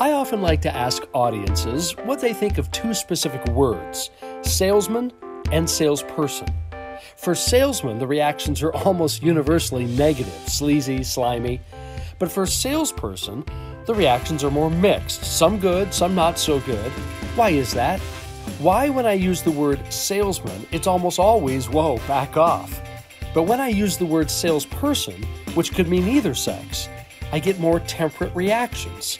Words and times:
I 0.00 0.12
often 0.12 0.40
like 0.40 0.62
to 0.62 0.74
ask 0.74 1.02
audiences 1.12 1.94
what 2.06 2.22
they 2.22 2.32
think 2.32 2.56
of 2.56 2.72
two 2.72 2.94
specific 2.94 3.46
words 3.48 4.08
salesman 4.40 5.12
and 5.52 5.68
salesperson. 5.68 6.48
For 7.18 7.34
salesman, 7.34 7.98
the 7.98 8.06
reactions 8.06 8.62
are 8.62 8.72
almost 8.72 9.22
universally 9.22 9.84
negative, 9.84 10.32
sleazy, 10.46 11.02
slimy. 11.02 11.60
But 12.18 12.32
for 12.32 12.46
salesperson, 12.46 13.44
the 13.84 13.94
reactions 13.94 14.42
are 14.42 14.50
more 14.50 14.70
mixed, 14.70 15.22
some 15.22 15.58
good, 15.58 15.92
some 15.92 16.14
not 16.14 16.38
so 16.38 16.60
good. 16.60 16.90
Why 17.36 17.50
is 17.50 17.74
that? 17.74 18.00
Why, 18.58 18.88
when 18.88 19.04
I 19.04 19.12
use 19.12 19.42
the 19.42 19.50
word 19.50 19.80
salesman, 19.92 20.66
it's 20.72 20.86
almost 20.86 21.18
always, 21.18 21.68
whoa, 21.68 21.98
back 22.08 22.38
off. 22.38 22.80
But 23.34 23.42
when 23.42 23.60
I 23.60 23.68
use 23.68 23.98
the 23.98 24.06
word 24.06 24.30
salesperson, 24.30 25.22
which 25.52 25.74
could 25.74 25.88
mean 25.88 26.08
either 26.08 26.34
sex, 26.34 26.88
I 27.32 27.38
get 27.38 27.60
more 27.60 27.80
temperate 27.80 28.34
reactions. 28.34 29.18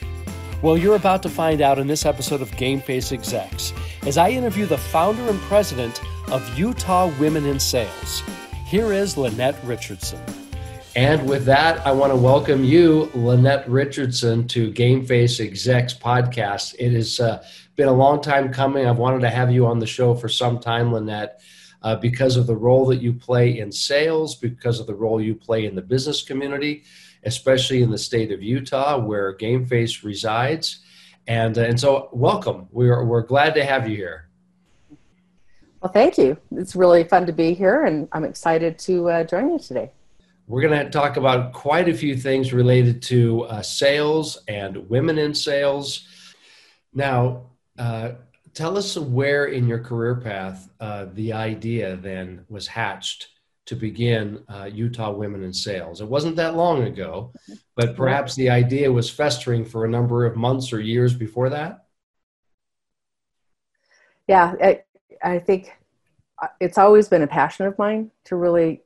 Well, 0.62 0.77
you're 0.77 0.96
about 0.96 1.22
to 1.22 1.30
find 1.30 1.62
out 1.62 1.78
in 1.78 1.87
this 1.87 2.05
episode 2.05 2.42
of 2.42 2.55
Game 2.59 2.82
Face 2.82 3.12
Execs 3.12 3.73
as 4.02 4.19
I 4.19 4.28
interview 4.28 4.66
the 4.66 4.77
founder 4.77 5.27
and 5.27 5.41
president 5.41 6.02
of 6.30 6.59
Utah 6.59 7.10
Women 7.19 7.46
in 7.46 7.59
Sales. 7.59 8.23
Here 8.66 8.92
is 8.92 9.16
Lynette 9.16 9.56
Richardson. 9.64 10.20
And 10.95 11.27
with 11.27 11.46
that, 11.46 11.86
I 11.86 11.92
want 11.92 12.12
to 12.12 12.16
welcome 12.16 12.62
you, 12.62 13.10
Lynette 13.14 13.66
Richardson, 13.70 14.46
to 14.48 14.70
Game 14.70 15.06
Face 15.06 15.41
Execs 15.41 15.95
podcast. 15.95 16.74
It 16.78 16.92
has 16.92 17.20
uh, 17.20 17.42
been 17.77 17.88
a 17.88 17.95
long 17.95 18.20
time 18.20 18.52
coming. 18.52 18.86
I've 18.86 18.98
wanted 18.98 19.20
to 19.20 19.30
have 19.30 19.50
you 19.50 19.64
on 19.64 19.78
the 19.78 19.86
show 19.86 20.14
for 20.14 20.28
some 20.28 20.61
time, 20.61 20.92
Lynette, 20.92 21.41
uh, 21.83 21.97
because 21.97 22.36
of 22.36 22.47
the 22.47 22.56
role 22.56 22.84
that 22.88 23.00
you 23.00 23.14
play 23.14 23.61
in 23.61 23.72
sales, 23.72 24.34
because 24.34 24.78
of 24.78 24.86
the 24.86 24.95
role 24.95 25.22
you 25.22 25.34
play 25.34 25.64
in 25.64 25.74
the 25.74 25.80
business 25.80 26.20
community, 26.20 26.84
especially 27.24 27.83
in 27.83 27.91
the 27.91 27.98
state 27.98 28.33
of 28.33 28.42
Utah, 28.42 28.98
where 28.98 29.33
Game 29.33 29.66
Face 29.66 30.02
resides. 30.02 30.80
And, 31.27 31.56
uh, 31.59 31.62
and 31.62 31.78
so, 31.78 32.09
welcome. 32.12 32.69
We're, 32.70 33.05
we're 33.05 33.23
glad 33.23 33.55
to 33.55 33.64
have 33.64 33.89
you 33.89 33.97
here. 33.97 34.28
Well, 35.81 35.92
thank 35.92 36.19
you. 36.19 36.36
It's 36.53 36.77
really 36.77 37.05
fun 37.05 37.27
to 37.27 37.33
be 37.33 37.55
here, 37.55 37.86
and 37.86 38.09
I'm 38.12 38.25
excited 38.25 38.78
to 38.81 39.09
uh, 39.09 39.25
join 39.25 39.50
you 39.50 39.59
today. 39.59 39.91
We're 40.47 40.62
going 40.62 40.84
to 40.84 40.91
talk 40.91 41.17
about 41.17 41.53
quite 41.53 41.89
a 41.89 41.94
few 41.94 42.17
things 42.17 42.53
related 42.53 43.00
to 43.03 43.42
uh, 43.44 43.62
sales 43.62 44.42
and 44.48 44.89
women 44.91 45.16
in 45.16 45.33
sales. 45.33 46.06
Now, 46.92 47.50
uh, 47.78 48.12
tell 48.53 48.77
us 48.77 48.98
where 48.98 49.47
in 49.47 49.69
your 49.69 49.78
career 49.78 50.16
path 50.16 50.69
uh, 50.81 51.06
the 51.14 51.33
idea 51.33 51.97
then 51.97 52.44
was 52.48 52.66
hatched 52.66 53.28
to 53.70 53.76
begin 53.76 54.42
uh, 54.48 54.64
Utah 54.64 55.12
Women 55.12 55.44
in 55.44 55.52
Sales. 55.52 56.00
It 56.00 56.08
wasn't 56.08 56.34
that 56.34 56.56
long 56.56 56.82
ago, 56.82 57.32
but 57.76 57.94
perhaps 57.94 58.34
the 58.34 58.50
idea 58.50 58.90
was 58.90 59.08
festering 59.08 59.64
for 59.64 59.84
a 59.84 59.88
number 59.88 60.26
of 60.26 60.34
months 60.34 60.72
or 60.72 60.80
years 60.80 61.14
before 61.14 61.48
that. 61.50 61.84
Yeah, 64.26 64.56
I, 64.60 64.82
I 65.22 65.38
think 65.38 65.72
uh, 66.42 66.48
it's 66.58 66.78
always 66.78 67.08
been 67.08 67.22
a 67.22 67.28
passion 67.28 67.64
of 67.64 67.78
mine 67.78 68.10
to 68.24 68.34
really 68.34 68.82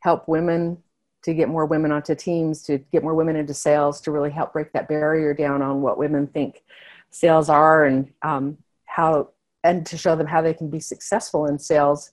help 0.00 0.28
women 0.28 0.76
to 1.22 1.32
get 1.32 1.48
more 1.48 1.64
women 1.64 1.90
onto 1.90 2.14
teams, 2.14 2.62
to 2.64 2.76
get 2.92 3.02
more 3.02 3.14
women 3.14 3.34
into 3.34 3.54
sales, 3.54 3.98
to 4.02 4.10
really 4.10 4.30
help 4.30 4.52
break 4.52 4.74
that 4.74 4.88
barrier 4.88 5.32
down 5.32 5.62
on 5.62 5.80
what 5.80 5.96
women 5.96 6.26
think 6.26 6.62
sales 7.08 7.48
are 7.48 7.86
and 7.86 8.12
um, 8.20 8.58
how, 8.84 9.30
and 9.64 9.86
to 9.86 9.96
show 9.96 10.14
them 10.14 10.26
how 10.26 10.42
they 10.42 10.52
can 10.52 10.68
be 10.68 10.80
successful 10.80 11.46
in 11.46 11.58
sales 11.58 12.12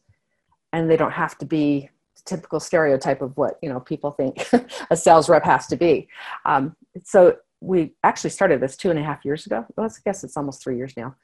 and 0.71 0.89
they 0.89 0.95
don't 0.95 1.11
have 1.11 1.38
to 1.38 1.45
be 1.45 1.89
typical 2.26 2.59
stereotype 2.59 3.22
of 3.22 3.36
what 3.38 3.58
you 3.62 3.70
know 3.70 3.80
people 3.80 4.12
think 4.12 4.48
a 4.90 4.95
sales 4.95 5.30
rep 5.30 5.45
has 5.45 5.68
to 5.68 5.76
be. 5.76 6.08
Um, 6.45 6.76
so 7.04 7.38
we 7.62 7.94
actually 8.04 8.30
started 8.30 8.62
this 8.62 8.76
two 8.76 8.90
and 8.90 9.00
a 9.00 9.04
half 9.04 9.26
years 9.26 9.45
ago. 9.45 9.66
Well, 9.76 9.88
I 9.88 9.90
guess 10.04 10.23
it's 10.23 10.38
almost 10.38 10.64
three 10.64 10.78
years 10.78 10.95
now, 10.98 11.16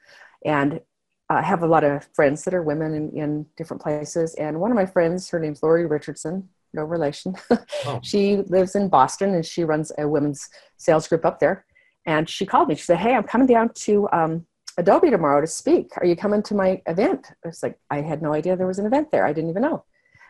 and 0.44 0.80
I 1.28 1.38
uh, 1.38 1.42
have 1.42 1.62
a 1.62 1.66
lot 1.66 1.84
of 1.84 2.06
friends 2.12 2.44
that 2.44 2.52
are 2.52 2.62
women 2.62 2.94
in, 2.94 3.10
in, 3.16 3.46
different 3.56 3.82
places. 3.82 4.34
And 4.34 4.60
one 4.60 4.70
of 4.70 4.76
my 4.76 4.84
friends, 4.84 5.30
her 5.30 5.38
name's 5.38 5.62
Lori 5.62 5.86
Richardson, 5.86 6.48
no 6.74 6.82
relation. 6.82 7.36
oh. 7.86 8.00
she 8.02 8.36
lives 8.48 8.74
in 8.74 8.88
Boston 8.88 9.34
and 9.34 9.46
she 9.46 9.64
runs 9.64 9.92
a 9.96 10.06
women's 10.06 10.48
sales 10.76 11.08
group 11.08 11.24
up 11.24 11.38
there. 11.38 11.64
And 12.04 12.28
she 12.28 12.44
called 12.44 12.68
me. 12.68 12.74
She 12.74 12.82
said, 12.82 12.98
"Hey, 12.98 13.14
I'm 13.14 13.22
coming 13.22 13.46
down 13.46 13.70
to 13.74 14.08
um, 14.12 14.46
Adobe 14.76 15.10
tomorrow 15.10 15.40
to 15.40 15.46
speak. 15.46 15.90
Are 15.98 16.04
you 16.04 16.16
coming 16.16 16.42
to 16.42 16.54
my 16.54 16.82
event?" 16.86 17.28
I 17.44 17.48
was 17.48 17.62
like, 17.62 17.78
"I 17.90 18.00
had 18.00 18.22
no 18.22 18.34
idea 18.34 18.56
there 18.56 18.66
was 18.66 18.80
an 18.80 18.86
event 18.86 19.12
there. 19.12 19.24
I 19.24 19.32
didn't 19.32 19.50
even 19.50 19.62
know." 19.62 19.84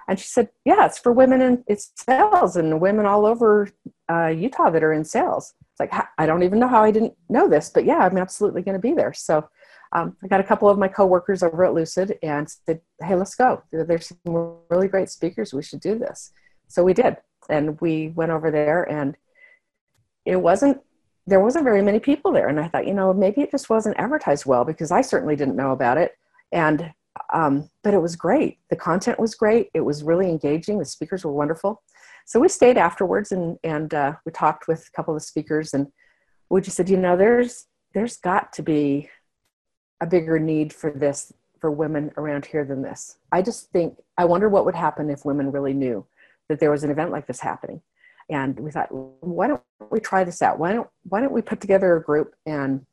And 0.08 0.18
she 0.18 0.26
said, 0.26 0.48
Yeah, 0.64 0.86
it's 0.86 0.98
for 0.98 1.12
women 1.12 1.40
in 1.40 1.64
it's 1.66 1.92
sales 1.96 2.56
and 2.56 2.80
women 2.80 3.06
all 3.06 3.26
over 3.26 3.68
uh, 4.10 4.28
Utah 4.28 4.70
that 4.70 4.82
are 4.82 4.92
in 4.92 5.04
sales. 5.04 5.54
It's 5.72 5.80
like, 5.80 5.92
I 6.18 6.26
don't 6.26 6.42
even 6.42 6.58
know 6.58 6.68
how 6.68 6.82
I 6.82 6.90
didn't 6.90 7.14
know 7.28 7.48
this, 7.48 7.70
but 7.70 7.84
yeah, 7.84 7.98
I'm 7.98 8.18
absolutely 8.18 8.62
going 8.62 8.74
to 8.74 8.80
be 8.80 8.92
there. 8.92 9.12
So 9.12 9.48
um, 9.92 10.16
I 10.22 10.26
got 10.28 10.40
a 10.40 10.44
couple 10.44 10.68
of 10.68 10.78
my 10.78 10.88
coworkers 10.88 11.42
over 11.42 11.64
at 11.64 11.74
Lucid 11.74 12.18
and 12.22 12.48
said, 12.48 12.80
Hey, 13.00 13.14
let's 13.14 13.34
go. 13.34 13.62
There's 13.72 14.08
some 14.24 14.56
really 14.68 14.88
great 14.88 15.10
speakers. 15.10 15.54
We 15.54 15.62
should 15.62 15.80
do 15.80 15.98
this. 15.98 16.32
So 16.68 16.82
we 16.82 16.94
did. 16.94 17.16
And 17.48 17.80
we 17.80 18.08
went 18.08 18.32
over 18.32 18.50
there 18.50 18.84
and 18.90 19.16
it 20.24 20.36
wasn't 20.36 20.80
there 21.26 21.40
wasn't 21.40 21.64
very 21.64 21.82
many 21.82 22.00
people 22.00 22.32
there 22.32 22.48
and 22.48 22.58
i 22.58 22.68
thought 22.68 22.86
you 22.86 22.94
know 22.94 23.12
maybe 23.12 23.40
it 23.40 23.50
just 23.50 23.70
wasn't 23.70 23.96
advertised 23.98 24.46
well 24.46 24.64
because 24.64 24.90
i 24.90 25.00
certainly 25.00 25.36
didn't 25.36 25.56
know 25.56 25.72
about 25.72 25.98
it 25.98 26.16
and 26.52 26.92
um, 27.32 27.68
but 27.82 27.94
it 27.94 28.00
was 28.00 28.16
great. 28.16 28.58
The 28.70 28.76
content 28.76 29.18
was 29.18 29.34
great. 29.34 29.68
It 29.74 29.80
was 29.80 30.02
really 30.02 30.28
engaging. 30.28 30.78
The 30.78 30.84
speakers 30.84 31.24
were 31.24 31.32
wonderful. 31.32 31.82
So 32.26 32.40
we 32.40 32.48
stayed 32.48 32.78
afterwards 32.78 33.32
and, 33.32 33.58
and 33.64 33.92
uh, 33.92 34.14
we 34.24 34.32
talked 34.32 34.68
with 34.68 34.86
a 34.86 34.96
couple 34.96 35.14
of 35.14 35.20
the 35.20 35.26
speakers 35.26 35.74
and 35.74 35.88
we 36.50 36.60
just 36.60 36.76
said, 36.76 36.88
you 36.88 36.96
know, 36.96 37.16
there's, 37.16 37.66
there's 37.94 38.16
got 38.16 38.52
to 38.54 38.62
be 38.62 39.08
a 40.00 40.06
bigger 40.06 40.38
need 40.38 40.72
for 40.72 40.90
this 40.90 41.32
for 41.60 41.70
women 41.70 42.10
around 42.16 42.44
here 42.44 42.64
than 42.64 42.82
this. 42.82 43.18
I 43.30 43.40
just 43.42 43.70
think, 43.70 43.96
I 44.18 44.24
wonder 44.24 44.48
what 44.48 44.64
would 44.64 44.74
happen 44.74 45.10
if 45.10 45.24
women 45.24 45.52
really 45.52 45.72
knew 45.72 46.04
that 46.48 46.58
there 46.58 46.70
was 46.70 46.84
an 46.84 46.90
event 46.90 47.12
like 47.12 47.26
this 47.26 47.40
happening. 47.40 47.80
And 48.28 48.58
we 48.58 48.70
thought, 48.70 48.88
why 48.90 49.46
don't 49.46 49.62
we 49.90 50.00
try 50.00 50.24
this 50.24 50.42
out? 50.42 50.58
Why 50.58 50.72
don't, 50.72 50.88
why 51.04 51.20
don't 51.20 51.32
we 51.32 51.42
put 51.42 51.60
together 51.60 51.96
a 51.96 52.02
group 52.02 52.34
and 52.46 52.84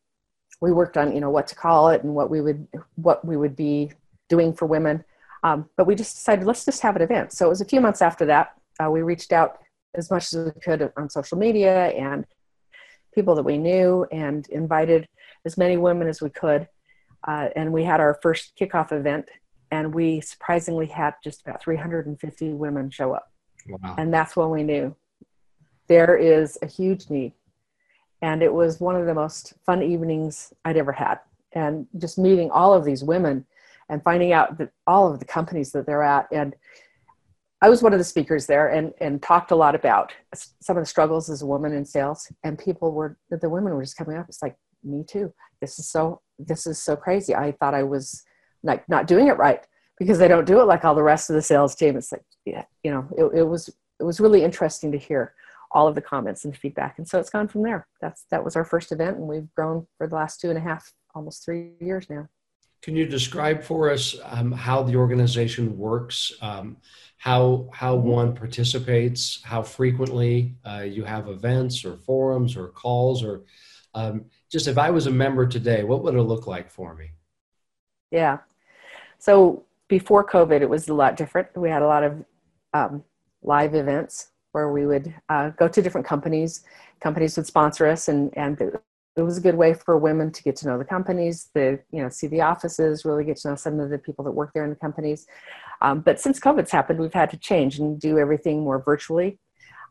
we 0.61 0.71
worked 0.71 0.97
on, 0.97 1.13
you 1.13 1.21
know, 1.21 1.29
what 1.29 1.47
to 1.47 1.55
call 1.55 1.89
it 1.89 2.03
and 2.03 2.13
what 2.13 2.29
we 2.29 2.41
would, 2.41 2.67
what 2.95 3.25
we 3.25 3.37
would 3.37 3.55
be 3.55 3.91
doing 4.29 4.53
for 4.53 4.65
women. 4.65 5.03
Um, 5.43 5.69
but 5.77 5.87
we 5.87 5.95
just 5.95 6.15
decided 6.15 6.45
let's 6.45 6.65
just 6.65 6.81
have 6.81 6.95
an 6.95 7.01
event. 7.01 7.33
So 7.33 7.45
it 7.45 7.49
was 7.49 7.61
a 7.61 7.65
few 7.65 7.81
months 7.81 8.01
after 8.01 8.25
that. 8.25 8.53
Uh, 8.81 8.89
we 8.89 9.01
reached 9.01 9.33
out 9.33 9.59
as 9.95 10.09
much 10.11 10.33
as 10.33 10.51
we 10.53 10.61
could 10.61 10.91
on 10.95 11.09
social 11.09 11.37
media 11.37 11.87
and 11.89 12.25
people 13.13 13.35
that 13.35 13.43
we 13.43 13.57
knew 13.57 14.05
and 14.11 14.47
invited 14.49 15.07
as 15.45 15.57
many 15.57 15.77
women 15.77 16.07
as 16.07 16.21
we 16.21 16.29
could. 16.29 16.67
Uh, 17.27 17.49
and 17.55 17.73
we 17.73 17.83
had 17.83 17.99
our 17.99 18.17
first 18.21 18.53
kickoff 18.59 18.91
event, 18.91 19.27
and 19.71 19.93
we 19.93 20.21
surprisingly 20.21 20.85
had 20.85 21.15
just 21.23 21.41
about 21.41 21.61
350 21.61 22.53
women 22.53 22.89
show 22.89 23.13
up. 23.13 23.31
Wow. 23.67 23.95
And 23.97 24.13
that's 24.13 24.35
when 24.35 24.49
we 24.49 24.63
knew 24.63 24.95
there 25.87 26.15
is 26.15 26.57
a 26.61 26.67
huge 26.67 27.09
need. 27.09 27.33
And 28.21 28.41
it 28.41 28.53
was 28.53 28.79
one 28.79 28.95
of 28.95 29.05
the 29.05 29.13
most 29.13 29.53
fun 29.65 29.81
evenings 29.81 30.53
I'd 30.63 30.77
ever 30.77 30.91
had. 30.91 31.19
And 31.53 31.87
just 31.97 32.17
meeting 32.17 32.51
all 32.51 32.73
of 32.73 32.85
these 32.85 33.03
women 33.03 33.45
and 33.89 34.03
finding 34.03 34.31
out 34.31 34.57
that 34.57 34.69
all 34.87 35.11
of 35.11 35.19
the 35.19 35.25
companies 35.25 35.71
that 35.71 35.85
they're 35.85 36.03
at 36.03 36.27
and 36.31 36.55
I 37.61 37.69
was 37.69 37.83
one 37.83 37.91
of 37.91 37.99
the 37.99 38.05
speakers 38.05 38.45
there 38.45 38.69
and, 38.69 38.93
and 39.01 39.21
talked 39.21 39.51
a 39.51 39.55
lot 39.55 39.75
about 39.75 40.13
some 40.33 40.77
of 40.77 40.81
the 40.81 40.87
struggles 40.89 41.29
as 41.29 41.41
a 41.41 41.45
woman 41.45 41.73
in 41.73 41.83
sales. 41.83 42.31
And 42.43 42.57
people 42.57 42.93
were, 42.93 43.17
the 43.29 43.49
women 43.49 43.73
were 43.73 43.83
just 43.83 43.97
coming 43.97 44.17
up. 44.17 44.27
It's 44.29 44.41
like, 44.41 44.55
me 44.81 45.03
too. 45.03 45.33
This 45.59 45.77
is 45.77 45.89
so, 45.89 46.21
this 46.37 46.65
is 46.65 46.81
so 46.81 46.95
crazy. 46.95 47.35
I 47.35 47.51
thought 47.51 47.73
I 47.73 47.83
was 47.83 48.23
like 48.63 48.87
not 48.87 49.07
doing 49.07 49.27
it 49.27 49.37
right 49.37 49.61
because 49.97 50.19
they 50.19 50.29
don't 50.29 50.47
do 50.47 50.61
it 50.61 50.65
like 50.65 50.85
all 50.85 50.95
the 50.95 51.03
rest 51.03 51.29
of 51.29 51.35
the 51.35 51.41
sales 51.41 51.75
team. 51.75 51.97
It's 51.97 52.13
like, 52.13 52.23
yeah, 52.45 52.63
you 52.83 52.91
know, 52.91 53.07
it, 53.17 53.39
it 53.39 53.43
was, 53.43 53.67
it 53.99 54.03
was 54.03 54.21
really 54.21 54.43
interesting 54.43 54.93
to 54.93 54.97
hear 54.97 55.33
all 55.71 55.85
of 55.85 55.95
the 55.95 56.01
comments 56.01 56.45
and 56.45 56.55
feedback. 56.55 56.97
And 56.97 57.05
so 57.05 57.19
it's 57.19 57.29
gone 57.29 57.49
from 57.49 57.63
there. 57.63 57.87
That's, 57.99 58.23
that 58.31 58.43
was 58.43 58.55
our 58.55 58.63
first 58.63 58.93
event 58.93 59.17
and 59.17 59.27
we've 59.27 59.53
grown 59.53 59.85
for 59.97 60.07
the 60.07 60.15
last 60.15 60.39
two 60.39 60.47
and 60.47 60.57
a 60.57 60.61
half, 60.61 60.93
almost 61.13 61.43
three 61.43 61.71
years 61.81 62.09
now. 62.09 62.29
Can 62.81 62.95
you 62.95 63.05
describe 63.05 63.61
for 63.61 63.89
us 63.89 64.15
um, 64.23 64.51
how 64.51 64.83
the 64.83 64.95
organization 64.95 65.77
works, 65.77 66.31
um, 66.41 66.77
how 67.17 67.69
how 67.73 67.95
one 67.95 68.33
participates, 68.33 69.41
how 69.43 69.61
frequently 69.61 70.55
uh, 70.65 70.85
you 70.87 71.03
have 71.03 71.27
events 71.27 71.83
or 71.83 71.97
forums 71.97 72.55
or 72.55 72.69
calls, 72.69 73.23
or 73.23 73.43
um, 73.93 74.25
just 74.49 74.67
if 74.67 74.77
I 74.77 74.89
was 74.91 75.07
a 75.07 75.11
member 75.11 75.45
today, 75.45 75.83
what 75.83 76.03
would 76.03 76.15
it 76.15 76.21
look 76.21 76.47
like 76.47 76.69
for 76.69 76.95
me? 76.95 77.11
Yeah, 78.11 78.37
so 79.17 79.65
before 79.89 80.25
COVID, 80.25 80.61
it 80.61 80.69
was 80.69 80.87
a 80.87 80.93
lot 80.93 81.17
different. 81.17 81.55
We 81.57 81.69
had 81.69 81.81
a 81.81 81.87
lot 81.87 82.03
of 82.03 82.25
um, 82.73 83.03
live 83.43 83.75
events 83.75 84.29
where 84.53 84.71
we 84.71 84.85
would 84.85 85.13
uh, 85.27 85.49
go 85.49 85.67
to 85.67 85.81
different 85.81 86.07
companies. 86.07 86.63
Companies 87.01 87.35
would 87.35 87.45
sponsor 87.45 87.87
us, 87.87 88.07
and 88.07 88.35
and 88.37 88.57
it 89.19 89.23
was 89.23 89.37
a 89.37 89.41
good 89.41 89.55
way 89.55 89.73
for 89.73 89.97
women 89.97 90.31
to 90.31 90.43
get 90.43 90.55
to 90.57 90.67
know 90.67 90.77
the 90.77 90.85
companies, 90.85 91.49
the 91.53 91.79
you 91.91 92.01
know 92.01 92.09
see 92.09 92.27
the 92.27 92.41
offices, 92.41 93.05
really 93.05 93.23
get 93.23 93.37
to 93.37 93.49
know 93.49 93.55
some 93.55 93.79
of 93.79 93.89
the 93.89 93.97
people 93.97 94.23
that 94.25 94.31
work 94.31 94.51
there 94.53 94.63
in 94.63 94.69
the 94.69 94.75
companies. 94.75 95.27
Um, 95.81 96.01
but 96.01 96.19
since 96.19 96.39
COVID's 96.39 96.71
happened, 96.71 96.99
we've 96.99 97.13
had 97.13 97.29
to 97.31 97.37
change 97.37 97.79
and 97.79 97.99
do 97.99 98.17
everything 98.17 98.63
more 98.63 98.81
virtually, 98.81 99.39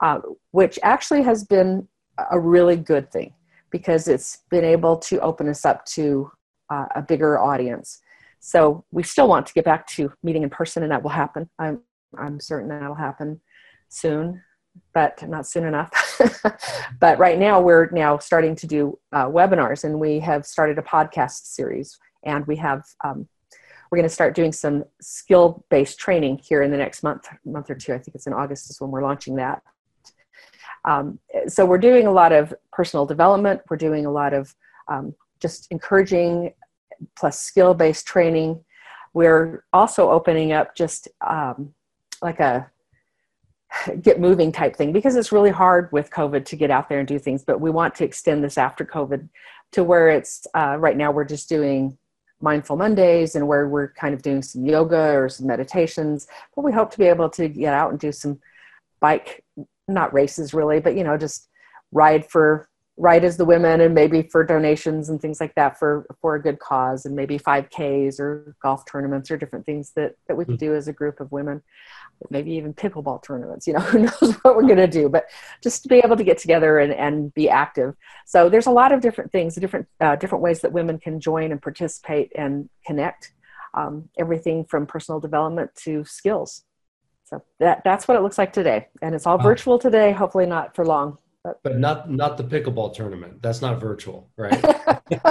uh, 0.00 0.20
which 0.50 0.78
actually 0.82 1.22
has 1.22 1.44
been 1.44 1.88
a 2.30 2.38
really 2.38 2.76
good 2.76 3.10
thing 3.12 3.32
because 3.70 4.08
it's 4.08 4.38
been 4.50 4.64
able 4.64 4.96
to 4.96 5.20
open 5.20 5.48
us 5.48 5.64
up 5.64 5.84
to 5.84 6.30
uh, 6.70 6.86
a 6.94 7.02
bigger 7.02 7.38
audience. 7.38 8.00
So 8.40 8.84
we 8.90 9.02
still 9.02 9.28
want 9.28 9.46
to 9.46 9.52
get 9.52 9.64
back 9.64 9.86
to 9.88 10.12
meeting 10.22 10.42
in 10.42 10.50
person, 10.50 10.82
and 10.82 10.92
that 10.92 11.02
will 11.02 11.10
happen. 11.10 11.48
I'm 11.58 11.82
I'm 12.16 12.40
certain 12.40 12.68
that'll 12.68 12.94
happen 12.94 13.40
soon, 13.88 14.42
but 14.92 15.26
not 15.28 15.46
soon 15.46 15.64
enough. 15.64 16.20
but 17.00 17.18
right 17.18 17.38
now, 17.38 17.60
we're 17.60 17.90
now 17.90 18.18
starting 18.18 18.54
to 18.56 18.66
do 18.66 18.98
uh, 19.12 19.26
webinars, 19.26 19.84
and 19.84 19.98
we 19.98 20.20
have 20.20 20.46
started 20.46 20.78
a 20.78 20.82
podcast 20.82 21.46
series, 21.46 21.98
and 22.24 22.46
we 22.46 22.56
have 22.56 22.84
um, 23.04 23.28
we're 23.90 23.98
going 23.98 24.08
to 24.08 24.14
start 24.14 24.34
doing 24.34 24.52
some 24.52 24.84
skill 25.00 25.64
based 25.70 25.98
training 25.98 26.38
here 26.38 26.62
in 26.62 26.70
the 26.70 26.76
next 26.76 27.02
month 27.02 27.28
month 27.44 27.70
or 27.70 27.74
two. 27.74 27.94
I 27.94 27.98
think 27.98 28.14
it's 28.14 28.26
in 28.26 28.32
August 28.32 28.70
is 28.70 28.80
when 28.80 28.90
we're 28.90 29.02
launching 29.02 29.36
that. 29.36 29.62
Um, 30.84 31.18
so 31.48 31.66
we're 31.66 31.78
doing 31.78 32.06
a 32.06 32.12
lot 32.12 32.32
of 32.32 32.54
personal 32.72 33.06
development. 33.06 33.60
We're 33.68 33.76
doing 33.76 34.06
a 34.06 34.10
lot 34.10 34.32
of 34.32 34.54
um, 34.88 35.14
just 35.40 35.68
encouraging 35.70 36.54
plus 37.16 37.40
skill 37.40 37.74
based 37.74 38.06
training. 38.06 38.64
We're 39.14 39.64
also 39.72 40.10
opening 40.10 40.52
up 40.52 40.74
just 40.74 41.08
um, 41.26 41.74
like 42.22 42.40
a 42.40 42.70
get 44.02 44.20
moving 44.20 44.52
type 44.52 44.76
thing 44.76 44.92
because 44.92 45.16
it's 45.16 45.32
really 45.32 45.50
hard 45.50 45.90
with 45.92 46.10
COVID 46.10 46.44
to 46.46 46.56
get 46.56 46.70
out 46.70 46.88
there 46.88 46.98
and 46.98 47.08
do 47.08 47.18
things. 47.18 47.44
But 47.44 47.60
we 47.60 47.70
want 47.70 47.94
to 47.96 48.04
extend 48.04 48.42
this 48.42 48.58
after 48.58 48.84
COVID 48.84 49.28
to 49.72 49.84
where 49.84 50.08
it's 50.08 50.46
uh, 50.54 50.76
right 50.78 50.96
now 50.96 51.10
we're 51.10 51.24
just 51.24 51.48
doing 51.48 51.98
mindful 52.40 52.76
Mondays 52.76 53.34
and 53.34 53.48
where 53.48 53.68
we're 53.68 53.92
kind 53.92 54.14
of 54.14 54.22
doing 54.22 54.42
some 54.42 54.64
yoga 54.64 55.14
or 55.14 55.28
some 55.28 55.46
meditations. 55.46 56.26
But 56.54 56.62
we 56.62 56.72
hope 56.72 56.90
to 56.92 56.98
be 56.98 57.06
able 57.06 57.30
to 57.30 57.48
get 57.48 57.74
out 57.74 57.90
and 57.90 57.98
do 57.98 58.12
some 58.12 58.40
bike, 59.00 59.44
not 59.86 60.14
races 60.14 60.54
really, 60.54 60.80
but 60.80 60.96
you 60.96 61.04
know, 61.04 61.16
just 61.16 61.48
ride 61.92 62.26
for 62.26 62.68
ride 62.98 63.24
as 63.24 63.36
the 63.36 63.44
women 63.44 63.80
and 63.80 63.94
maybe 63.94 64.22
for 64.22 64.42
donations 64.42 65.08
and 65.08 65.22
things 65.22 65.40
like 65.40 65.54
that 65.54 65.78
for 65.78 66.04
for 66.20 66.34
a 66.34 66.42
good 66.42 66.58
cause 66.58 67.06
and 67.06 67.14
maybe 67.14 67.38
5ks 67.38 68.18
or 68.18 68.56
golf 68.60 68.84
tournaments 68.86 69.30
or 69.30 69.36
different 69.36 69.64
things 69.64 69.92
that 69.94 70.16
that 70.26 70.36
we 70.36 70.44
could 70.44 70.54
hmm. 70.54 70.66
do 70.66 70.74
as 70.74 70.88
a 70.88 70.92
group 70.92 71.20
of 71.20 71.30
women 71.30 71.62
maybe 72.30 72.50
even 72.52 72.74
pickleball 72.74 73.22
tournaments 73.22 73.66
you 73.68 73.72
know 73.72 73.78
who 73.90 74.00
knows 74.00 74.34
what 74.42 74.56
we're 74.56 74.62
going 74.62 74.76
to 74.76 74.88
do 74.88 75.08
but 75.08 75.26
just 75.62 75.84
to 75.84 75.88
be 75.88 75.98
able 76.04 76.16
to 76.16 76.24
get 76.24 76.38
together 76.38 76.80
and, 76.80 76.92
and 76.92 77.32
be 77.34 77.48
active 77.48 77.94
so 78.26 78.48
there's 78.48 78.66
a 78.66 78.70
lot 78.70 78.90
of 78.90 79.00
different 79.00 79.30
things 79.30 79.54
different 79.54 79.86
uh, 80.00 80.16
different 80.16 80.42
ways 80.42 80.60
that 80.60 80.72
women 80.72 80.98
can 80.98 81.20
join 81.20 81.52
and 81.52 81.62
participate 81.62 82.32
and 82.34 82.68
connect 82.84 83.32
um, 83.74 84.08
everything 84.18 84.64
from 84.64 84.86
personal 84.86 85.20
development 85.20 85.70
to 85.76 86.04
skills 86.04 86.64
so 87.24 87.40
that 87.60 87.82
that's 87.84 88.08
what 88.08 88.16
it 88.16 88.22
looks 88.22 88.38
like 88.38 88.52
today 88.52 88.88
and 89.02 89.14
it's 89.14 89.26
all 89.26 89.38
wow. 89.38 89.44
virtual 89.44 89.78
today 89.78 90.10
hopefully 90.10 90.46
not 90.46 90.74
for 90.74 90.84
long 90.84 91.16
but 91.42 91.78
not 91.78 92.10
not 92.10 92.36
the 92.36 92.44
pickleball 92.44 92.94
tournament. 92.94 93.40
That's 93.42 93.62
not 93.62 93.80
virtual, 93.80 94.30
right? 94.36 94.60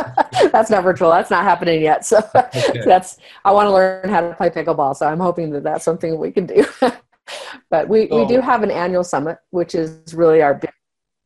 that's 0.52 0.70
not 0.70 0.84
virtual. 0.84 1.10
That's 1.10 1.30
not 1.30 1.44
happening 1.44 1.82
yet. 1.82 2.06
So 2.06 2.18
okay. 2.36 2.82
that's 2.86 3.18
I 3.44 3.52
want 3.52 3.68
to 3.68 3.72
learn 3.72 4.10
how 4.10 4.22
to 4.22 4.34
play 4.36 4.50
pickleball. 4.50 4.96
So 4.96 5.08
I'm 5.08 5.20
hoping 5.20 5.52
that 5.52 5.64
that's 5.64 5.84
something 5.84 6.18
we 6.18 6.32
can 6.32 6.46
do. 6.46 6.66
but 7.70 7.88
we 7.88 8.08
we 8.08 8.26
do 8.26 8.40
have 8.42 8.64
an 8.64 8.72
annual 8.72 9.04
summit, 9.04 9.38
which 9.50 9.76
is 9.76 10.14
really 10.14 10.42
our 10.42 10.56
big 10.56 10.72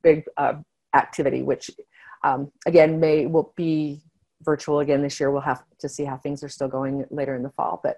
big 0.01 0.23
uh, 0.37 0.53
activity. 0.95 1.43
Which 1.43 1.69
um, 2.23 2.51
again 2.65 2.99
may 2.99 3.25
will 3.25 3.53
be 3.55 4.01
virtual 4.41 4.79
again 4.79 5.01
this 5.01 5.19
year. 5.19 5.31
We'll 5.31 5.41
have 5.41 5.63
to 5.79 5.89
see 5.89 6.03
how 6.03 6.17
things 6.17 6.43
are 6.43 6.49
still 6.49 6.67
going 6.67 7.05
later 7.11 7.35
in 7.35 7.43
the 7.43 7.51
fall. 7.51 7.79
But 7.83 7.97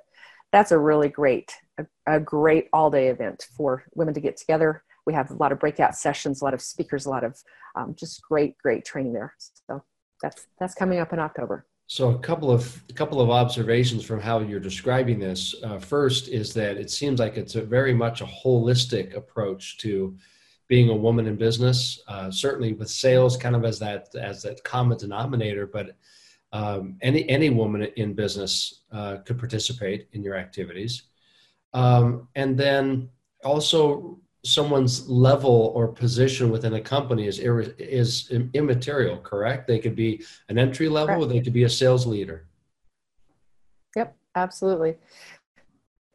that's 0.52 0.72
a 0.72 0.78
really 0.78 1.10
great 1.10 1.54
a, 1.78 1.86
a 2.06 2.20
great 2.20 2.68
all 2.74 2.92
day 2.92 3.08
event 3.08 3.48
for 3.56 3.84
women 3.96 4.14
to 4.14 4.20
get 4.20 4.38
together 4.38 4.84
we 5.06 5.14
have 5.14 5.32
a 5.32 5.36
lot 5.36 5.52
of 5.52 5.60
breakout 5.60 5.96
sessions, 5.96 6.42
a 6.42 6.46
lot 6.46 6.54
of 6.54 6.62
speakers, 6.62 7.06
a 7.06 7.10
lot 7.10 7.24
of 7.24 7.38
um, 7.76 7.96
just 7.98 8.22
great, 8.22 8.58
great 8.58 8.86
training 8.86 9.14
there. 9.14 9.34
So 9.68 9.84
that's 10.22 10.48
that's 10.60 10.74
coming 10.74 11.00
up 11.00 11.14
in 11.14 11.20
October. 11.20 11.66
So 11.88 12.10
a 12.10 12.20
couple 12.20 12.50
of 12.50 12.82
a 12.90 12.94
couple 12.94 13.20
of 13.20 13.30
observations 13.30 14.06
from 14.06 14.22
how 14.22 14.40
you're 14.40 14.60
describing 14.60 15.20
this. 15.20 15.54
Uh, 15.64 15.80
first 15.80 16.30
is 16.30 16.54
that 16.54 16.78
it 16.78 16.90
seems 16.90 17.20
like 17.20 17.38
it's 17.38 17.54
very 17.54 17.94
much 17.94 18.22
a 18.22 18.26
holistic 18.26 19.16
approach 19.16 19.78
to 19.80 20.18
being 20.68 20.90
a 20.90 20.96
woman 20.96 21.28
in 21.28 21.36
business. 21.36 22.02
Uh, 22.08 22.32
certainly 22.32 22.74
with 22.74 22.90
sales, 22.90 23.36
kind 23.36 23.56
of 23.56 23.66
as 23.66 23.80
that 23.80 24.08
as 24.16 24.42
that 24.44 24.64
common 24.64 24.98
denominator, 24.98 25.68
but 25.68 25.98
um, 26.54 26.98
any 27.02 27.28
any 27.30 27.50
woman 27.50 27.84
in 27.98 28.14
business 28.14 28.84
uh, 28.92 29.18
could 29.26 29.38
participate 29.38 30.08
in 30.14 30.24
your 30.24 30.36
activities, 30.36 31.04
um, 31.74 32.28
and 32.36 32.58
then 32.58 33.10
also 33.44 34.20
someone's 34.44 35.08
level 35.10 35.72
or 35.74 35.88
position 35.88 36.50
within 36.50 36.74
a 36.74 36.82
company 36.82 37.28
is 37.28 37.40
is 37.40 38.30
immaterial 38.54 39.18
correct? 39.18 39.68
They 39.68 39.80
could 39.80 39.96
be 39.96 40.24
an 40.50 40.58
entry 40.58 40.90
level 40.90 41.16
correct. 41.16 41.24
or 41.24 41.28
they 41.28 41.42
could 41.42 41.54
be 41.54 41.64
a 41.64 41.70
sales 41.70 42.06
leader. 42.06 42.46
Yep 43.96 44.16
absolutely. 44.36 44.96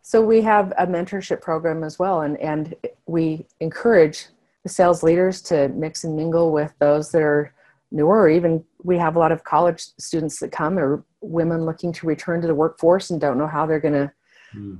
So 0.02 0.22
we 0.22 0.40
have 0.42 0.72
a 0.78 0.86
mentorship 0.86 1.40
program 1.40 1.82
as 1.82 1.98
well 1.98 2.20
and 2.20 2.36
and 2.38 2.74
we 3.06 3.46
encourage 3.60 4.26
the 4.62 4.68
sales 4.68 5.02
leaders 5.02 5.40
to 5.42 5.68
mix 5.68 6.04
and 6.04 6.14
mingle 6.14 6.52
with 6.52 6.74
those 6.80 7.10
that 7.12 7.22
are 7.22 7.54
newer. 7.90 8.22
Or 8.22 8.28
even 8.28 8.62
we 8.82 8.98
have 8.98 9.16
a 9.16 9.18
lot 9.18 9.32
of 9.32 9.44
college 9.44 9.80
students 9.98 10.38
that 10.40 10.52
come 10.52 10.78
or 10.78 11.02
women 11.22 11.64
looking 11.64 11.92
to 11.94 12.06
return 12.06 12.42
to 12.42 12.46
the 12.46 12.54
workforce 12.54 13.08
and 13.08 13.20
don't 13.20 13.38
know 13.38 13.46
how 13.46 13.64
they're 13.64 13.80
going 13.80 13.94
to 13.94 14.12
mm 14.54 14.78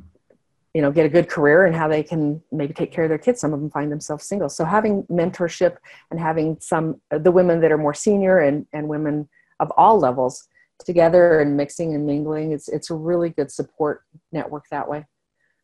you 0.74 0.82
know 0.82 0.90
get 0.90 1.06
a 1.06 1.08
good 1.08 1.28
career 1.28 1.66
and 1.66 1.74
how 1.74 1.88
they 1.88 2.02
can 2.02 2.42
maybe 2.52 2.74
take 2.74 2.92
care 2.92 3.04
of 3.04 3.08
their 3.08 3.18
kids 3.18 3.40
some 3.40 3.52
of 3.52 3.60
them 3.60 3.70
find 3.70 3.90
themselves 3.90 4.24
single. 4.24 4.48
So 4.48 4.64
having 4.64 5.02
mentorship 5.04 5.76
and 6.10 6.20
having 6.20 6.56
some 6.60 7.00
uh, 7.10 7.18
the 7.18 7.32
women 7.32 7.60
that 7.60 7.72
are 7.72 7.78
more 7.78 7.94
senior 7.94 8.40
and 8.40 8.66
and 8.72 8.88
women 8.88 9.28
of 9.60 9.72
all 9.76 9.98
levels 9.98 10.46
together 10.84 11.40
and 11.40 11.56
mixing 11.56 11.94
and 11.94 12.06
mingling 12.06 12.52
it's 12.52 12.68
it's 12.68 12.90
a 12.90 12.94
really 12.94 13.30
good 13.30 13.50
support 13.50 14.02
network 14.32 14.64
that 14.70 14.88
way. 14.88 15.06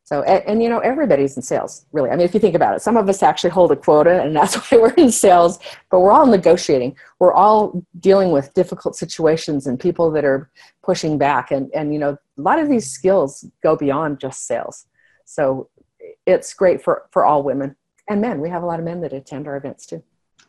So 0.06 0.22
and, 0.22 0.44
and, 0.46 0.62
you 0.62 0.68
know 0.68 0.80
everybody's 0.80 1.36
in 1.36 1.42
sales 1.42 1.86
really. 1.92 2.10
I 2.10 2.16
mean 2.16 2.24
if 2.24 2.34
you 2.34 2.40
think 2.40 2.54
about 2.54 2.74
it 2.74 2.82
some 2.82 2.96
of 2.96 3.08
us 3.08 3.22
actually 3.22 3.50
hold 3.50 3.72
a 3.72 3.76
quota 3.76 4.22
and 4.22 4.34
that's 4.34 4.56
why 4.70 4.78
we're 4.78 4.94
in 4.94 5.12
sales 5.12 5.58
but 5.90 6.00
we're 6.00 6.12
all 6.12 6.26
negotiating. 6.26 6.96
We're 7.18 7.34
all 7.34 7.84
dealing 8.00 8.32
with 8.32 8.54
difficult 8.54 8.96
situations 8.96 9.66
and 9.66 9.78
people 9.78 10.10
that 10.12 10.24
are 10.24 10.50
pushing 10.82 11.18
back. 11.18 11.50
And 11.50 11.70
and 11.74 11.92
you 11.92 12.00
know 12.00 12.16
a 12.38 12.40
lot 12.40 12.58
of 12.58 12.70
these 12.70 12.90
skills 12.90 13.44
go 13.62 13.76
beyond 13.76 14.18
just 14.18 14.46
sales 14.46 14.86
so 15.24 15.68
it's 16.26 16.54
great 16.54 16.82
for, 16.82 17.06
for 17.10 17.24
all 17.24 17.42
women 17.42 17.76
and 18.08 18.20
men. 18.20 18.40
We 18.40 18.50
have 18.50 18.62
a 18.62 18.66
lot 18.66 18.78
of 18.78 18.84
men 18.84 19.00
that 19.02 19.12
attend 19.12 19.46
our 19.46 19.56
events 19.56 19.86
too. 19.86 20.02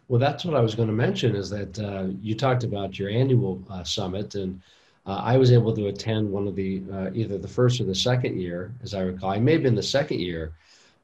Well, 0.08 0.20
that's 0.20 0.46
what 0.46 0.56
I 0.56 0.60
was 0.60 0.76
going 0.76 0.88
to 0.88 0.94
mention 0.94 1.36
is 1.36 1.50
that 1.50 1.80
uh, 1.80 2.08
you 2.22 2.36
talked 2.36 2.64
about 2.64 3.00
your 3.00 3.10
annual 3.10 3.64
uh, 3.70 3.84
summit, 3.84 4.36
and 4.36 4.62
uh, 5.06 5.16
I 5.24 5.38
was 5.38 5.52
able 5.52 5.76
to 5.76 5.88
attend 5.88 6.30
one 6.30 6.48
of 6.48 6.56
the 6.56 6.84
uh, 6.94 7.10
either 7.14 7.38
the 7.38 7.48
first 7.48 7.82
or 7.82 7.86
the 7.86 7.96
second 7.96 8.40
year, 8.40 8.72
as 8.84 8.94
I 8.94 9.02
recall. 9.02 9.32
I 9.32 9.40
may 9.40 9.54
have 9.54 9.64
been 9.64 9.76
the 9.76 9.82
second 9.82 10.20
year, 10.20 10.54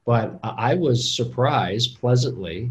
but 0.06 0.38
I 0.42 0.74
was 0.74 1.16
surprised 1.16 1.98
pleasantly, 1.98 2.70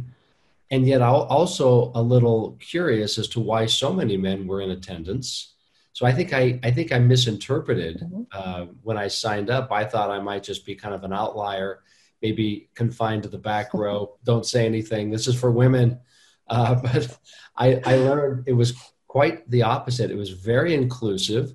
and 0.69 0.87
yet 0.87 1.01
also 1.01 1.91
a 1.95 2.01
little 2.01 2.57
curious 2.61 3.17
as 3.17 3.27
to 3.29 3.41
why 3.41 3.65
so 3.65 3.91
many 3.91 4.15
men 4.15 4.47
were 4.47 4.61
in 4.61 4.71
attendance. 4.71 5.53
So 5.93 6.05
I 6.05 6.12
think 6.13 6.33
I, 6.33 6.60
I 6.63 6.71
think 6.71 6.91
I 6.91 7.00
misinterpreted 7.00 8.01
mm-hmm. 8.01 8.24
uh, 8.31 8.65
when 8.83 8.98
I 8.98 9.07
signed 9.07 9.50
up. 9.50 9.71
I 9.71 9.86
thought 9.86 10.10
I 10.10 10.19
might 10.19 10.43
just 10.43 10.65
be 10.65 10.75
kind 10.75 10.95
of 10.95 11.03
an 11.03 11.13
outlier, 11.13 11.83
maybe 12.21 12.69
confined 12.75 13.24
to 13.24 13.29
the 13.29 13.38
back 13.38 13.74
row. 13.74 14.17
Don't 14.24 14.45
say 14.45 14.65
anything. 14.65 15.10
This 15.10 15.27
is 15.27 15.39
for 15.39 15.51
women. 15.51 16.00
Uh, 16.48 16.75
but 16.81 17.17
I, 17.55 17.81
I 17.86 17.95
learned 17.95 18.48
it 18.48 18.53
was 18.53 18.74
quite 19.07 19.50
the 19.50 19.63
opposite. 19.63 20.12
It 20.12 20.17
was 20.17 20.29
very 20.31 20.74
inclusive. 20.74 21.53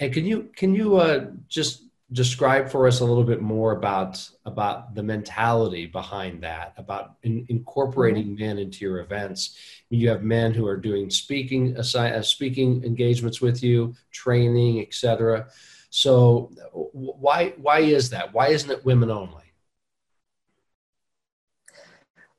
And 0.00 0.12
can 0.12 0.24
you 0.24 0.50
can 0.54 0.74
you 0.74 0.96
uh, 0.96 1.26
just 1.48 1.87
describe 2.12 2.70
for 2.70 2.86
us 2.86 3.00
a 3.00 3.04
little 3.04 3.24
bit 3.24 3.42
more 3.42 3.72
about 3.72 4.26
about 4.46 4.94
the 4.94 5.02
mentality 5.02 5.84
behind 5.86 6.42
that 6.42 6.72
about 6.78 7.16
in, 7.22 7.44
incorporating 7.48 8.28
mm-hmm. 8.28 8.40
men 8.40 8.58
into 8.58 8.84
your 8.84 9.00
events. 9.00 9.56
You 9.90 10.08
have 10.08 10.22
men 10.22 10.54
who 10.54 10.66
are 10.66 10.76
doing 10.76 11.10
speaking 11.10 11.76
uh, 11.76 12.22
speaking 12.22 12.82
engagements 12.84 13.40
with 13.40 13.62
you 13.62 13.94
training 14.10 14.80
etc 14.80 15.48
so 15.90 16.50
why 16.72 17.54
why 17.56 17.80
is 17.80 18.10
that? 18.10 18.34
Why 18.34 18.48
isn't 18.48 18.70
it 18.70 18.84
women 18.84 19.10
only? 19.10 19.44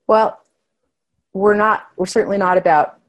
Well 0.08 0.40
we're 1.34 1.56
not 1.56 1.88
we're 1.96 2.06
certainly 2.06 2.38
not 2.38 2.58
about 2.58 3.00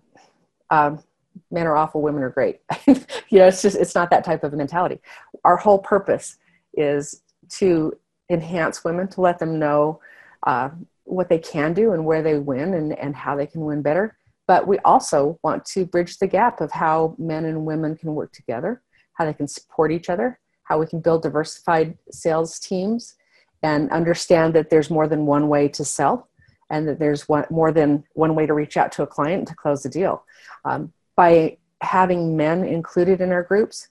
um, 0.70 1.02
men 1.50 1.66
are 1.66 1.76
awful 1.76 2.00
women 2.00 2.22
are 2.22 2.30
great. 2.30 2.60
You 3.32 3.38
know 3.38 3.46
it's 3.46 3.62
just 3.62 3.76
it's 3.76 3.94
not 3.94 4.10
that 4.10 4.24
type 4.24 4.42
of 4.42 4.52
mentality. 4.54 5.00
Our 5.44 5.56
whole 5.56 5.78
purpose 5.78 6.36
is 6.74 7.22
to 7.58 7.92
enhance 8.30 8.84
women, 8.84 9.08
to 9.08 9.20
let 9.20 9.38
them 9.38 9.58
know 9.58 10.00
uh, 10.46 10.70
what 11.04 11.28
they 11.28 11.38
can 11.38 11.74
do 11.74 11.92
and 11.92 12.04
where 12.04 12.22
they 12.22 12.38
win 12.38 12.74
and, 12.74 12.98
and 12.98 13.14
how 13.16 13.36
they 13.36 13.46
can 13.46 13.62
win 13.62 13.82
better. 13.82 14.16
But 14.46 14.66
we 14.66 14.78
also 14.80 15.38
want 15.42 15.64
to 15.66 15.84
bridge 15.84 16.18
the 16.18 16.26
gap 16.26 16.60
of 16.60 16.72
how 16.72 17.14
men 17.18 17.44
and 17.44 17.66
women 17.66 17.96
can 17.96 18.14
work 18.14 18.32
together, 18.32 18.82
how 19.14 19.24
they 19.24 19.34
can 19.34 19.48
support 19.48 19.92
each 19.92 20.08
other, 20.08 20.38
how 20.64 20.78
we 20.78 20.86
can 20.86 21.00
build 21.00 21.22
diversified 21.22 21.96
sales 22.10 22.58
teams 22.58 23.14
and 23.62 23.90
understand 23.90 24.54
that 24.54 24.70
there's 24.70 24.90
more 24.90 25.06
than 25.06 25.26
one 25.26 25.48
way 25.48 25.68
to 25.68 25.84
sell 25.84 26.28
and 26.70 26.86
that 26.88 26.98
there's 26.98 27.28
one, 27.28 27.44
more 27.50 27.72
than 27.72 28.04
one 28.14 28.34
way 28.34 28.46
to 28.46 28.54
reach 28.54 28.76
out 28.76 28.92
to 28.92 29.02
a 29.02 29.06
client 29.06 29.48
to 29.48 29.54
close 29.54 29.84
a 29.84 29.88
deal. 29.88 30.24
Um, 30.64 30.92
by 31.16 31.58
having 31.82 32.36
men 32.36 32.64
included 32.64 33.20
in 33.20 33.32
our 33.32 33.42
groups, 33.42 33.88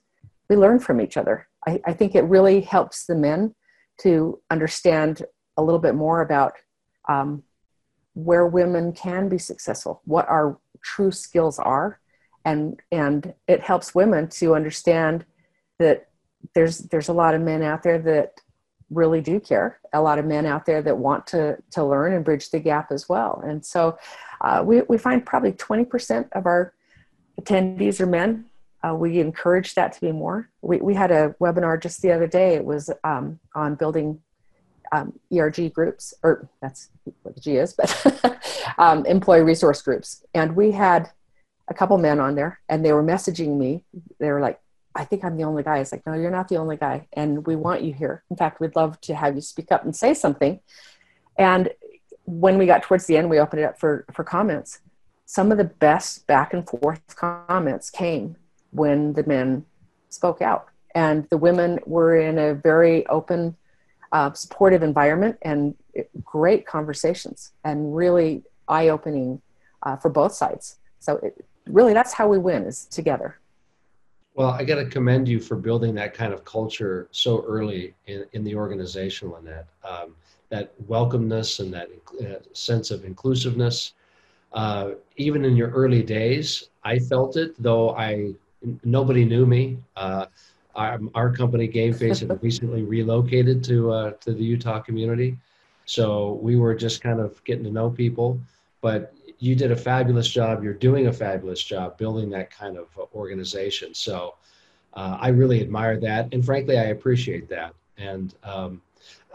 we 0.48 0.56
learn 0.56 0.80
from 0.80 1.00
each 1.00 1.16
other. 1.16 1.46
I, 1.66 1.80
I, 1.86 1.92
think 1.92 2.14
it 2.14 2.24
really 2.24 2.60
helps 2.60 3.06
the 3.06 3.14
men 3.14 3.54
to 4.02 4.40
understand 4.50 5.24
a 5.56 5.62
little 5.62 5.80
bit 5.80 5.94
more 5.94 6.22
about 6.22 6.54
um, 7.08 7.42
where 8.14 8.46
women 8.46 8.92
can 8.92 9.28
be 9.28 9.38
successful, 9.38 10.00
what 10.04 10.28
our 10.28 10.58
true 10.82 11.12
skills 11.12 11.58
are, 11.58 12.00
and 12.44 12.80
and 12.90 13.34
it 13.46 13.60
helps 13.60 13.94
women 13.94 14.28
to 14.28 14.54
understand 14.54 15.24
that 15.78 16.08
there's 16.54 16.78
there's 16.78 17.08
a 17.08 17.12
lot 17.12 17.34
of 17.34 17.42
men 17.42 17.62
out 17.62 17.82
there 17.82 17.98
that 17.98 18.40
really 18.90 19.20
do 19.20 19.38
care 19.38 19.80
a 19.92 20.00
lot 20.00 20.18
of 20.18 20.24
men 20.24 20.46
out 20.46 20.66
there 20.66 20.82
that 20.82 20.96
want 20.96 21.26
to 21.28 21.56
to 21.70 21.84
learn 21.84 22.12
and 22.12 22.24
bridge 22.24 22.50
the 22.50 22.58
gap 22.58 22.90
as 22.90 23.08
well. 23.08 23.42
And 23.44 23.64
so 23.64 23.98
uh, 24.40 24.62
we, 24.64 24.82
we 24.82 24.98
find 24.98 25.24
probably 25.24 25.52
20% 25.52 26.28
of 26.32 26.46
our 26.46 26.72
attendees 27.40 28.00
are 28.00 28.06
men 28.06 28.46
uh, 28.82 28.94
we 28.94 29.20
encourage 29.20 29.74
that 29.74 29.92
to 29.92 30.00
be 30.00 30.12
more 30.12 30.48
we, 30.62 30.78
we 30.78 30.94
had 30.94 31.10
a 31.10 31.34
webinar 31.40 31.80
just 31.80 32.02
the 32.02 32.12
other 32.12 32.26
day 32.26 32.54
it 32.54 32.64
was 32.64 32.90
um, 33.04 33.38
on 33.54 33.74
building 33.74 34.20
um, 34.92 35.12
erg 35.32 35.72
groups 35.72 36.14
or 36.22 36.48
that's 36.60 36.88
what 37.22 37.34
the 37.34 37.40
g 37.40 37.56
is 37.56 37.72
but 37.72 38.38
um, 38.78 39.06
employee 39.06 39.42
resource 39.42 39.82
groups 39.82 40.24
and 40.34 40.56
we 40.56 40.72
had 40.72 41.10
a 41.68 41.74
couple 41.74 41.96
men 41.98 42.18
on 42.18 42.34
there 42.34 42.60
and 42.68 42.84
they 42.84 42.92
were 42.92 43.02
messaging 43.02 43.56
me 43.56 43.84
they 44.18 44.30
were 44.30 44.40
like 44.40 44.60
I 44.94 45.04
think 45.04 45.24
I'm 45.24 45.36
the 45.36 45.44
only 45.44 45.62
guy. 45.62 45.78
It's 45.78 45.92
like, 45.92 46.04
no, 46.06 46.14
you're 46.14 46.30
not 46.30 46.48
the 46.48 46.56
only 46.56 46.76
guy. 46.76 47.06
And 47.12 47.46
we 47.46 47.56
want 47.56 47.82
you 47.82 47.92
here. 47.92 48.24
In 48.30 48.36
fact, 48.36 48.60
we'd 48.60 48.74
love 48.74 49.00
to 49.02 49.14
have 49.14 49.34
you 49.34 49.40
speak 49.40 49.70
up 49.70 49.84
and 49.84 49.94
say 49.94 50.14
something. 50.14 50.60
And 51.38 51.70
when 52.24 52.58
we 52.58 52.66
got 52.66 52.82
towards 52.82 53.06
the 53.06 53.16
end, 53.16 53.30
we 53.30 53.38
opened 53.38 53.62
it 53.62 53.64
up 53.64 53.78
for, 53.78 54.04
for 54.12 54.24
comments. 54.24 54.80
Some 55.26 55.52
of 55.52 55.58
the 55.58 55.64
best 55.64 56.26
back 56.26 56.52
and 56.52 56.68
forth 56.68 57.02
comments 57.16 57.88
came 57.88 58.36
when 58.70 59.12
the 59.12 59.24
men 59.24 59.64
spoke 60.08 60.42
out. 60.42 60.66
And 60.94 61.26
the 61.30 61.36
women 61.36 61.78
were 61.86 62.16
in 62.16 62.38
a 62.38 62.54
very 62.54 63.06
open, 63.06 63.56
uh, 64.12 64.32
supportive 64.32 64.82
environment 64.82 65.38
and 65.42 65.74
great 66.24 66.66
conversations 66.66 67.52
and 67.64 67.94
really 67.94 68.42
eye 68.68 68.88
opening 68.88 69.40
uh, 69.84 69.96
for 69.96 70.08
both 70.08 70.32
sides. 70.32 70.76
So, 70.98 71.16
it, 71.18 71.44
really, 71.66 71.94
that's 71.94 72.12
how 72.12 72.26
we 72.26 72.38
win 72.38 72.64
is 72.64 72.86
together. 72.86 73.38
Well, 74.34 74.50
I 74.50 74.64
got 74.64 74.76
to 74.76 74.86
commend 74.86 75.28
you 75.28 75.40
for 75.40 75.56
building 75.56 75.94
that 75.96 76.14
kind 76.14 76.32
of 76.32 76.44
culture 76.44 77.08
so 77.10 77.44
early 77.46 77.94
in, 78.06 78.24
in 78.32 78.44
the 78.44 78.54
organization, 78.54 79.30
Lynette. 79.30 79.66
Um, 79.84 80.14
that 80.50 80.72
welcomeness 80.88 81.60
and 81.60 81.72
that 81.72 81.88
uh, 82.20 82.40
sense 82.52 82.90
of 82.90 83.04
inclusiveness. 83.04 83.94
Uh, 84.52 84.92
even 85.16 85.44
in 85.44 85.56
your 85.56 85.70
early 85.70 86.02
days, 86.02 86.70
I 86.82 86.98
felt 86.98 87.36
it, 87.36 87.54
though 87.62 87.90
I 87.90 88.34
nobody 88.84 89.24
knew 89.24 89.46
me. 89.46 89.78
Uh, 89.96 90.26
our, 90.74 91.00
our, 91.14 91.32
company, 91.32 91.68
GameFace, 91.68 92.20
had 92.20 92.42
recently 92.42 92.82
relocated 92.82 93.64
to 93.64 93.90
uh, 93.90 94.10
to 94.12 94.32
the 94.32 94.44
Utah 94.44 94.80
community, 94.80 95.36
so 95.86 96.38
we 96.42 96.56
were 96.56 96.74
just 96.74 97.02
kind 97.02 97.20
of 97.20 97.42
getting 97.44 97.64
to 97.64 97.70
know 97.70 97.90
people. 97.90 98.40
But 98.80 99.12
you 99.38 99.54
did 99.54 99.72
a 99.72 99.76
fabulous 99.76 100.28
job. 100.28 100.62
You're 100.62 100.74
doing 100.74 101.08
a 101.08 101.12
fabulous 101.12 101.62
job 101.62 101.98
building 101.98 102.30
that 102.30 102.50
kind 102.50 102.76
of 102.76 102.86
organization. 103.14 103.94
So 103.94 104.34
uh, 104.94 105.16
I 105.20 105.28
really 105.28 105.60
admire 105.60 105.98
that, 106.00 106.28
and 106.32 106.44
frankly, 106.44 106.78
I 106.78 106.84
appreciate 106.84 107.48
that. 107.48 107.74
And 107.98 108.34
um, 108.44 108.80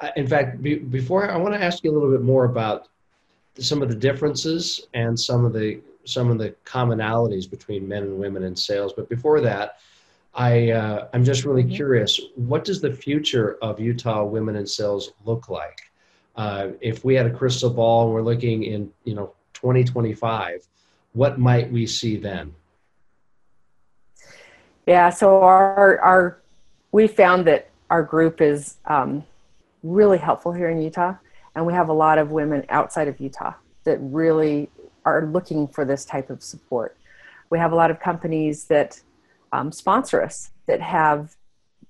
I, 0.02 0.12
in 0.16 0.28
fact, 0.28 0.62
be, 0.62 0.76
before 0.76 1.30
I 1.30 1.38
want 1.38 1.54
to 1.54 1.64
ask 1.64 1.84
you 1.84 1.92
a 1.92 1.94
little 1.94 2.12
bit 2.12 2.22
more 2.22 2.46
about 2.46 2.88
some 3.60 3.82
of 3.82 3.90
the 3.90 3.96
differences 3.96 4.88
and 4.94 5.20
some 5.20 5.46
of 5.46 5.54
the 5.54 5.80
some 6.06 6.30
of 6.30 6.38
the 6.38 6.56
commonalities 6.66 7.50
between 7.50 7.88
men 7.88 8.04
and 8.04 8.18
women 8.18 8.44
in 8.44 8.56
sales. 8.56 8.94
But 8.94 9.10
before 9.10 9.42
that, 9.42 9.78
I 10.34 10.72
uh, 10.72 11.08
I'm 11.14 11.24
just 11.24 11.46
really 11.46 11.64
mm-hmm. 11.64 11.76
curious. 11.76 12.20
What 12.36 12.66
does 12.66 12.82
the 12.82 12.92
future 12.92 13.58
of 13.62 13.80
Utah 13.80 14.24
women 14.24 14.56
in 14.56 14.68
sales 14.68 15.12
look 15.24 15.50
like? 15.50 15.80
Uh, 16.36 16.70
if 16.82 17.06
we 17.06 17.16
had 17.16 17.26
a 17.26 17.32
crystal 17.32 17.70
ball 17.70 18.06
and 18.06 18.14
we're 18.14 18.22
looking 18.22 18.64
in 18.64 18.92
you 19.06 19.16
know 19.16 19.34
2025, 19.54 20.68
what 21.14 21.40
might 21.40 21.72
we 21.72 21.88
see 21.88 22.18
then? 22.18 22.54
Yeah, 24.86 25.10
so 25.10 25.42
our 25.42 26.00
our 26.00 26.42
we 26.92 27.08
found 27.08 27.46
that 27.48 27.70
our 27.90 28.04
group 28.04 28.42
is 28.42 28.78
um, 28.86 29.24
really 29.84 30.18
helpful 30.18 30.52
here 30.52 30.70
in 30.70 30.82
Utah, 30.82 31.16
and 31.56 31.66
we 31.66 31.74
have 31.74 31.90
a 31.90 31.94
lot 31.94 32.18
of 32.18 32.32
women 32.32 32.66
outside 32.70 33.08
of 33.08 33.20
Utah 33.20 33.54
that 33.86 33.98
really 34.02 34.70
are 35.06 35.26
looking 35.26 35.68
for 35.68 35.86
this 35.86 36.04
type 36.04 36.30
of 36.30 36.44
support. 36.44 36.98
We 37.50 37.60
have 37.60 37.72
a 37.72 37.76
lot 37.76 37.92
of 37.92 38.00
companies 38.00 38.66
that 38.66 39.02
um, 39.52 39.72
sponsor 39.72 40.22
us 40.22 40.52
that 40.66 40.82
have 40.82 41.36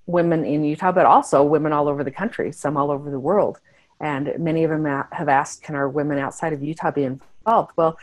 women 0.06 0.44
in 0.44 0.64
Utah, 0.64 0.92
but 0.92 1.06
also 1.06 1.42
women 1.42 1.72
all 1.72 1.88
over 1.88 2.04
the 2.04 2.10
country, 2.10 2.52
some 2.52 2.76
all 2.76 2.90
over 2.90 3.10
the 3.10 3.18
world. 3.18 3.58
And 4.00 4.32
many 4.38 4.62
of 4.62 4.70
them 4.70 4.84
have 4.84 5.28
asked, 5.28 5.62
can 5.62 5.74
our 5.74 5.88
women 5.88 6.18
outside 6.18 6.52
of 6.52 6.62
Utah 6.62 6.90
be 6.90 7.04
involved? 7.04 7.72
Well, 7.76 7.98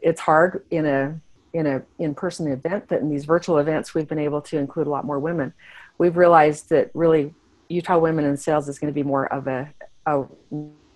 it's 0.00 0.20
hard 0.20 0.64
in 0.70 0.86
a 0.86 1.20
in 1.54 1.66
a 1.66 1.82
in-person 2.00 2.50
event, 2.50 2.84
but 2.88 3.00
in 3.00 3.08
these 3.08 3.24
virtual 3.24 3.58
events, 3.58 3.94
we've 3.94 4.08
been 4.08 4.18
able 4.18 4.42
to 4.42 4.58
include 4.58 4.88
a 4.88 4.90
lot 4.90 5.04
more 5.04 5.20
women. 5.20 5.54
We've 5.98 6.16
realized 6.16 6.68
that 6.70 6.90
really 6.94 7.32
Utah 7.68 7.96
Women 7.96 8.24
in 8.24 8.36
Sales 8.36 8.68
is 8.68 8.78
going 8.80 8.92
to 8.92 8.94
be 8.94 9.04
more 9.04 9.32
of 9.32 9.46
a, 9.46 9.72
a 10.04 10.24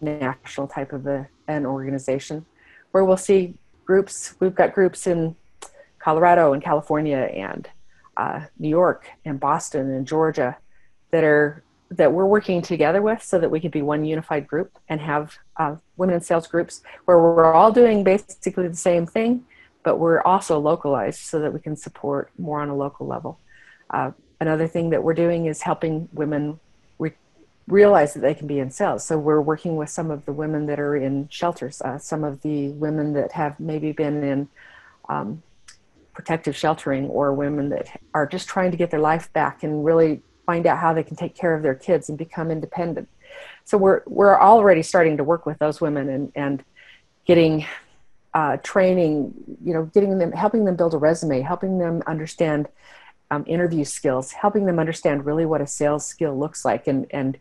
national 0.00 0.66
type 0.66 0.92
of 0.92 1.06
a, 1.06 1.28
an 1.46 1.64
organization 1.64 2.44
where 2.98 3.04
we'll 3.04 3.16
see 3.16 3.54
groups. 3.86 4.34
We've 4.40 4.56
got 4.56 4.74
groups 4.74 5.06
in 5.06 5.36
Colorado 6.00 6.52
and 6.52 6.60
California 6.60 7.30
and 7.32 7.70
uh, 8.16 8.40
New 8.58 8.68
York 8.68 9.08
and 9.24 9.38
Boston 9.38 9.88
and 9.92 10.04
Georgia 10.04 10.56
that 11.12 11.22
are 11.22 11.62
that 11.92 12.12
we're 12.12 12.26
working 12.26 12.60
together 12.60 13.00
with 13.00 13.22
so 13.22 13.38
that 13.38 13.48
we 13.48 13.60
could 13.60 13.70
be 13.70 13.82
one 13.82 14.04
unified 14.04 14.48
group 14.48 14.76
and 14.88 15.00
have 15.00 15.38
uh, 15.58 15.76
women 15.96 16.16
in 16.16 16.20
sales 16.20 16.48
groups 16.48 16.82
where 17.04 17.18
we're 17.20 17.54
all 17.54 17.70
doing 17.70 18.02
basically 18.02 18.66
the 18.66 18.76
same 18.76 19.06
thing, 19.06 19.44
but 19.84 19.98
we're 20.00 20.20
also 20.22 20.58
localized 20.58 21.20
so 21.20 21.38
that 21.38 21.54
we 21.54 21.60
can 21.60 21.76
support 21.76 22.32
more 22.36 22.60
on 22.60 22.68
a 22.68 22.74
local 22.74 23.06
level. 23.06 23.38
Uh, 23.90 24.10
another 24.40 24.66
thing 24.66 24.90
that 24.90 25.04
we're 25.04 25.14
doing 25.14 25.46
is 25.46 25.62
helping 25.62 26.08
women 26.12 26.58
realize 27.68 28.14
that 28.14 28.20
they 28.20 28.34
can 28.34 28.46
be 28.46 28.58
in 28.58 28.70
sales. 28.70 29.04
So 29.04 29.18
we're 29.18 29.40
working 29.40 29.76
with 29.76 29.90
some 29.90 30.10
of 30.10 30.24
the 30.24 30.32
women 30.32 30.66
that 30.66 30.80
are 30.80 30.96
in 30.96 31.28
shelters, 31.28 31.80
uh, 31.82 31.98
some 31.98 32.24
of 32.24 32.40
the 32.42 32.70
women 32.70 33.12
that 33.12 33.32
have 33.32 33.60
maybe 33.60 33.92
been 33.92 34.24
in 34.24 34.48
um, 35.08 35.42
protective 36.14 36.56
sheltering 36.56 37.06
or 37.06 37.32
women 37.32 37.68
that 37.68 38.00
are 38.14 38.26
just 38.26 38.48
trying 38.48 38.70
to 38.70 38.76
get 38.76 38.90
their 38.90 39.00
life 39.00 39.32
back 39.32 39.62
and 39.62 39.84
really 39.84 40.22
find 40.46 40.66
out 40.66 40.78
how 40.78 40.92
they 40.92 41.02
can 41.02 41.16
take 41.16 41.34
care 41.34 41.54
of 41.54 41.62
their 41.62 41.74
kids 41.74 42.08
and 42.08 42.16
become 42.16 42.50
independent. 42.50 43.08
So 43.64 43.76
we're 43.76 44.02
we're 44.06 44.40
already 44.40 44.82
starting 44.82 45.18
to 45.18 45.24
work 45.24 45.44
with 45.44 45.58
those 45.58 45.80
women 45.80 46.08
and 46.08 46.32
and 46.34 46.64
getting 47.26 47.66
uh, 48.34 48.56
training, 48.58 49.34
you 49.62 49.74
know, 49.74 49.84
getting 49.84 50.18
them, 50.18 50.32
helping 50.32 50.64
them 50.64 50.76
build 50.76 50.94
a 50.94 50.98
resume, 50.98 51.40
helping 51.40 51.78
them 51.78 52.02
understand 52.06 52.68
um, 53.30 53.44
interview 53.46 53.84
skills, 53.84 54.32
helping 54.32 54.64
them 54.64 54.78
understand 54.78 55.26
really 55.26 55.44
what 55.44 55.60
a 55.60 55.66
sales 55.66 56.06
skill 56.06 56.38
looks 56.38 56.64
like, 56.64 56.86
and 56.86 57.06
and 57.10 57.38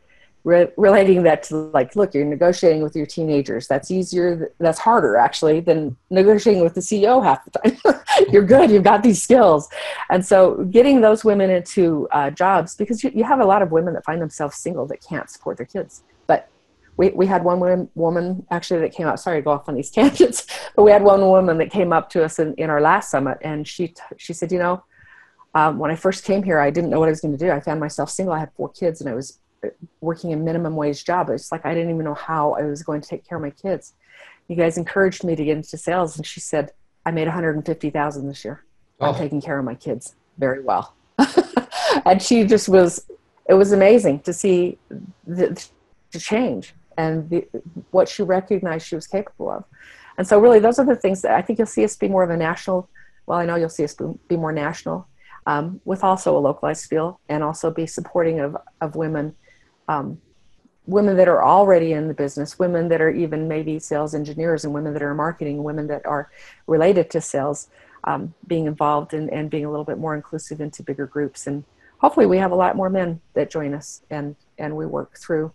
re- 0.48 0.72
relating 0.78 1.24
that 1.24 1.44
to 1.44 1.56
like, 1.58 1.96
look, 1.98 2.14
you're 2.14 2.24
negotiating 2.26 2.82
with 2.82 2.96
your 2.96 3.06
teenagers. 3.06 3.68
That's 3.68 3.92
easier. 3.92 4.54
That's 4.60 4.80
harder 4.80 5.18
actually 5.18 5.60
than 5.60 5.98
negotiating 6.10 6.64
with 6.64 6.74
the 6.74 6.80
CEO 6.80 7.22
half 7.22 7.44
the 7.44 7.52
time. 7.60 8.02
you're 8.32 8.46
good. 8.46 8.72
You've 8.72 8.84
got 8.84 9.04
these 9.04 9.22
skills, 9.22 9.68
and 10.10 10.26
so 10.26 10.64
getting 10.72 11.02
those 11.02 11.26
women 11.26 11.50
into 11.50 12.08
uh, 12.12 12.30
jobs 12.30 12.76
because 12.76 13.04
you, 13.04 13.12
you 13.14 13.26
have 13.26 13.42
a 13.42 13.46
lot 13.46 13.62
of 13.62 13.72
women 13.72 13.94
that 13.94 14.06
find 14.06 14.22
themselves 14.22 14.56
single 14.56 14.86
that 14.88 15.04
can't 15.04 15.30
support 15.30 15.58
their 15.58 15.66
kids, 15.66 16.04
but 16.28 16.50
we, 16.96 17.10
we 17.10 17.28
had 17.28 17.44
one 17.44 17.60
woman, 17.60 17.90
woman 17.94 18.46
actually 18.50 18.80
that 18.80 18.94
came 18.94 19.06
out 19.06 19.20
sorry 19.20 19.40
to 19.40 19.44
go 19.44 19.52
off 19.52 19.68
on 19.68 19.76
these 19.76 19.92
tangents 20.00 20.48
but 20.76 20.84
we 20.84 20.92
had 20.92 21.04
one 21.04 21.22
woman 21.22 21.58
that 21.60 21.70
came 21.70 21.94
up 21.94 22.10
to 22.10 22.24
us 22.24 22.40
in, 22.40 22.56
in 22.56 22.70
our 22.72 22.82
last 22.82 23.12
summit 23.12 23.38
and 23.42 23.68
she 23.68 23.94
she 24.18 24.34
said 24.34 24.52
you 24.52 24.58
know 24.58 24.84
um, 25.54 25.78
when 25.78 25.92
i 25.92 25.96
first 25.96 26.24
came 26.24 26.42
here 26.42 26.60
i 26.60 26.72
didn't 26.72 26.90
know 26.90 27.00
what 27.00 27.06
i 27.08 27.12
was 27.12 27.22
going 27.22 27.38
to 27.38 27.38
do 27.38 27.52
i 27.52 27.60
found 27.60 27.80
myself 27.80 28.10
single 28.10 28.34
i 28.34 28.40
had 28.40 28.52
four 28.58 28.68
kids 28.70 29.00
and 29.00 29.08
i 29.08 29.14
was 29.14 29.40
working 30.02 30.34
a 30.34 30.38
minimum 30.38 30.76
wage 30.76 31.04
job. 31.06 31.30
It's 31.30 31.52
like 31.52 31.66
I 31.66 31.74
didn't 31.74 31.92
even 31.92 32.06
know 32.06 32.14
how 32.14 32.54
I 32.54 32.64
was 32.64 32.84
going 32.84 33.02
to 33.02 33.08
take 33.08 33.28
care 33.28 33.38
of 33.38 33.42
my 33.42 33.50
kids. 33.50 33.94
You 34.48 34.56
guys 34.56 34.78
encouraged 34.78 35.24
me 35.24 35.36
to 35.36 35.44
get 35.44 35.58
into 35.58 35.78
sales, 35.78 36.18
and 36.18 36.26
she 36.26 36.40
said 36.40 36.72
I 37.06 37.12
made 37.12 37.28
150,000 37.28 38.28
this 38.28 38.46
year. 38.46 38.64
Oh. 39.00 39.08
I'm 39.08 39.16
taking 39.16 39.42
care 39.42 39.60
of 39.60 39.66
my 39.66 39.76
kids 39.76 40.16
very 40.38 40.62
well, 40.62 40.96
and 42.06 42.22
she 42.22 42.44
just 42.44 42.70
was. 42.70 43.06
It 43.50 43.54
was 43.54 43.72
amazing 43.72 44.20
to 44.22 44.34
see 44.34 44.78
the, 45.26 45.66
the 46.12 46.20
change 46.20 46.74
and 46.98 47.30
the, 47.30 47.48
what 47.92 48.10
she 48.10 48.22
recognized 48.22 48.86
she 48.86 48.96
was 48.96 49.08
capable 49.08 49.50
of. 49.50 49.64
And 50.18 50.28
so, 50.28 50.40
really, 50.40 50.60
those 50.60 50.80
are 50.80 50.86
the 50.86 50.96
things 50.96 51.22
that 51.22 51.32
I 51.32 51.42
think 51.42 51.60
you'll 51.60 51.68
see 51.68 51.86
us 51.86 51.96
be 51.96 52.10
more 52.10 52.24
of 52.24 52.30
a 52.30 52.38
national. 52.38 52.90
Well, 53.26 53.40
I 53.40 53.46
know 53.46 53.56
you'll 53.56 53.70
see 53.70 53.84
us 53.84 53.96
be 54.28 54.36
more 54.36 54.52
national, 54.52 55.08
um, 55.46 55.80
with 55.86 56.04
also 56.04 56.38
a 56.38 56.40
localized 56.40 56.90
feel, 56.90 57.20
and 57.30 57.44
also 57.44 57.72
be 57.72 57.86
supporting 57.86 58.40
of 58.40 58.58
of 58.82 58.96
women 58.96 59.36
um, 59.88 60.20
women 60.86 61.18
that 61.18 61.28
are 61.28 61.44
already 61.44 61.94
in 61.94 62.08
the 62.08 62.14
business, 62.14 62.58
women 62.58 62.88
that 62.90 63.02
are 63.02 63.10
even 63.10 63.48
maybe 63.48 63.78
sales 63.80 64.16
engineers, 64.16 64.64
and 64.64 64.74
women 64.74 64.94
that 64.94 65.04
are 65.04 65.14
marketing, 65.14 65.64
women 65.64 65.88
that 65.88 66.06
are 66.06 66.32
related 66.66 67.10
to 67.12 67.22
sales, 67.22 67.68
um, 68.06 68.34
being 68.48 68.66
involved 68.66 69.14
and, 69.14 69.30
and 69.32 69.50
being 69.50 69.66
a 69.66 69.70
little 69.70 69.86
bit 69.86 69.98
more 69.98 70.16
inclusive 70.16 70.62
into 70.62 70.82
bigger 70.82 71.06
groups. 71.06 71.48
And 71.48 71.64
hopefully, 71.98 72.26
we 72.26 72.38
have 72.38 72.52
a 72.52 72.56
lot 72.56 72.76
more 72.76 72.90
men 72.90 73.22
that 73.34 73.52
join 73.52 73.74
us 73.74 74.02
and, 74.10 74.36
and 74.58 74.76
we 74.76 74.86
work 74.86 75.18
through 75.18 75.52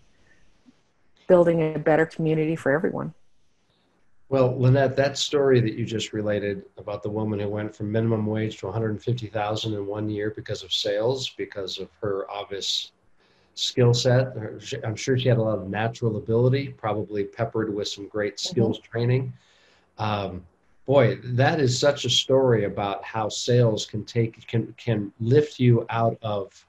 building 1.26 1.74
a 1.74 1.78
better 1.78 2.04
community 2.04 2.54
for 2.54 2.72
everyone. 2.72 3.14
Well, 4.28 4.58
Lynette, 4.58 4.96
that 4.96 5.18
story 5.18 5.60
that 5.60 5.74
you 5.74 5.84
just 5.84 6.14
related 6.14 6.64
about 6.78 7.02
the 7.02 7.10
woman 7.10 7.38
who 7.38 7.48
went 7.48 7.76
from 7.76 7.92
minimum 7.92 8.24
wage 8.24 8.56
to 8.58 8.66
150,000 8.66 9.74
in 9.74 9.86
one 9.86 10.08
year 10.08 10.32
because 10.34 10.62
of 10.62 10.72
sales, 10.72 11.30
because 11.36 11.78
of 11.78 11.90
her 12.00 12.30
obvious 12.30 12.92
skill 13.54 13.94
set. 13.94 14.32
I'm 14.84 14.96
sure 14.96 15.18
she 15.18 15.28
had 15.28 15.38
a 15.38 15.42
lot 15.42 15.58
of 15.58 15.68
natural 15.68 16.16
ability, 16.16 16.68
probably 16.68 17.24
peppered 17.24 17.72
with 17.74 17.88
some 17.88 18.08
great 18.08 18.36
mm-hmm. 18.36 18.50
skills 18.50 18.78
mm-hmm. 18.78 18.90
training. 18.90 19.32
Um, 19.98 20.44
boy, 20.86 21.18
that 21.22 21.60
is 21.60 21.78
such 21.78 22.04
a 22.04 22.10
story 22.10 22.64
about 22.64 23.04
how 23.04 23.28
sales 23.28 23.86
can 23.86 24.04
take 24.04 24.46
can 24.46 24.74
can 24.76 25.12
lift 25.20 25.58
you 25.58 25.86
out 25.90 26.18
of 26.22 26.66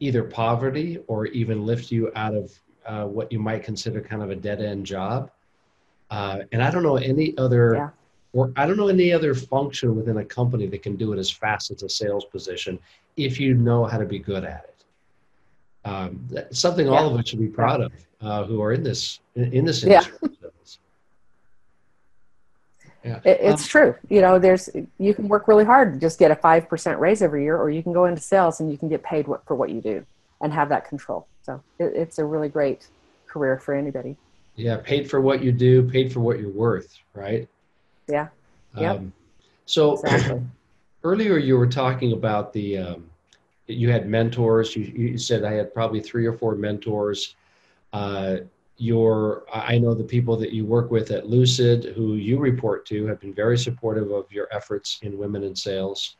either 0.00 0.22
poverty 0.22 0.98
or 1.06 1.26
even 1.26 1.64
lift 1.66 1.90
you 1.90 2.10
out 2.14 2.34
of 2.34 2.52
uh, 2.86 3.04
what 3.04 3.30
you 3.32 3.38
might 3.38 3.62
consider 3.62 4.00
kind 4.00 4.22
of 4.22 4.30
a 4.30 4.36
dead 4.36 4.60
end 4.60 4.86
job. 4.86 5.30
Uh, 6.10 6.40
and 6.52 6.62
I 6.62 6.70
don't 6.70 6.82
know 6.82 6.96
any 6.96 7.36
other, 7.36 7.74
yeah. 7.74 7.90
or 8.32 8.52
I 8.56 8.66
don't 8.66 8.76
know 8.76 8.88
any 8.88 9.12
other 9.12 9.34
function 9.34 9.94
within 9.94 10.16
a 10.18 10.24
company 10.24 10.66
that 10.68 10.82
can 10.82 10.96
do 10.96 11.12
it 11.12 11.18
as 11.18 11.30
fast 11.30 11.70
as 11.70 11.82
a 11.82 11.88
sales 11.88 12.24
position 12.24 12.78
if 13.16 13.38
you 13.38 13.54
know 13.54 13.84
how 13.84 13.98
to 13.98 14.06
be 14.06 14.18
good 14.18 14.44
at 14.44 14.64
it. 14.64 14.77
Um, 15.88 16.28
something 16.50 16.86
yeah. 16.86 16.92
all 16.92 17.12
of 17.12 17.18
us 17.18 17.28
should 17.28 17.38
be 17.38 17.48
proud 17.48 17.80
of 17.80 17.92
uh, 18.20 18.44
who 18.44 18.60
are 18.62 18.72
in 18.72 18.82
this 18.82 19.20
in, 19.34 19.64
this 19.64 19.82
industry. 19.82 20.18
Yeah. 20.22 20.48
Yeah. 23.04 23.20
it's 23.24 23.62
um, 23.62 23.68
true. 23.68 23.94
You 24.10 24.20
know, 24.20 24.38
there's 24.38 24.68
you 24.98 25.14
can 25.14 25.28
work 25.28 25.48
really 25.48 25.64
hard 25.64 25.94
to 25.94 26.00
just 26.00 26.18
get 26.18 26.30
a 26.30 26.36
five 26.36 26.68
percent 26.68 26.98
raise 26.98 27.22
every 27.22 27.44
year, 27.44 27.56
or 27.56 27.70
you 27.70 27.82
can 27.82 27.92
go 27.92 28.04
into 28.04 28.20
sales 28.20 28.60
and 28.60 28.70
you 28.70 28.76
can 28.76 28.88
get 28.88 29.02
paid 29.02 29.26
what, 29.26 29.46
for 29.46 29.54
what 29.54 29.70
you 29.70 29.80
do 29.80 30.04
and 30.40 30.52
have 30.52 30.68
that 30.68 30.86
control. 30.88 31.26
So 31.42 31.62
it, 31.78 31.92
it's 31.94 32.18
a 32.18 32.24
really 32.24 32.48
great 32.48 32.88
career 33.26 33.58
for 33.58 33.74
anybody. 33.74 34.16
Yeah, 34.56 34.78
paid 34.78 35.08
for 35.08 35.20
what 35.20 35.42
you 35.42 35.52
do, 35.52 35.88
paid 35.88 36.12
for 36.12 36.20
what 36.20 36.38
you're 36.38 36.50
worth, 36.50 36.98
right? 37.14 37.48
Yeah. 38.08 38.28
Yeah. 38.76 38.92
Um, 38.94 39.12
so 39.64 40.00
exactly. 40.00 40.42
earlier 41.04 41.38
you 41.38 41.56
were 41.56 41.66
talking 41.66 42.12
about 42.12 42.52
the 42.52 42.78
um, 42.78 43.10
you 43.68 43.90
had 43.90 44.08
mentors. 44.08 44.74
You, 44.74 44.84
you 44.84 45.18
said 45.18 45.44
I 45.44 45.52
had 45.52 45.72
probably 45.72 46.00
three 46.00 46.26
or 46.26 46.32
four 46.32 46.54
mentors. 46.54 47.36
Uh, 47.92 48.38
your 48.78 49.44
I 49.52 49.78
know 49.78 49.92
the 49.92 50.04
people 50.04 50.36
that 50.36 50.52
you 50.52 50.64
work 50.64 50.90
with 50.90 51.10
at 51.10 51.28
Lucid, 51.28 51.94
who 51.96 52.14
you 52.14 52.38
report 52.38 52.86
to, 52.86 53.06
have 53.06 53.20
been 53.20 53.34
very 53.34 53.58
supportive 53.58 54.10
of 54.10 54.30
your 54.30 54.48
efforts 54.52 55.00
in 55.02 55.18
women 55.18 55.42
in 55.42 55.54
sales. 55.54 56.16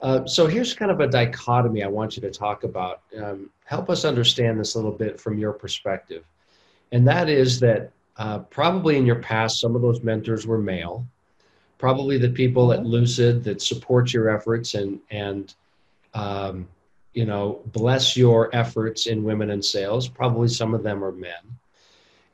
Uh, 0.00 0.26
so 0.26 0.46
here's 0.46 0.74
kind 0.74 0.90
of 0.90 1.00
a 1.00 1.06
dichotomy 1.06 1.82
I 1.82 1.88
want 1.88 2.16
you 2.16 2.22
to 2.22 2.30
talk 2.30 2.64
about. 2.64 3.02
Um, 3.16 3.50
help 3.64 3.88
us 3.88 4.04
understand 4.04 4.60
this 4.60 4.74
a 4.74 4.78
little 4.78 4.92
bit 4.92 5.18
from 5.18 5.38
your 5.38 5.52
perspective. 5.52 6.24
And 6.92 7.06
that 7.08 7.28
is 7.28 7.58
that 7.60 7.90
uh, 8.18 8.40
probably 8.40 8.96
in 8.96 9.06
your 9.06 9.20
past, 9.20 9.60
some 9.60 9.74
of 9.74 9.82
those 9.82 10.02
mentors 10.02 10.46
were 10.46 10.58
male. 10.58 11.06
Probably 11.78 12.18
the 12.18 12.28
people 12.28 12.72
at 12.72 12.80
mm-hmm. 12.80 12.88
Lucid 12.88 13.44
that 13.44 13.62
support 13.62 14.12
your 14.12 14.28
efforts 14.28 14.74
and, 14.74 15.00
and 15.10 15.54
um, 16.16 16.66
you 17.12 17.26
know, 17.26 17.60
bless 17.66 18.16
your 18.16 18.54
efforts 18.54 19.06
in 19.06 19.22
women 19.22 19.50
in 19.50 19.62
sales, 19.62 20.08
probably 20.08 20.48
some 20.48 20.74
of 20.74 20.82
them 20.82 21.04
are 21.04 21.12
men. 21.12 21.44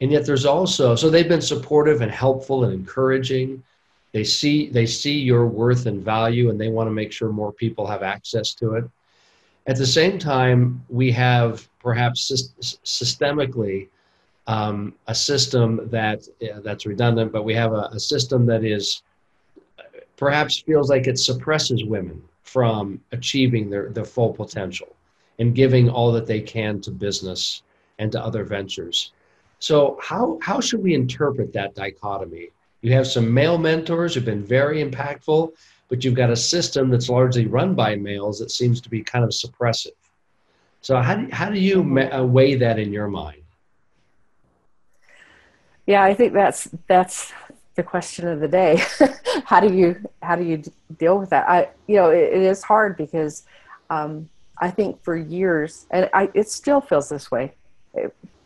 And 0.01 0.11
yet 0.11 0.25
there's 0.25 0.47
also, 0.47 0.95
so 0.95 1.11
they've 1.11 1.29
been 1.29 1.43
supportive 1.43 2.01
and 2.01 2.11
helpful 2.11 2.65
and 2.65 2.73
encouraging. 2.73 3.63
They 4.13 4.25
see 4.25 4.69
they 4.69 4.87
see 4.87 5.19
your 5.19 5.47
worth 5.47 5.87
and 5.87 6.03
value 6.03 6.51
and 6.51 6.61
they 6.61 6.69
want 6.69 6.87
to 6.87 6.93
make 6.93 7.13
sure 7.13 7.31
more 7.31 7.53
people 7.53 7.87
have 7.87 8.03
access 8.03 8.55
to 8.55 8.75
it. 8.75 8.85
At 9.67 9.77
the 9.77 9.87
same 9.87 10.19
time 10.19 10.85
we 10.89 11.11
have 11.13 11.69
perhaps 11.81 12.31
systemically 12.85 13.89
um, 14.47 14.95
a 15.07 15.15
system 15.15 15.89
that 15.91 16.23
that's 16.65 16.85
redundant 16.85 17.33
but 17.33 17.45
we 17.45 17.55
have 17.55 17.73
a, 17.73 17.89
a 17.93 18.01
system 18.01 18.45
that 18.47 18.65
is 18.65 19.03
perhaps 20.17 20.59
feels 20.61 20.91
like 20.91 21.07
it 21.07 21.19
suppresses 21.19 21.85
women 21.85 22.21
from 22.43 23.01
achieving 23.13 23.71
their, 23.71 23.91
their 23.91 24.05
full 24.05 24.33
potential 24.33 24.95
and 25.39 25.55
giving 25.55 25.89
all 25.89 26.13
that 26.13 26.27
they 26.27 26.41
can 26.41 26.81
to 26.81 26.91
business 26.91 27.63
and 27.99 28.13
to 28.13 28.23
other 28.23 28.45
ventures 28.45 29.13
so 29.59 29.99
how, 30.03 30.39
how 30.43 30.61
should 30.61 30.83
we 30.83 30.95
interpret 30.95 31.53
that 31.53 31.75
dichotomy 31.75 32.49
you 32.83 32.93
have 32.93 33.07
some 33.07 33.33
male 33.33 33.59
mentors 33.59 34.15
who've 34.15 34.25
been 34.25 34.45
very 34.45 34.85
impactful, 34.85 35.53
but 35.89 36.05
you've 36.05 36.15
got 36.15 36.31
a 36.31 36.37
system 36.37 36.91
that's 36.91 37.09
largely 37.09 37.47
run 37.47 37.75
by 37.75 37.95
males 37.95 38.41
that 38.41 38.51
seems 38.51 38.81
to 38.81 38.91
be 38.91 39.03
kind 39.03 39.25
of 39.25 39.31
suppressive. 39.31 39.93
So 40.81 41.01
how 41.01 41.15
do, 41.15 41.29
how 41.33 41.49
do 41.49 41.61
you 41.61 41.81
uh, 41.81 42.25
weigh 42.25 42.57
that 42.57 42.81
in 42.81 42.93
your 42.93 43.07
mind? 43.07 43.39
Yeah, 45.87 46.03
I 46.03 46.15
think 46.15 46.33
that's 46.33 46.69
that's 46.89 47.33
the 47.75 47.83
question 47.83 48.29
of 48.29 48.41
the 48.41 48.49
day. 48.49 48.83
how 49.45 49.61
do 49.61 49.73
you 49.75 49.97
how 50.23 50.37
do 50.37 50.45
you 50.45 50.63
deal 50.99 51.19
with 51.19 51.31
that? 51.31 51.49
I 51.49 51.69
you 51.87 51.97
know 51.97 52.11
it, 52.11 52.33
it 52.33 52.43
is 52.43 52.63
hard 52.63 52.97
because 52.97 53.45
um, 53.91 54.29
I 54.59 54.71
think 54.71 55.03
for 55.03 55.17
years, 55.17 55.87
and 55.91 56.09
I, 56.13 56.31
it 56.35 56.49
still 56.49 56.81
feels 56.81 57.09
this 57.09 57.31
way. 57.31 57.53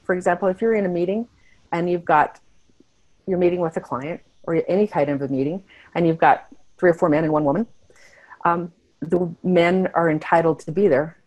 For 0.05 0.15
example, 0.15 0.49
if 0.49 0.61
you're 0.61 0.75
in 0.75 0.87
a 0.87 0.89
meeting 0.89 1.29
and 1.73 1.91
you've 1.91 2.05
got 2.05 2.41
you're 3.27 3.39
meeting 3.39 3.61
with 3.61 3.77
a 3.77 3.81
client 3.81 4.21
or 4.45 4.63
any 4.69 4.87
kind 4.87 5.11
of 5.11 5.21
a 5.23 5.29
meeting, 5.29 5.63
and 5.95 6.07
you've 6.07 6.19
got 6.19 6.47
three 6.79 6.91
or 6.91 6.95
four 6.95 7.09
men 7.09 7.25
and 7.25 7.33
one 7.33 7.45
woman, 7.45 7.67
um, 8.45 8.73
the 9.01 9.35
men 9.43 9.89
are 9.95 10.09
entitled 10.09 10.61
to 10.61 10.73
be 10.73 10.89
there, 10.89 11.19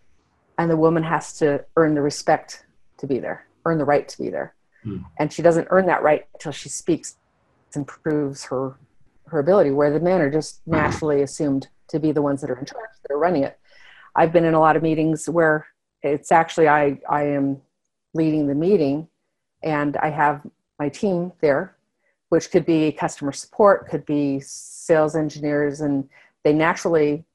and 0.58 0.72
the 0.72 0.78
woman 0.78 1.04
has 1.04 1.38
to 1.40 1.64
earn 1.76 1.94
the 1.94 2.02
respect 2.02 2.66
to 2.98 3.08
be 3.08 3.20
there, 3.20 3.46
earn 3.66 3.78
the 3.78 3.86
right 3.86 4.08
to 4.08 4.18
be 4.18 4.30
there. 4.30 4.54
Hmm. 4.84 5.00
And 5.18 5.32
she 5.32 5.42
doesn't 5.42 5.68
earn 5.70 5.86
that 5.88 6.02
right 6.02 6.26
until 6.34 6.54
she 6.54 6.70
speaks 6.70 7.18
and 7.76 7.88
proves 7.88 8.46
her 8.46 8.78
her 9.28 9.40
ability, 9.40 9.70
where 9.70 9.92
the 9.92 10.00
men 10.00 10.22
are 10.22 10.32
just 10.32 10.62
naturally 10.66 11.22
assumed 11.22 11.68
to 11.88 12.00
be 12.00 12.12
the 12.12 12.22
ones 12.22 12.42
that 12.42 12.50
are 12.50 12.58
in 12.58 12.66
charge, 12.66 12.90
that 13.04 13.14
are 13.14 13.20
running 13.20 13.44
it. 13.44 13.60
I've 14.16 14.34
been 14.34 14.46
in 14.46 14.56
a 14.56 14.60
lot 14.60 14.76
of 14.76 14.82
meetings 14.82 15.30
where 15.30 15.68
it's 16.02 16.32
actually 16.32 16.68
I, 16.68 17.00
I 17.08 17.26
am 17.26 17.62
leading 18.16 18.48
the 18.48 18.56
meeting 18.56 19.08
and 19.62 19.98
I 19.98 20.10
have 20.10 20.42
my 20.80 20.90
team 20.90 21.32
there 21.42 21.76
which 22.30 22.52
could 22.52 22.66
be 22.66 22.92
customer 22.92 23.32
support, 23.32 23.90
could 23.90 24.06
be 24.06 24.40
sales 24.40 25.16
engineers, 25.16 25.82
and 25.82 26.08
they 26.44 26.54
naturally, 26.54 27.26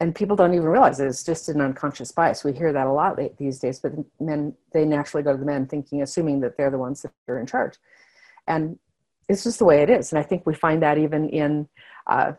and 0.00 0.14
people 0.14 0.36
don't 0.36 0.54
even 0.54 0.66
realize 0.66 0.98
it, 0.98 1.06
it's 1.06 1.22
just 1.22 1.48
an 1.48 1.60
unconscious 1.60 2.10
bias. 2.10 2.42
We 2.42 2.52
hear 2.52 2.72
that 2.72 2.86
a 2.86 2.92
lot 2.92 3.18
these 3.38 3.58
days, 3.58 3.78
but 3.78 3.92
men, 4.20 4.54
they 4.72 4.84
naturally 4.84 5.22
go 5.22 5.32
to 5.32 5.38
the 5.38 5.44
men 5.44 5.66
thinking, 5.66 6.02
assuming 6.02 6.40
that 6.40 6.56
they're 6.56 6.70
the 6.70 6.78
ones 6.78 7.02
that 7.02 7.12
are 7.28 7.38
in 7.38 7.46
charge. 7.46 7.76
And 8.48 8.78
it's 9.28 9.44
just 9.44 9.58
the 9.58 9.64
way 9.64 9.82
it 9.82 9.90
is. 9.90 10.12
And 10.12 10.18
I 10.18 10.22
think 10.22 10.46
we 10.46 10.54
find 10.54 10.82
that 10.82 10.98
even 10.98 11.28
in 11.28 11.68
uh, 12.06 12.32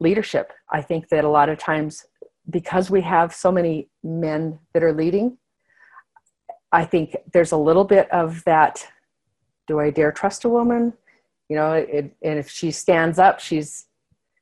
leadership. 0.00 0.52
I 0.70 0.82
think 0.82 1.08
that 1.08 1.24
a 1.24 1.28
lot 1.28 1.48
of 1.48 1.58
times, 1.58 2.06
because 2.48 2.90
we 2.90 3.00
have 3.02 3.34
so 3.34 3.50
many 3.50 3.88
men 4.02 4.58
that 4.72 4.82
are 4.82 4.92
leading, 4.92 5.38
I 6.70 6.84
think 6.84 7.16
there's 7.32 7.52
a 7.52 7.56
little 7.56 7.84
bit 7.84 8.10
of 8.10 8.42
that 8.44 8.86
do 9.66 9.80
I 9.80 9.90
dare 9.90 10.12
trust 10.12 10.44
a 10.44 10.48
woman? 10.48 10.94
you 11.48 11.56
know 11.56 11.72
it, 11.72 12.14
and 12.22 12.38
if 12.38 12.48
she 12.48 12.70
stands 12.70 13.18
up 13.18 13.40
she's 13.40 13.86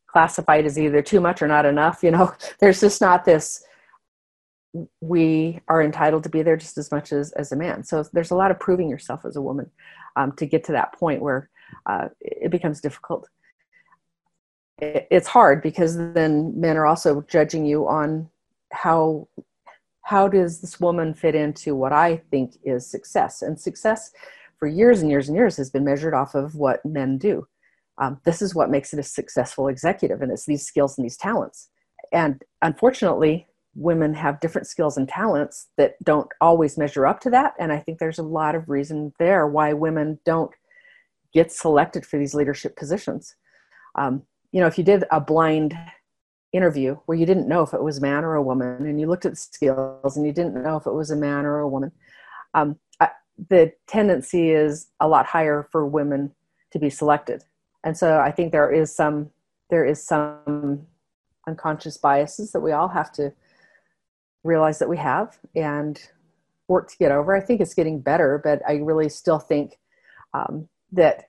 classified 0.07 0.67
as 0.67 0.79
either 0.79 1.03
too 1.03 1.21
much 1.21 1.43
or 1.43 1.49
not 1.49 1.67
enough 1.67 2.03
you 2.03 2.11
know 2.11 2.33
there's 2.61 2.81
just 2.81 3.01
not 3.01 3.25
this 3.25 3.63
we 5.01 5.59
are 5.69 5.83
entitled 5.83 6.23
to 6.23 6.29
be 6.29 6.43
there 6.43 6.57
just 6.57 6.77
as 6.77 6.91
much 6.91 7.13
as, 7.13 7.33
as 7.33 7.53
a 7.53 7.57
man 7.57 7.83
so 7.83 8.05
there's 8.13 8.31
a 8.31 8.37
lot 8.37 8.51
of 8.51 8.61
proving 8.61 8.91
yourself 8.91 9.25
as 9.25 9.37
a 9.37 9.43
woman 9.43 9.71
um, 10.17 10.33
to 10.33 10.47
get 10.47 10.65
to 10.65 10.73
that 10.73 10.93
point 10.93 11.23
where 11.23 11.49
uh, 11.87 12.09
it 12.21 12.51
becomes 12.51 12.81
difficult 12.81 13.29
it's 14.79 15.27
hard 15.27 15.63
because 15.63 15.97
then 16.13 16.53
men 16.59 16.77
are 16.77 16.87
also 16.87 17.23
judging 17.23 17.65
you 17.65 17.89
on 17.89 18.29
how 18.73 19.27
how 20.03 20.29
does 20.29 20.61
this 20.61 20.79
woman 20.79 21.15
fit 21.15 21.35
into 21.35 21.75
what 21.75 21.93
i 21.93 22.17
think 22.31 22.57
is 22.65 22.87
success 22.87 23.43
and 23.43 23.59
success 23.59 24.13
for 24.59 24.67
years 24.69 25.01
and 25.01 25.11
years 25.11 25.29
and 25.29 25.37
years 25.37 25.57
has 25.57 25.71
been 25.71 25.85
measured 25.85 26.15
off 26.15 26.35
of 26.35 26.55
what 26.55 26.85
men 26.85 27.19
do. 27.19 27.47
Um, 27.99 28.21
this 28.25 28.43
is 28.43 28.55
what 28.55 28.71
makes 28.71 28.93
it 28.93 28.99
a 28.99 29.03
successful 29.03 29.69
executive, 29.69 30.23
and 30.23 30.31
it's 30.31 30.47
these 30.47 30.67
skills 30.67 30.99
and 30.99 31.05
these 31.05 31.17
talents. 31.17 31.71
And 32.13 32.43
unfortunately, 32.63 33.47
women 33.75 34.15
have 34.15 34.41
different 34.41 34.67
skills 34.67 34.97
and 34.97 35.09
talents 35.09 35.69
that 35.77 36.03
don't 36.03 36.29
always 36.41 36.79
measure 36.79 37.07
up 37.07 37.21
to 37.21 37.31
that. 37.31 37.55
And 37.59 37.73
I 37.73 37.79
think 37.79 37.99
there's 37.99 38.19
a 38.19 38.23
lot 38.23 38.55
of 38.55 38.69
reason 38.69 39.13
there 39.19 39.47
why 39.47 39.73
women 39.73 40.19
don't 40.25 40.51
get 41.37 41.53
selected 41.53 42.05
for 42.05 42.19
these 42.19 42.35
leadership 42.35 42.77
positions. 42.77 43.37
Um, 43.95 44.23
you 44.53 44.61
know, 44.61 44.67
if 44.67 44.79
you 44.79 44.85
did 44.85 45.05
a 45.11 45.21
blind 45.21 45.79
interview 46.53 46.97
where 47.07 47.19
you 47.19 47.27
didn't 47.27 47.49
know 47.49 47.63
if 47.63 47.75
it 47.75 47.83
was 47.83 47.99
a 47.99 48.01
man 48.01 48.25
or 48.25 48.35
a 48.35 48.43
woman, 48.43 48.87
and 48.87 49.01
you 49.01 49.07
looked 49.07 49.27
at 49.27 49.33
the 49.33 49.37
skills 49.37 50.17
and 50.17 50.27
you 50.27 50.33
didn't 50.33 50.63
know 50.63 50.77
if 50.77 50.87
it 50.87 50.93
was 50.93 51.11
a 51.11 51.17
man 51.17 51.45
or 51.45 51.61
a 51.61 51.69
woman, 51.69 51.93
um, 52.55 52.79
the 53.49 53.73
tendency 53.87 54.51
is 54.51 54.89
a 55.01 55.09
lot 55.09 55.27
higher 55.27 55.69
for 55.71 55.87
women 55.87 56.33
to 56.73 56.79
be 56.79 56.91
selected. 56.91 57.45
And 57.85 57.97
so 57.97 58.19
I 58.19 58.31
think 58.31 58.53
there 58.53 58.73
is 58.73 58.95
some 58.95 59.31
there 59.69 59.85
is 59.85 60.05
some 60.05 60.87
unconscious 61.47 61.97
biases 61.97 62.53
that 62.53 62.61
we 62.61 62.73
all 62.73 62.89
have 62.89 63.13
to 63.13 63.33
realize 64.45 64.79
that 64.79 64.89
we 64.89 64.97
have 64.97 65.39
and 65.55 66.01
work 66.69 66.89
to 66.89 66.97
get 66.99 67.13
over. 67.13 67.35
I 67.35 67.41
think 67.41 67.61
it's 67.61 67.75
getting 67.75 68.01
better, 68.01 68.41
but 68.43 68.63
I 68.69 68.75
really 68.75 69.09
still 69.09 69.41
think 69.41 69.79
um, 70.33 70.69
that 70.93 71.25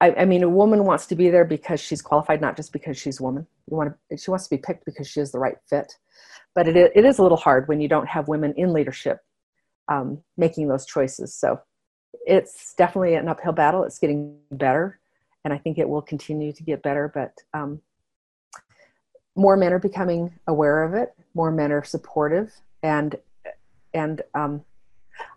I, 0.00 0.12
I, 0.12 0.24
mean, 0.26 0.42
a 0.42 0.48
woman 0.48 0.84
wants 0.84 1.06
to 1.06 1.14
be 1.14 1.30
there 1.30 1.44
because 1.44 1.80
she's 1.80 2.02
qualified, 2.02 2.40
not 2.40 2.56
just 2.56 2.72
because 2.72 2.98
she's 2.98 3.20
a 3.20 3.22
woman. 3.22 3.46
You 3.70 3.76
want 3.76 3.94
to, 4.10 4.16
she 4.16 4.30
wants 4.30 4.46
to 4.46 4.54
be 4.54 4.60
picked 4.60 4.84
because 4.84 5.08
she 5.08 5.20
is 5.20 5.32
the 5.32 5.38
right 5.38 5.56
fit. 5.68 5.92
But 6.54 6.68
it, 6.68 6.76
it 6.76 7.04
is 7.04 7.18
a 7.18 7.22
little 7.22 7.38
hard 7.38 7.66
when 7.68 7.80
you 7.80 7.88
don't 7.88 8.08
have 8.08 8.28
women 8.28 8.52
in 8.56 8.72
leadership 8.72 9.20
um, 9.88 10.22
making 10.36 10.68
those 10.68 10.86
choices. 10.86 11.34
So 11.34 11.60
it's 12.26 12.74
definitely 12.74 13.14
an 13.14 13.28
uphill 13.28 13.52
battle. 13.52 13.84
It's 13.84 13.98
getting 13.98 14.36
better, 14.50 14.98
and 15.44 15.54
I 15.54 15.58
think 15.58 15.78
it 15.78 15.88
will 15.88 16.02
continue 16.02 16.52
to 16.52 16.62
get 16.62 16.82
better. 16.82 17.10
But 17.12 17.32
um, 17.54 17.80
more 19.34 19.56
men 19.56 19.72
are 19.72 19.78
becoming 19.78 20.32
aware 20.46 20.82
of 20.82 20.94
it. 20.94 21.14
More 21.34 21.50
men 21.50 21.72
are 21.72 21.84
supportive, 21.84 22.52
and 22.82 23.16
and 23.94 24.22
um, 24.34 24.64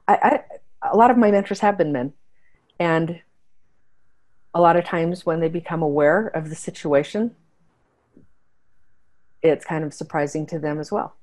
I, 0.07 0.15
I 0.81 0.89
a 0.91 0.97
lot 0.97 1.11
of 1.11 1.17
my 1.17 1.31
mentors 1.31 1.59
have 1.59 1.77
been 1.77 1.91
men, 1.91 2.13
and 2.79 3.21
a 4.53 4.61
lot 4.61 4.77
of 4.77 4.85
times 4.85 5.25
when 5.25 5.39
they 5.39 5.49
become 5.49 5.81
aware 5.81 6.27
of 6.27 6.49
the 6.49 6.55
situation, 6.55 7.35
it's 9.41 9.65
kind 9.65 9.83
of 9.83 9.93
surprising 9.93 10.45
to 10.47 10.59
them 10.59 10.79
as 10.79 10.91
well. 10.91 11.15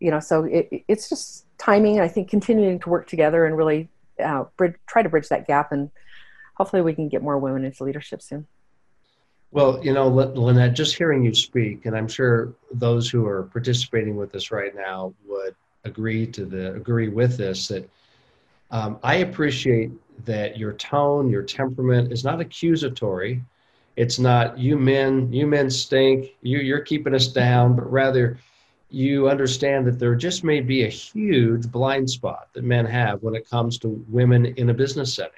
You 0.00 0.10
know, 0.10 0.20
so 0.20 0.44
it, 0.44 0.84
it's 0.88 1.08
just 1.08 1.46
timing. 1.58 2.00
I 2.00 2.08
think 2.08 2.28
continuing 2.28 2.78
to 2.80 2.88
work 2.88 3.08
together 3.08 3.46
and 3.46 3.56
really 3.56 3.88
uh, 4.22 4.44
bridge, 4.56 4.74
try 4.86 5.02
to 5.02 5.08
bridge 5.08 5.28
that 5.28 5.46
gap, 5.46 5.72
and 5.72 5.90
hopefully 6.54 6.82
we 6.82 6.94
can 6.94 7.08
get 7.08 7.22
more 7.22 7.38
women 7.38 7.64
into 7.64 7.84
leadership 7.84 8.20
soon. 8.20 8.46
Well, 9.50 9.80
you 9.84 9.92
know, 9.92 10.08
Lynette, 10.08 10.74
just 10.74 10.96
hearing 10.96 11.24
you 11.24 11.32
speak, 11.32 11.86
and 11.86 11.96
I'm 11.96 12.08
sure 12.08 12.52
those 12.72 13.08
who 13.08 13.24
are 13.26 13.44
participating 13.44 14.16
with 14.16 14.34
us 14.34 14.50
right 14.50 14.74
now 14.74 15.14
would 15.26 15.54
agree 15.84 16.26
to 16.26 16.44
the 16.44 16.74
agree 16.74 17.08
with 17.08 17.36
this 17.36 17.68
that 17.68 17.88
um, 18.74 18.98
I 19.04 19.16
appreciate 19.16 19.92
that 20.24 20.58
your 20.58 20.72
tone, 20.72 21.30
your 21.30 21.44
temperament 21.44 22.12
is 22.12 22.24
not 22.24 22.40
accusatory. 22.40 23.40
It's 23.94 24.18
not 24.18 24.58
you 24.58 24.76
men, 24.76 25.32
you 25.32 25.46
men 25.46 25.70
stink, 25.70 26.32
you, 26.42 26.58
you're 26.58 26.80
keeping 26.80 27.14
us 27.14 27.28
down, 27.28 27.76
but 27.76 27.88
rather 27.88 28.36
you 28.90 29.28
understand 29.28 29.86
that 29.86 30.00
there 30.00 30.16
just 30.16 30.42
may 30.42 30.60
be 30.60 30.82
a 30.84 30.88
huge 30.88 31.70
blind 31.70 32.10
spot 32.10 32.48
that 32.54 32.64
men 32.64 32.84
have 32.84 33.22
when 33.22 33.36
it 33.36 33.48
comes 33.48 33.78
to 33.78 34.04
women 34.08 34.46
in 34.46 34.70
a 34.70 34.74
business 34.74 35.14
setting. 35.14 35.32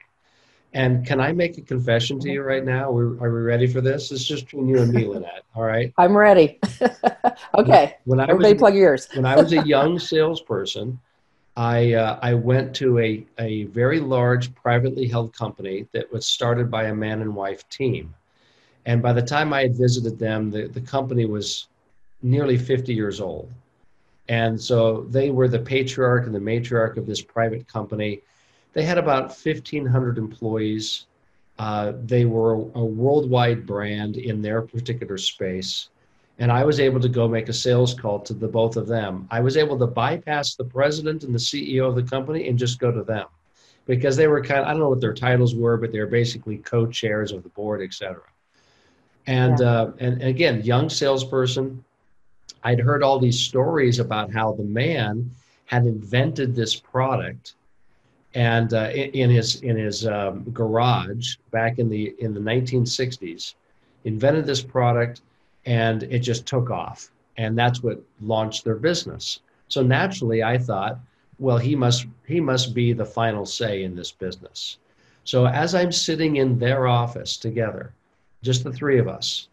And 0.73 1.07
can 1.07 1.21
I 1.21 1.33
make 1.33 1.59
a 1.59 1.63
confession 1.63 2.19
to 2.21 2.31
you 2.31 2.43
right 2.43 2.65
now? 2.65 2.89
Are 2.91 2.93
we, 2.93 3.19
are 3.19 3.35
we 3.35 3.41
ready 3.43 3.67
for 3.67 3.83
this? 3.83 4.13
It's 4.13 4.25
just 4.25 4.47
between 4.47 4.67
you 4.67 4.81
and 4.81 4.91
me, 4.91 5.05
Lynette. 5.05 5.45
All 5.55 5.63
right. 5.63 5.93
I'm 5.99 6.17
ready. 6.17 6.59
okay. 7.59 7.97
When, 8.05 8.19
when 8.19 8.21
I 8.21 8.31
Everybody 8.31 8.55
was, 8.55 8.61
plug 8.61 8.75
yours. 8.75 9.09
when 9.15 9.27
I 9.27 9.37
was 9.37 9.53
a 9.53 9.67
young 9.67 9.99
salesperson, 9.99 10.99
I, 11.57 11.95
uh, 11.95 12.19
I 12.21 12.35
went 12.35 12.75
to 12.77 12.99
a, 12.99 13.27
a 13.39 13.65
very 13.65 13.99
large 13.99 14.55
privately 14.55 15.07
held 15.07 15.33
company 15.33 15.87
that 15.93 16.13
was 16.13 16.27
started 16.27 16.71
by 16.71 16.85
a 16.85 16.95
man 16.95 17.23
and 17.23 17.35
wife 17.35 17.67
team. 17.71 18.15
And 18.85 19.03
by 19.03 19.15
the 19.15 19.23
time 19.23 19.53
I 19.53 19.63
had 19.63 19.77
visited 19.77 20.19
them, 20.19 20.51
the, 20.51 20.69
the 20.69 20.83
company 20.83 21.25
was 21.25 21.69
nearly 22.23 22.59
50 22.59 22.93
years 22.93 23.21
old. 23.21 23.51
And 24.29 24.61
so 24.61 25.07
they 25.11 25.31
were 25.31 25.49
the 25.49 25.59
patriarch 25.59 26.27
and 26.27 26.35
the 26.35 26.41
matriarch 26.41 26.97
of 26.97 27.07
this 27.07 27.23
private 27.23 27.67
company. 27.67 28.21
They 28.75 28.83
had 28.83 28.99
about 28.99 29.29
1,500 29.29 30.19
employees. 30.19 31.07
Uh, 31.59 31.93
they 32.05 32.27
were 32.27 32.55
a 32.55 32.85
worldwide 32.85 33.67
brand 33.67 34.19
in 34.19 34.43
their 34.43 34.61
particular 34.61 35.17
space 35.17 35.89
and 36.39 36.53
I 36.53 36.65
was 36.65 36.81
able 36.81 37.01
to 37.01 37.09
go 37.09 37.27
make 37.27 37.49
a 37.49 37.53
sales 37.53 37.95
call 37.95 38.21
to 38.21 38.35
the 38.35 38.49
both 38.49 38.77
of 38.77 38.87
them. 38.87 39.27
I 39.31 39.41
was 39.41 39.57
able 39.57 39.79
to 39.79 39.87
bypass 39.87 40.55
the 40.55 40.65
president 40.65 41.25
and 41.25 41.35
the 41.35 41.39
CEO 41.39 41.89
of 41.89 41.95
the 41.95 42.03
company 42.03 42.49
and 42.49 42.59
just 42.59 42.79
go 42.79 42.93
to 42.93 43.03
them 43.03 43.27
because 43.87 44.17
they 44.17 44.27
were 44.27 44.43
kind 44.43 44.61
of, 44.61 44.67
I 44.67 44.71
don't 44.71 44.81
know 44.81 44.89
what 44.89 45.01
their 45.01 45.15
titles 45.15 45.55
were, 45.55 45.77
but 45.77 45.93
they're 45.93 46.07
basically 46.07 46.59
co-chairs 46.59 47.33
of 47.33 47.43
the 47.43 47.49
board, 47.51 47.81
et 47.83 47.95
cetera. 47.95 48.23
And, 49.27 49.59
yeah. 49.61 49.67
uh, 49.67 49.93
and 49.99 50.23
again, 50.23 50.63
young 50.63 50.91
salesperson, 50.91 51.83
I'd 52.63 52.81
heard 52.81 53.03
all 53.03 53.19
these 53.19 53.41
stories 53.41 53.99
about 53.99 54.33
how 54.33 54.53
the 54.53 54.65
man 54.65 55.31
had 55.67 55.87
invented 55.87 56.55
this 56.55 56.77
product 56.77 57.55
and 58.35 58.75
uh, 58.75 58.91
in, 58.93 59.11
in, 59.11 59.31
his 59.31 59.63
in 59.63 59.77
his 59.77 60.07
um, 60.07 60.45
garage 60.53 61.37
back 61.51 61.79
in 61.79 61.89
the 61.89 62.15
in 62.19 62.35
the 62.35 62.41
1960s 62.41 63.55
invented 64.05 64.47
this 64.47 64.63
product 64.63 65.23
and 65.67 66.05
it 66.05 66.21
just 66.21 66.47
took 66.47 66.71
off. 66.71 67.11
And 67.37 67.59
that's 67.59 67.83
what 67.83 68.01
launched 68.21 68.65
their 68.65 68.77
business. 68.77 69.41
So 69.69 69.83
naturally 69.83 70.43
i 70.43 70.57
thought 70.57 70.99
well 71.39 71.59
he 71.59 71.75
must 71.75 72.07
he 72.27 72.41
must 72.41 72.73
be 72.75 72.93
the 72.93 73.05
final 73.05 73.45
say 73.45 73.83
in 73.83 73.95
this 73.95 74.13
business. 74.13 74.79
So 75.25 75.47
as 75.47 75.75
i'm 75.75 75.93
sitting 75.93 76.37
in 76.37 76.59
their 76.59 76.87
office 76.87 77.37
together 77.37 77.93
just 78.43 78.63
the 78.63 78.73
three 78.73 78.99
of 78.99 79.09
us 79.09 79.49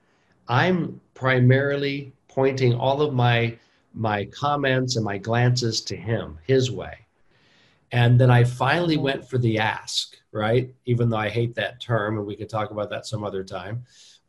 i'm 0.47 1.01
primarily 1.15 2.13
pointing 2.27 2.75
all 2.75 3.01
of 3.01 3.13
my 3.13 3.57
my 3.95 4.25
comments 4.25 4.95
and 4.95 5.05
my 5.05 5.17
glances 5.17 5.81
to 5.81 5.95
him 5.95 6.37
his 6.45 6.71
way. 6.71 6.95
And 7.91 8.19
then 8.19 8.29
i 8.29 8.43
finally 8.43 8.97
went 8.97 9.27
for 9.27 9.39
the 9.39 9.57
ask 9.57 10.17
right? 10.31 10.73
Even 10.85 11.09
though 11.09 11.17
i 11.17 11.29
hate 11.29 11.55
that 11.55 11.79
term 11.79 12.17
and 12.17 12.25
we 12.25 12.35
could 12.35 12.49
talk 12.49 12.71
about 12.71 12.89
that 12.91 13.05
some 13.05 13.23
other 13.23 13.43
time 13.43 13.83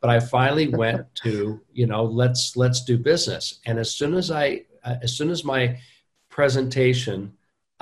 but 0.05 0.11
I 0.11 0.21
finally 0.21 0.69
went 0.69 1.07
to 1.23 1.63
you 1.73 1.87
know 1.87 2.05
let's 2.05 2.59
let's 2.59 2.85
do 2.85 2.99
business. 2.99 3.61
And 3.65 3.79
as 3.79 3.95
soon 3.95 4.13
as 4.13 4.31
I 4.31 4.65
uh, 4.85 4.97
as 5.01 5.17
soon 5.17 5.31
as 5.31 5.47
my 5.47 5.81
presentation 6.29 7.33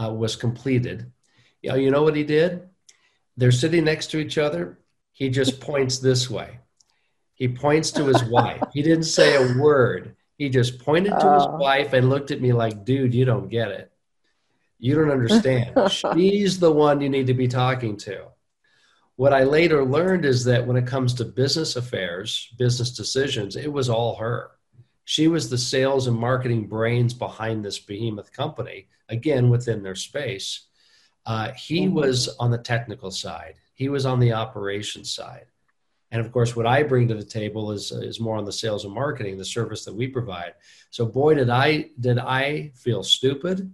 uh, 0.00 0.12
was 0.12 0.36
completed, 0.36 1.10
you 1.62 1.70
know, 1.70 1.74
you 1.74 1.90
know 1.90 2.04
what 2.04 2.14
he 2.14 2.22
did? 2.22 2.68
They're 3.36 3.50
sitting 3.50 3.82
next 3.82 4.12
to 4.12 4.18
each 4.18 4.38
other. 4.38 4.78
He 5.10 5.30
just 5.30 5.60
points 5.60 5.98
this 5.98 6.30
way. 6.30 6.60
He 7.34 7.48
points 7.48 7.90
to 7.90 8.04
his 8.04 8.22
wife. 8.22 8.62
He 8.72 8.82
didn't 8.82 9.06
say 9.18 9.34
a 9.34 9.58
word. 9.60 10.14
He 10.38 10.48
just 10.48 10.78
pointed 10.78 11.18
to 11.18 11.34
his 11.34 11.48
wife 11.48 11.92
and 11.92 12.08
looked 12.08 12.30
at 12.30 12.40
me 12.40 12.52
like, 12.52 12.84
dude, 12.84 13.14
you 13.14 13.24
don't 13.24 13.48
get 13.48 13.72
it. 13.72 13.90
You 14.78 14.94
don't 14.94 15.10
understand. 15.10 15.74
She's 15.90 16.60
the 16.60 16.70
one 16.70 17.00
you 17.00 17.08
need 17.08 17.26
to 17.26 17.34
be 17.34 17.48
talking 17.48 17.96
to. 17.96 18.26
What 19.16 19.32
I 19.32 19.44
later 19.44 19.84
learned 19.84 20.24
is 20.24 20.44
that 20.44 20.66
when 20.66 20.76
it 20.76 20.86
comes 20.86 21.14
to 21.14 21.24
business 21.24 21.76
affairs, 21.76 22.48
business 22.58 22.90
decisions, 22.92 23.56
it 23.56 23.72
was 23.72 23.88
all 23.88 24.16
her. 24.16 24.52
She 25.04 25.28
was 25.28 25.50
the 25.50 25.58
sales 25.58 26.06
and 26.06 26.16
marketing 26.16 26.66
brains 26.66 27.12
behind 27.12 27.64
this 27.64 27.78
behemoth 27.78 28.32
company, 28.32 28.88
again, 29.08 29.50
within 29.50 29.82
their 29.82 29.94
space. 29.94 30.66
Uh, 31.26 31.52
he 31.52 31.82
mm-hmm. 31.82 31.94
was 31.94 32.28
on 32.40 32.50
the 32.50 32.58
technical 32.58 33.10
side, 33.10 33.56
he 33.74 33.88
was 33.88 34.06
on 34.06 34.18
the 34.18 34.32
operations 34.32 35.12
side. 35.12 35.46
And 36.10 36.20
of 36.20 36.30
course, 36.30 36.54
what 36.54 36.66
I 36.66 36.82
bring 36.82 37.08
to 37.08 37.14
the 37.14 37.24
table 37.24 37.72
is, 37.72 37.90
is 37.90 38.20
more 38.20 38.36
on 38.36 38.44
the 38.44 38.52
sales 38.52 38.84
and 38.84 38.94
marketing, 38.94 39.38
the 39.38 39.46
service 39.46 39.84
that 39.86 39.94
we 39.94 40.08
provide. 40.08 40.54
So, 40.90 41.06
boy, 41.06 41.34
did 41.34 41.48
I 41.48 41.90
did 41.98 42.18
I 42.18 42.72
feel 42.74 43.02
stupid, 43.02 43.72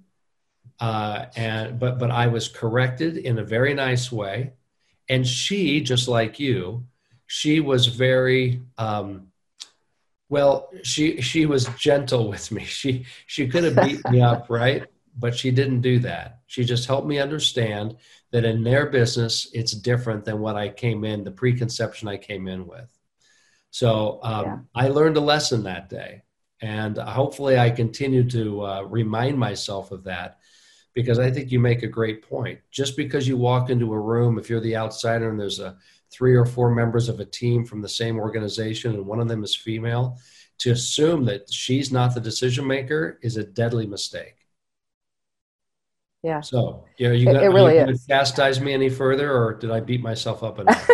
uh, 0.78 1.26
and 1.34 1.80
but 1.80 1.98
but 1.98 2.12
I 2.12 2.28
was 2.28 2.46
corrected 2.46 3.16
in 3.16 3.38
a 3.38 3.44
very 3.44 3.74
nice 3.74 4.12
way 4.12 4.52
and 5.08 5.26
she 5.26 5.80
just 5.80 6.08
like 6.08 6.38
you 6.38 6.84
she 7.28 7.60
was 7.60 7.86
very 7.86 8.62
um, 8.78 9.28
well 10.28 10.70
she 10.82 11.20
she 11.20 11.46
was 11.46 11.66
gentle 11.78 12.28
with 12.28 12.50
me. 12.50 12.64
She 12.78 13.06
she 13.26 13.46
could 13.46 13.64
have 13.64 13.76
beat 13.76 14.00
me 14.10 14.20
up 14.20 14.46
right? 14.50 14.84
But 15.16 15.36
she 15.36 15.50
didn't 15.50 15.80
do 15.80 15.98
that. 16.00 16.40
She 16.46 16.64
just 16.64 16.86
helped 16.86 17.06
me 17.06 17.18
understand 17.18 17.96
that 18.30 18.44
in 18.44 18.62
their 18.62 18.86
business 18.86 19.48
it's 19.52 19.72
different 19.72 20.24
than 20.24 20.38
what 20.40 20.56
i 20.56 20.68
came 20.68 21.04
in 21.04 21.24
the 21.24 21.30
preconception 21.30 22.08
i 22.08 22.16
came 22.16 22.48
in 22.48 22.66
with. 22.66 22.90
So 23.70 24.18
um, 24.22 24.44
yeah. 24.44 24.58
i 24.74 24.88
learned 24.88 25.16
a 25.16 25.20
lesson 25.20 25.62
that 25.64 25.88
day. 25.88 26.22
And 26.60 26.96
hopefully 26.96 27.58
i 27.58 27.70
continue 27.70 28.28
to 28.30 28.64
uh, 28.64 28.82
remind 28.82 29.38
myself 29.38 29.92
of 29.92 30.04
that 30.04 30.37
because 30.98 31.20
I 31.20 31.30
think 31.30 31.52
you 31.52 31.60
make 31.60 31.84
a 31.84 31.86
great 31.86 32.28
point. 32.28 32.58
Just 32.72 32.96
because 32.96 33.28
you 33.28 33.36
walk 33.36 33.70
into 33.70 33.92
a 33.92 34.00
room, 34.00 34.36
if 34.36 34.50
you're 34.50 34.58
the 34.58 34.76
outsider 34.76 35.30
and 35.30 35.38
there's 35.38 35.60
a 35.60 35.76
three 36.10 36.34
or 36.34 36.44
four 36.44 36.74
members 36.74 37.08
of 37.08 37.20
a 37.20 37.24
team 37.24 37.64
from 37.64 37.80
the 37.80 37.88
same 37.88 38.18
organization 38.18 38.94
and 38.94 39.06
one 39.06 39.20
of 39.20 39.28
them 39.28 39.44
is 39.44 39.54
female, 39.54 40.18
to 40.58 40.72
assume 40.72 41.24
that 41.26 41.48
she's 41.52 41.92
not 41.92 42.14
the 42.14 42.20
decision 42.20 42.66
maker 42.66 43.20
is 43.22 43.36
a 43.36 43.44
deadly 43.44 43.86
mistake. 43.86 44.34
Yeah. 46.24 46.40
So, 46.40 46.84
yeah, 46.98 47.12
you, 47.12 47.26
got, 47.26 47.36
it, 47.36 47.42
it 47.44 47.48
really 47.50 47.76
you 47.76 47.84
is. 47.84 48.04
chastise 48.04 48.60
me 48.60 48.72
any 48.72 48.88
further, 48.88 49.32
or 49.32 49.54
did 49.54 49.70
I 49.70 49.78
beat 49.78 50.02
myself 50.02 50.42
up 50.42 50.58
enough? 50.58 50.90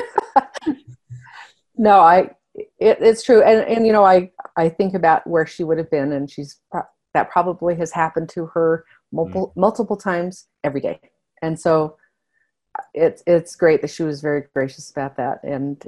no, 1.79 2.01
I. 2.01 2.29
It, 2.55 2.99
it's 3.01 3.23
true, 3.23 3.43
and 3.43 3.67
and 3.67 3.87
you 3.87 3.93
know, 3.95 4.05
I 4.05 4.31
I 4.57 4.69
think 4.69 4.95
about 4.95 5.27
where 5.27 5.47
she 5.47 5.65
would 5.65 5.79
have 5.79 5.91
been, 5.91 6.13
and 6.13 6.31
she's 6.31 6.61
that 7.15 7.31
probably 7.31 7.77
has 7.77 7.93
happened 7.93 8.29
to 8.29 8.47
her 8.47 8.85
multiple 9.15 9.49
mm. 9.49 9.61
multiple 9.61 9.97
times 9.97 10.47
every 10.63 10.81
day 10.81 11.01
And 11.43 11.59
so 11.59 11.97
it's 12.93 13.23
it's 13.27 13.57
great 13.57 13.81
that 13.83 13.91
she 13.91 14.03
was 14.03 14.21
very 14.21 14.45
gracious 14.53 14.91
about 14.91 15.17
that. 15.17 15.43
And 15.45 15.87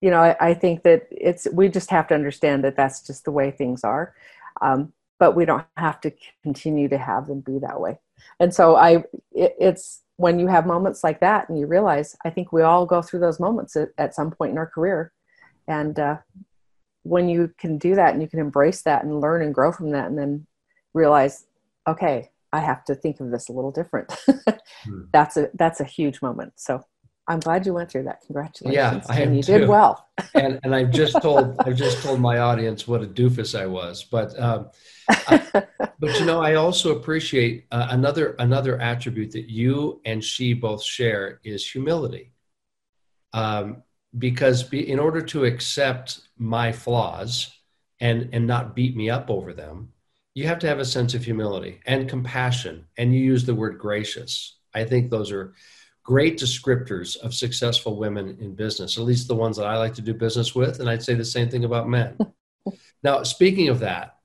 you 0.00 0.10
know, 0.10 0.20
I, 0.20 0.36
I 0.50 0.54
think 0.54 0.82
that 0.82 1.06
it's 1.10 1.46
we 1.52 1.68
just 1.68 1.90
have 1.90 2.08
to 2.08 2.14
understand 2.14 2.64
that 2.64 2.76
that's 2.76 3.06
just 3.06 3.24
the 3.24 3.32
way 3.32 3.50
things 3.50 3.84
are. 3.84 4.14
Um, 4.60 4.92
but 5.18 5.36
we 5.36 5.44
don't 5.44 5.64
have 5.76 6.00
to 6.02 6.12
continue 6.42 6.88
to 6.88 6.98
have 6.98 7.28
them 7.28 7.40
be 7.40 7.58
that 7.60 7.80
way. 7.80 7.98
And 8.40 8.52
so 8.52 8.76
I, 8.76 9.04
it, 9.32 9.54
it's 9.58 10.02
when 10.16 10.38
you 10.38 10.48
have 10.48 10.66
moments 10.66 11.04
like 11.04 11.20
that 11.20 11.48
and 11.48 11.58
you 11.58 11.66
realize, 11.66 12.16
I 12.24 12.30
think 12.30 12.52
we 12.52 12.62
all 12.62 12.86
go 12.86 13.02
through 13.02 13.20
those 13.20 13.40
moments 13.40 13.76
at, 13.76 13.90
at 13.98 14.14
some 14.14 14.30
point 14.30 14.52
in 14.52 14.58
our 14.58 14.66
career. 14.66 15.12
And 15.66 15.98
uh, 15.98 16.16
when 17.02 17.28
you 17.28 17.52
can 17.58 17.78
do 17.78 17.94
that 17.94 18.12
and 18.12 18.22
you 18.22 18.28
can 18.28 18.40
embrace 18.40 18.82
that 18.82 19.04
and 19.04 19.20
learn 19.20 19.42
and 19.42 19.54
grow 19.54 19.72
from 19.72 19.90
that 19.90 20.06
and 20.06 20.18
then 20.18 20.46
realize, 20.92 21.46
okay, 21.86 22.30
I 22.54 22.60
have 22.60 22.84
to 22.84 22.94
think 22.94 23.18
of 23.18 23.32
this 23.32 23.48
a 23.48 23.52
little 23.52 23.72
different. 23.72 24.12
hmm. 24.84 25.02
That's 25.12 25.36
a 25.36 25.50
that's 25.54 25.80
a 25.80 25.84
huge 25.84 26.22
moment. 26.22 26.52
So 26.56 26.84
I'm 27.26 27.40
glad 27.40 27.66
you 27.66 27.74
went 27.74 27.90
through 27.90 28.04
that. 28.04 28.20
Congratulations. 28.26 28.76
Yeah, 28.76 29.02
I 29.08 29.20
and 29.22 29.36
you 29.36 29.42
too. 29.42 29.58
did 29.58 29.68
well. 29.68 30.06
and 30.34 30.60
and 30.62 30.72
I've 30.72 30.92
just 30.92 31.20
told 31.20 31.56
I've 31.60 31.76
just 31.76 32.02
told 32.02 32.20
my 32.20 32.38
audience 32.38 32.86
what 32.86 33.02
a 33.02 33.06
doofus 33.06 33.58
I 33.58 33.66
was, 33.66 34.04
but 34.04 34.38
um, 34.38 34.70
I, 35.08 35.42
but 35.98 36.20
you 36.20 36.26
know 36.26 36.40
I 36.40 36.54
also 36.54 36.96
appreciate 36.96 37.66
uh, 37.72 37.88
another 37.90 38.36
another 38.38 38.80
attribute 38.80 39.32
that 39.32 39.50
you 39.50 40.00
and 40.04 40.22
she 40.22 40.52
both 40.52 40.82
share 40.82 41.40
is 41.42 41.68
humility. 41.68 42.32
Um, 43.32 43.82
because 44.16 44.62
be, 44.62 44.88
in 44.88 45.00
order 45.00 45.22
to 45.22 45.44
accept 45.44 46.20
my 46.38 46.70
flaws 46.70 47.50
and 47.98 48.28
and 48.32 48.46
not 48.46 48.76
beat 48.76 48.94
me 48.94 49.10
up 49.10 49.28
over 49.28 49.52
them, 49.52 49.88
you 50.34 50.46
have 50.48 50.58
to 50.58 50.66
have 50.66 50.80
a 50.80 50.84
sense 50.84 51.14
of 51.14 51.24
humility 51.24 51.80
and 51.86 52.08
compassion. 52.08 52.86
And 52.98 53.14
you 53.14 53.20
use 53.20 53.44
the 53.44 53.54
word 53.54 53.78
gracious. 53.78 54.56
I 54.74 54.84
think 54.84 55.08
those 55.08 55.30
are 55.30 55.54
great 56.02 56.38
descriptors 56.38 57.16
of 57.16 57.32
successful 57.32 57.96
women 57.96 58.36
in 58.40 58.54
business, 58.54 58.98
at 58.98 59.04
least 59.04 59.28
the 59.28 59.34
ones 59.34 59.56
that 59.56 59.66
I 59.66 59.78
like 59.78 59.94
to 59.94 60.02
do 60.02 60.12
business 60.12 60.54
with. 60.54 60.80
And 60.80 60.90
I'd 60.90 61.02
say 61.02 61.14
the 61.14 61.24
same 61.24 61.48
thing 61.48 61.64
about 61.64 61.88
men. 61.88 62.18
now, 63.02 63.22
speaking 63.22 63.68
of 63.68 63.78
that, 63.80 64.16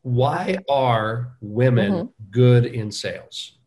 why 0.00 0.56
are 0.68 1.36
women 1.40 1.92
mm-hmm. 1.92 2.30
good 2.30 2.64
in 2.64 2.90
sales? 2.90 3.58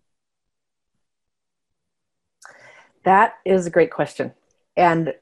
That 3.03 3.35
is 3.45 3.67
a 3.67 3.69
great 3.69 3.91
question. 3.91 4.33
And 4.75 5.13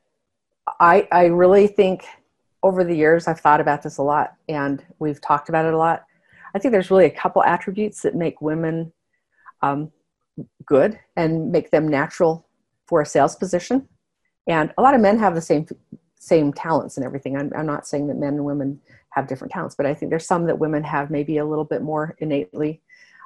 I, 0.80 1.08
I 1.12 1.26
really 1.26 1.67
think 1.67 2.06
over 2.63 2.86
the 2.86 2.95
years 2.95 3.28
I've 3.28 3.41
thought 3.41 3.60
about 3.60 3.84
this 3.84 3.97
a 3.97 4.02
lot 4.02 4.36
and 4.47 4.84
we've 4.97 5.19
talked 5.19 5.49
about 5.49 5.65
it 5.65 5.73
a 5.73 5.78
lot. 5.78 6.06
I 6.54 6.60
think 6.60 6.72
there's 6.72 6.92
really 6.92 7.06
a 7.06 7.10
couple 7.12 7.44
attributes 7.44 8.02
that 8.02 8.16
make 8.16 8.42
women 8.42 8.94
um, 9.62 9.92
good 10.66 11.00
and 11.16 11.52
make 11.52 11.72
them 11.72 11.88
natural 11.88 12.48
for 12.86 13.02
a 13.02 13.06
sales 13.06 13.36
position. 13.36 13.88
And 14.48 14.74
a 14.78 14.82
lot 14.82 14.96
of 14.96 15.02
men 15.02 15.18
have 15.20 15.36
the 15.36 15.42
same 15.42 15.66
same 16.20 16.54
talents 16.54 16.96
and 16.96 17.06
everything. 17.06 17.36
I'm, 17.36 17.52
I'm 17.56 17.66
not 17.66 17.86
saying 17.86 18.08
that 18.08 18.16
men 18.16 18.36
and 18.36 18.46
women 18.46 18.80
have 19.10 19.28
different 19.28 19.52
talents, 19.52 19.76
but 19.76 19.86
I 19.86 19.94
think 19.94 20.10
there's 20.10 20.26
some 20.26 20.46
that 20.46 20.58
women 20.58 20.82
have 20.84 21.12
maybe 21.12 21.38
a 21.38 21.46
little 21.46 21.66
bit 21.66 21.82
more 21.82 22.16
innately 22.20 22.82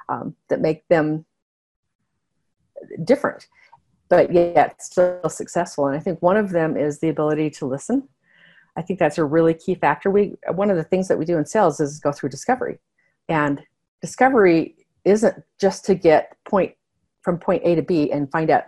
um, 0.08 0.34
that 0.48 0.60
make 0.60 0.86
them 0.88 1.24
different, 3.04 3.46
but 4.08 4.32
yet 4.32 4.82
still 4.82 5.28
successful. 5.28 5.86
And 5.86 5.96
I 5.96 6.00
think 6.00 6.20
one 6.22 6.36
of 6.36 6.50
them 6.50 6.76
is 6.76 6.98
the 6.98 7.08
ability 7.08 7.50
to 7.50 7.66
listen. 7.66 8.08
I 8.76 8.82
think 8.82 8.98
that's 8.98 9.18
a 9.18 9.24
really 9.24 9.54
key 9.54 9.74
factor. 9.74 10.10
We 10.10 10.34
one 10.52 10.70
of 10.70 10.76
the 10.76 10.84
things 10.84 11.08
that 11.08 11.18
we 11.18 11.24
do 11.24 11.38
in 11.38 11.46
sales 11.46 11.80
is 11.80 12.00
go 12.00 12.12
through 12.12 12.30
discovery, 12.30 12.78
and 13.28 13.62
discovery 14.00 14.76
isn't 15.04 15.42
just 15.60 15.84
to 15.86 15.94
get 15.94 16.36
point 16.44 16.74
from 17.22 17.38
point 17.38 17.62
A 17.64 17.74
to 17.74 17.82
B 17.82 18.10
and 18.10 18.30
find 18.30 18.50
out 18.50 18.64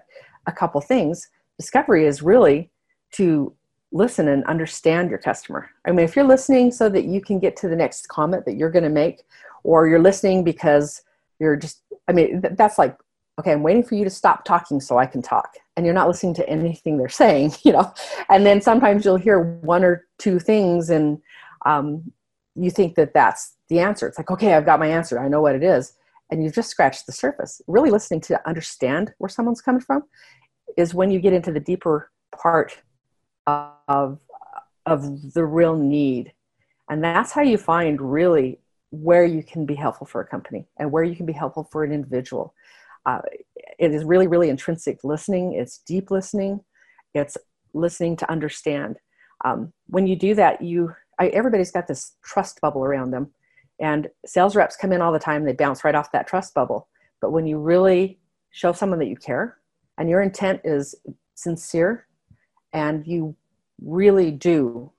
a 0.46 0.52
couple 0.52 0.80
things. 0.80 1.28
Discovery 1.58 2.06
is 2.06 2.22
really 2.22 2.70
to 3.12 3.54
listen 3.92 4.28
and 4.28 4.44
understand 4.44 5.10
your 5.10 5.18
customer. 5.18 5.70
I 5.86 5.90
mean, 5.90 6.04
if 6.04 6.14
you're 6.14 6.24
listening 6.24 6.70
so 6.70 6.88
that 6.88 7.04
you 7.04 7.20
can 7.20 7.38
get 7.38 7.56
to 7.56 7.68
the 7.68 7.76
next 7.76 8.08
comment 8.08 8.44
that 8.44 8.56
you're 8.56 8.70
going 8.70 8.84
to 8.84 8.90
make, 8.90 9.22
or 9.64 9.88
you're 9.88 10.02
listening 10.02 10.44
because 10.44 11.02
you're 11.38 11.56
just, 11.56 11.82
I 12.08 12.12
mean, 12.12 12.42
that's 12.52 12.78
like, 12.78 12.96
okay, 13.38 13.52
I'm 13.52 13.62
waiting 13.62 13.82
for 13.82 13.94
you 13.94 14.04
to 14.04 14.10
stop 14.10 14.44
talking 14.44 14.80
so 14.80 14.98
I 14.98 15.06
can 15.06 15.22
talk. 15.22 15.54
And 15.76 15.84
you're 15.84 15.94
not 15.94 16.08
listening 16.08 16.34
to 16.34 16.48
anything 16.48 16.98
they're 16.98 17.08
saying, 17.24 17.54
you 17.62 17.72
know. 17.72 17.92
And 18.28 18.46
then 18.46 18.60
sometimes 18.60 19.04
you'll 19.04 19.16
hear 19.16 19.40
one 19.40 19.84
or 19.84 20.06
two 20.18 20.38
things 20.38 20.90
and 20.90 21.20
um, 21.66 22.12
you 22.54 22.70
think 22.70 22.94
that 22.96 23.14
that's 23.14 23.56
the 23.68 23.80
answer. 23.80 24.06
It's 24.08 24.18
like, 24.18 24.30
okay, 24.30 24.54
I've 24.54 24.66
got 24.66 24.80
my 24.80 24.88
answer. 24.88 25.18
I 25.18 25.28
know 25.28 25.40
what 25.40 25.54
it 25.54 25.62
is 25.62 25.94
and 26.30 26.42
you've 26.42 26.54
just 26.54 26.70
scratched 26.70 27.06
the 27.06 27.12
surface. 27.12 27.60
Really 27.66 27.90
listening 27.90 28.20
to 28.22 28.48
understand 28.48 29.12
where 29.18 29.28
someone's 29.28 29.60
coming 29.60 29.80
from 29.80 30.04
is 30.76 30.94
when 30.94 31.10
you 31.10 31.20
get 31.20 31.32
into 31.32 31.52
the 31.52 31.60
deeper 31.60 32.10
part 32.32 32.78
of 33.46 34.18
of 34.86 35.32
the 35.34 35.44
real 35.44 35.76
need. 35.76 36.32
And 36.88 37.04
that's 37.04 37.32
how 37.32 37.42
you 37.42 37.58
find 37.58 38.00
really 38.00 38.60
where 38.90 39.24
you 39.24 39.42
can 39.42 39.66
be 39.66 39.74
helpful 39.74 40.06
for 40.06 40.20
a 40.20 40.26
company 40.26 40.66
and 40.78 40.90
where 40.90 41.04
you 41.04 41.14
can 41.14 41.26
be 41.26 41.32
helpful 41.32 41.68
for 41.70 41.84
an 41.84 41.92
individual. 41.92 42.54
Uh, 43.06 43.20
it 43.78 43.92
is 43.92 44.04
really, 44.04 44.26
really 44.26 44.48
intrinsic 44.48 45.04
listening. 45.04 45.52
It's 45.52 45.78
deep 45.78 46.10
listening. 46.10 46.60
It's 47.14 47.36
listening 47.72 48.16
to 48.16 48.30
understand. 48.30 48.96
Um, 49.44 49.72
when 49.86 50.06
you 50.06 50.16
do 50.16 50.34
that, 50.34 50.62
you 50.62 50.94
I, 51.20 51.28
everybody's 51.28 51.70
got 51.70 51.86
this 51.86 52.16
trust 52.24 52.60
bubble 52.60 52.84
around 52.84 53.12
them 53.12 53.30
and 53.80 54.08
sales 54.26 54.54
reps 54.54 54.76
come 54.76 54.92
in 54.92 55.00
all 55.00 55.12
the 55.12 55.18
time, 55.18 55.44
they 55.44 55.54
bounce 55.54 55.84
right 55.84 55.94
off 55.94 56.12
that 56.12 56.26
trust 56.26 56.54
bubble. 56.54 56.88
But 57.20 57.32
when 57.32 57.46
you 57.46 57.58
really 57.58 58.18
show 58.50 58.72
someone 58.72 58.98
that 58.98 59.08
you 59.08 59.16
care 59.16 59.58
and 59.98 60.08
your 60.08 60.20
intent 60.20 60.60
is 60.64 60.94
sincere 61.34 62.06
and 62.72 63.06
you 63.06 63.34
really 63.82 64.30
do 64.30 64.92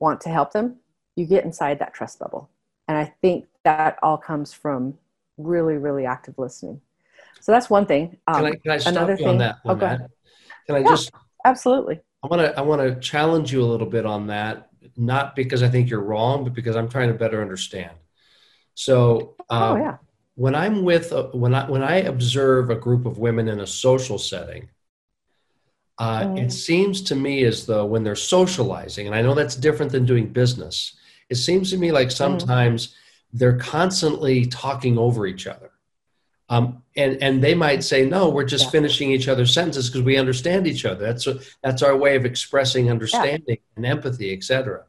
want 0.00 0.20
to 0.22 0.28
help 0.28 0.52
them, 0.52 0.76
you 1.14 1.26
get 1.26 1.44
inside 1.44 1.78
that 1.78 1.94
trust 1.94 2.18
bubble. 2.18 2.50
And 2.88 2.98
I 2.98 3.14
think 3.22 3.46
that 3.62 3.98
all 4.02 4.18
comes 4.18 4.52
from 4.52 4.98
really, 5.38 5.76
really 5.76 6.04
active 6.04 6.34
listening. 6.36 6.80
So 7.40 7.52
that's 7.52 7.70
one 7.70 7.86
thing. 7.86 8.16
Um, 8.26 8.36
can, 8.36 8.46
I, 8.46 8.50
can 8.56 8.72
I 8.72 8.78
stop 8.78 8.92
another 8.92 9.12
you 9.12 9.18
thing, 9.18 9.28
on 9.28 9.38
that? 9.38 9.56
oh, 9.64 9.74
go 9.76 9.86
ahead. 9.86 10.08
Can 10.66 10.76
I 10.76 10.78
yeah, 10.80 10.88
just 10.88 11.10
absolutely? 11.44 12.00
I 12.22 12.26
want 12.26 12.40
to 12.40 12.58
I 12.58 12.62
want 12.62 12.80
to 12.80 12.98
challenge 13.00 13.52
you 13.52 13.62
a 13.62 13.66
little 13.66 13.86
bit 13.86 14.06
on 14.06 14.28
that, 14.28 14.70
not 14.96 15.36
because 15.36 15.62
I 15.62 15.68
think 15.68 15.90
you're 15.90 16.00
wrong, 16.00 16.44
but 16.44 16.54
because 16.54 16.76
I'm 16.76 16.88
trying 16.88 17.08
to 17.08 17.14
better 17.14 17.40
understand. 17.40 17.92
So 18.74 19.36
oh, 19.50 19.56
um, 19.56 19.72
oh, 19.72 19.76
yeah. 19.76 19.96
when 20.34 20.54
I'm 20.54 20.84
with 20.84 21.12
a, 21.12 21.24
when 21.32 21.54
I 21.54 21.70
when 21.70 21.82
I 21.82 21.96
observe 21.96 22.70
a 22.70 22.76
group 22.76 23.06
of 23.06 23.18
women 23.18 23.48
in 23.48 23.60
a 23.60 23.66
social 23.66 24.18
setting, 24.18 24.68
uh, 25.98 26.22
mm. 26.22 26.44
it 26.44 26.52
seems 26.52 27.02
to 27.02 27.14
me 27.14 27.44
as 27.44 27.66
though 27.66 27.86
when 27.86 28.02
they're 28.02 28.16
socializing, 28.16 29.06
and 29.06 29.14
I 29.14 29.22
know 29.22 29.34
that's 29.34 29.56
different 29.56 29.92
than 29.92 30.06
doing 30.06 30.32
business. 30.32 30.96
It 31.30 31.36
seems 31.36 31.70
to 31.70 31.78
me 31.78 31.92
like 31.92 32.08
mm. 32.08 32.12
sometimes 32.12 32.88
mm. 32.88 32.92
they're 33.34 33.58
constantly 33.58 34.46
talking 34.46 34.98
over 34.98 35.26
each 35.26 35.46
other. 35.46 35.70
Um, 36.50 36.82
and 36.94 37.22
and 37.22 37.42
they 37.42 37.54
might 37.54 37.82
say 37.82 38.04
no 38.04 38.28
we're 38.28 38.44
just 38.44 38.66
yeah. 38.66 38.70
finishing 38.70 39.10
each 39.10 39.28
other's 39.28 39.54
sentences 39.54 39.88
because 39.88 40.02
we 40.02 40.18
understand 40.18 40.66
each 40.66 40.84
other 40.84 41.02
that's 41.02 41.26
a, 41.26 41.40
that's 41.62 41.82
our 41.82 41.96
way 41.96 42.16
of 42.16 42.26
expressing 42.26 42.90
understanding 42.90 43.42
yeah. 43.48 43.56
and 43.76 43.86
empathy 43.86 44.30
etc 44.30 44.84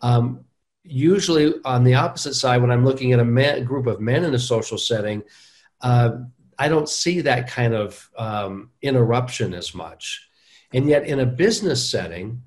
um, 0.00 0.44
usually 0.82 1.54
on 1.64 1.84
the 1.84 1.94
opposite 1.94 2.34
side, 2.34 2.60
when 2.60 2.70
I'm 2.70 2.84
looking 2.84 3.12
at 3.12 3.20
a 3.20 3.24
man, 3.24 3.64
group 3.64 3.86
of 3.86 4.00
men 4.00 4.24
in 4.24 4.34
a 4.34 4.38
social 4.38 4.78
setting, 4.78 5.22
uh, 5.80 6.10
I 6.58 6.68
don't 6.68 6.88
see 6.88 7.22
that 7.22 7.48
kind 7.48 7.74
of 7.74 8.10
um, 8.18 8.70
interruption 8.82 9.54
as 9.54 9.74
much. 9.74 10.28
And 10.72 10.88
yet, 10.88 11.06
in 11.06 11.20
a 11.20 11.26
business 11.26 11.88
setting, 11.88 12.42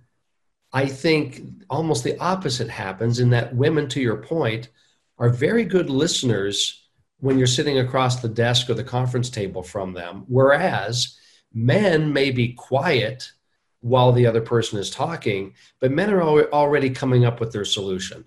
I 0.71 0.85
think 0.87 1.41
almost 1.69 2.03
the 2.03 2.17
opposite 2.19 2.69
happens 2.69 3.19
in 3.19 3.31
that 3.31 3.55
women, 3.55 3.87
to 3.89 4.01
your 4.01 4.17
point, 4.17 4.69
are 5.17 5.29
very 5.29 5.65
good 5.65 5.89
listeners 5.89 6.82
when 7.23 7.37
you're 7.37 7.47
sitting 7.47 7.79
across 7.79 8.19
the 8.19 8.27
desk 8.27 8.69
or 8.69 8.73
the 8.73 8.83
conference 8.83 9.29
table 9.29 9.63
from 9.63 9.93
them, 9.93 10.25
whereas 10.27 11.17
men 11.53 12.11
may 12.11 12.31
be 12.31 12.51
quiet 12.51 13.31
while 13.79 14.11
the 14.11 14.27
other 14.27 14.41
person 14.41 14.77
is 14.77 14.89
talking, 14.89 15.53
but 15.79 15.89
men 15.89 16.13
are 16.13 16.21
already 16.21 16.89
coming 16.89 17.23
up 17.23 17.39
with 17.39 17.53
their 17.53 17.63
solution, 17.63 18.25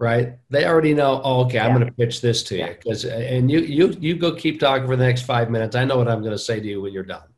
right? 0.00 0.36
They 0.50 0.66
already 0.66 0.94
know, 0.94 1.20
oh, 1.22 1.44
okay, 1.44 1.60
I'm 1.60 1.72
going 1.72 1.86
to 1.86 1.92
pitch 1.92 2.20
this 2.20 2.42
to 2.44 2.56
you 2.56 2.66
because, 2.66 3.04
and 3.04 3.48
you, 3.48 3.60
you, 3.60 3.96
you 4.00 4.16
go 4.16 4.34
keep 4.34 4.58
talking 4.58 4.88
for 4.88 4.96
the 4.96 5.06
next 5.06 5.22
five 5.22 5.48
minutes. 5.48 5.76
I 5.76 5.84
know 5.84 5.96
what 5.96 6.08
I'm 6.08 6.20
going 6.20 6.32
to 6.32 6.38
say 6.38 6.58
to 6.58 6.66
you 6.66 6.82
when 6.82 6.92
you're 6.92 7.04
done. 7.04 7.28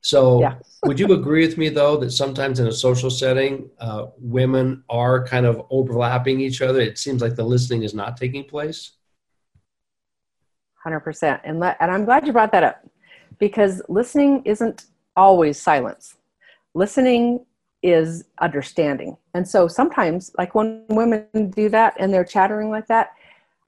So, 0.00 0.40
yeah. 0.40 0.54
would 0.86 0.98
you 0.98 1.12
agree 1.12 1.46
with 1.46 1.58
me 1.58 1.68
though 1.68 1.98
that 1.98 2.12
sometimes 2.12 2.58
in 2.58 2.66
a 2.66 2.72
social 2.72 3.10
setting, 3.10 3.68
uh, 3.78 4.06
women 4.16 4.82
are 4.88 5.26
kind 5.26 5.44
of 5.44 5.66
overlapping 5.68 6.40
each 6.40 6.62
other? 6.62 6.80
It 6.80 6.96
seems 6.96 7.20
like 7.20 7.34
the 7.34 7.44
listening 7.44 7.82
is 7.82 7.92
not 7.92 8.16
taking 8.16 8.44
place. 8.44 8.92
Hundred 10.82 11.00
percent, 11.00 11.40
and 11.44 11.60
let, 11.60 11.76
and 11.80 11.90
I'm 11.90 12.04
glad 12.04 12.26
you 12.26 12.32
brought 12.32 12.52
that 12.52 12.62
up 12.62 12.86
because 13.38 13.82
listening 13.88 14.42
isn't 14.44 14.86
always 15.16 15.60
silence. 15.60 16.16
Listening 16.74 17.44
is 17.82 18.24
understanding. 18.40 19.16
And 19.34 19.46
so 19.46 19.68
sometimes, 19.68 20.30
like 20.38 20.54
when 20.54 20.84
women 20.88 21.50
do 21.50 21.68
that 21.70 21.94
and 21.98 22.12
they're 22.12 22.24
chattering 22.24 22.70
like 22.70 22.86
that, 22.88 23.10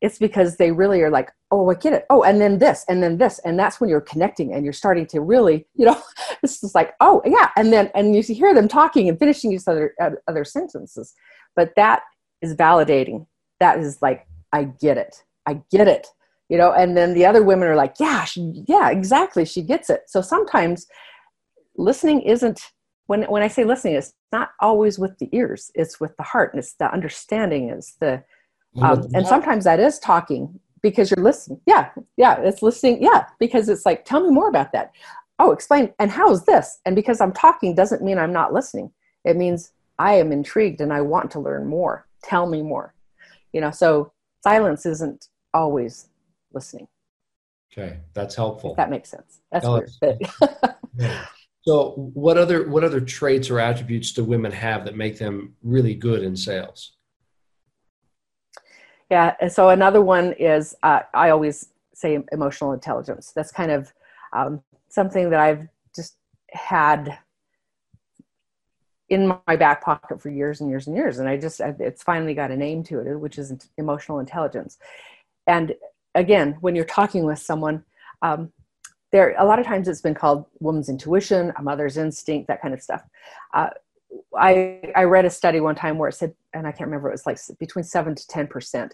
it's 0.01 0.19
because 0.19 0.57
they 0.57 0.73
really 0.73 1.01
are 1.01 1.11
like, 1.11 1.31
oh, 1.51 1.71
I 1.71 1.75
get 1.75 1.93
it. 1.93 2.07
Oh, 2.11 2.23
and 2.23 2.41
then 2.41 2.59
this, 2.59 2.85
and 2.89 3.03
then 3.03 3.19
this, 3.19 3.39
and 3.45 3.59
that's 3.59 3.81
when 3.81 3.89
you're 3.89 4.01
connecting 4.01 4.53
and 4.53 4.65
you're 4.65 4.73
starting 4.73 5.07
to 5.07 5.21
really, 5.21 5.67
you 5.75 5.87
know, 5.87 6.01
it's 6.43 6.61
just 6.61 6.75
like, 6.75 6.95
oh, 7.01 7.23
yeah, 7.25 7.51
and 7.57 7.73
then 7.73 7.91
and 7.95 8.15
you 8.15 8.23
hear 8.23 8.55
them 8.55 8.69
talking 8.69 9.09
and 9.09 9.19
finishing 9.19 9.53
each 9.53 9.69
other 9.69 9.95
uh, 10.01 10.11
other 10.27 10.45
sentences, 10.45 11.15
but 11.55 11.73
that 11.77 12.03
is 12.41 12.55
validating. 12.55 13.27
That 13.61 13.79
is 13.79 14.03
like, 14.03 14.27
I 14.53 14.65
get 14.65 14.99
it, 14.99 15.23
I 15.47 15.61
get 15.71 15.87
it, 15.89 16.09
you 16.53 16.59
know. 16.59 16.73
And 16.73 16.95
then 16.95 17.15
the 17.15 17.25
other 17.25 17.43
women 17.43 17.67
are 17.67 17.75
like, 17.75 17.95
yeah, 17.99 18.25
she, 18.25 18.63
yeah, 18.69 18.91
exactly, 18.91 19.47
she 19.47 19.63
gets 19.63 19.89
it. 19.89 20.03
So 20.07 20.21
sometimes 20.21 20.87
listening 21.77 22.21
isn't 22.21 22.61
when 23.07 23.23
when 23.25 23.43
I 23.43 23.49
say 23.49 23.65
listening, 23.65 23.95
it's 23.95 24.13
not 24.31 24.51
always 24.61 24.99
with 24.99 25.19
the 25.19 25.29
ears; 25.33 25.71
it's 25.75 25.99
with 25.99 26.17
the 26.19 26.23
heart, 26.23 26.53
and 26.53 26.61
it's 26.61 26.75
the 26.75 26.93
understanding, 26.93 27.71
it's 27.71 27.95
the 27.95 28.23
um, 28.81 29.07
and 29.15 29.27
sometimes 29.27 29.65
that 29.65 29.81
is 29.81 29.99
talking 29.99 30.61
because 30.83 31.11
you're 31.11 31.25
listening. 31.25 31.61
Yeah, 31.67 31.91
yeah, 32.17 32.41
it's 32.41 32.63
listening. 32.63 33.03
Yeah, 33.03 33.27
because 33.41 33.69
it's 33.69 33.87
like, 33.87 34.05
tell 34.05 34.23
me 34.23 34.31
more 34.31 34.49
about 34.49 34.73
that. 34.73 34.93
Oh, 35.39 35.53
explain. 35.53 35.93
And 35.99 36.11
how 36.11 36.31
is 36.31 36.45
this? 36.45 36.81
And 36.85 36.95
because 36.95 37.21
I'm 37.21 37.33
talking 37.33 37.75
doesn't 37.75 38.03
mean 38.03 38.19
I'm 38.19 38.33
not 38.33 38.53
listening. 38.53 38.93
It 39.25 39.37
means 39.37 39.73
I 39.99 40.15
am 40.15 40.33
intrigued 40.33 40.81
and 40.81 40.93
I 40.93 41.01
want 41.01 41.31
to 41.33 41.41
learn 41.41 41.67
more. 41.67 42.07
Tell 42.23 42.47
me 42.47 42.63
more. 42.63 42.95
You 43.53 43.61
know, 43.61 43.71
so 43.71 44.13
silence 44.43 44.87
isn't 44.87 45.29
always 45.53 46.09
listening. 46.55 46.89
Okay, 47.73 48.01
that's 48.15 48.35
helpful. 48.35 48.73
If 48.73 48.77
that 48.77 48.91
makes 48.91 49.11
sense. 49.11 49.41
That's 49.51 49.65
no, 49.65 49.83
weird. 50.01 50.21
yeah. 50.97 51.27
So, 51.65 51.93
what 51.93 52.39
other 52.39 52.69
what 52.69 52.83
other 52.83 53.01
traits 53.01 53.49
or 53.49 53.61
attributes 53.61 54.13
do 54.13 54.25
women 54.25 54.51
have 54.51 54.85
that 54.85 54.97
make 54.97 55.19
them 55.19 55.55
really 55.63 55.95
good 55.95 56.25
in 56.25 56.35
sales? 56.37 56.95
Yeah. 59.11 59.49
So 59.49 59.69
another 59.69 60.01
one 60.01 60.33
is 60.33 60.75
uh, 60.83 61.01
I 61.15 61.31
always 61.31 61.69
say 61.95 62.19
emotional 62.33 62.73
intelligence. 62.73 63.31
That's 63.35 63.53
kind 63.53 63.71
of 63.71 63.93
um, 64.33 64.63
something 64.89 65.31
that 65.31 65.39
I've 65.39 65.69
just 65.95 66.17
had 66.51 67.19
in 69.09 69.39
my 69.47 69.57
back 69.57 69.85
pocket 69.85 70.21
for 70.21 70.31
years 70.31 70.63
and 70.63 70.71
years 70.71 70.87
and 70.87 70.97
years, 70.97 71.19
and 71.19 71.29
I 71.29 71.37
just 71.37 71.61
it's 71.61 72.03
finally 72.03 72.35
got 72.35 72.51
a 72.51 72.57
name 72.57 72.83
to 72.85 73.01
it, 73.01 73.21
which 73.21 73.39
is 73.39 73.53
emotional 73.77 74.19
intelligence. 74.19 74.79
And 75.47 75.75
again, 76.15 76.57
when 76.61 76.75
you're 76.75 76.85
talking 76.85 77.25
with 77.25 77.39
someone, 77.39 77.85
um, 78.23 78.53
there 79.11 79.35
a 79.39 79.45
lot 79.45 79.59
of 79.59 79.67
times 79.67 79.89
it's 79.89 80.01
been 80.01 80.15
called 80.15 80.47
woman's 80.61 80.89
intuition, 80.89 81.53
a 81.57 81.63
mother's 81.63 81.97
instinct, 81.97 82.49
that 82.49 82.63
kind 82.63 82.73
of 82.75 82.83
stuff. 82.83 83.03
Uh, 83.53 83.71
I, 84.37 84.81
I 84.97 85.05
read 85.05 85.25
a 85.25 85.31
study 85.31 85.61
one 85.61 85.75
time 85.75 85.99
where 85.99 86.09
it 86.09 86.15
said, 86.15 86.35
and 86.53 86.67
I 86.67 86.73
can't 86.73 86.89
remember, 86.89 87.09
it 87.09 87.13
was 87.13 87.27
like 87.27 87.39
between 87.59 87.85
seven 87.85 88.15
to 88.15 88.23
10% 88.27 88.93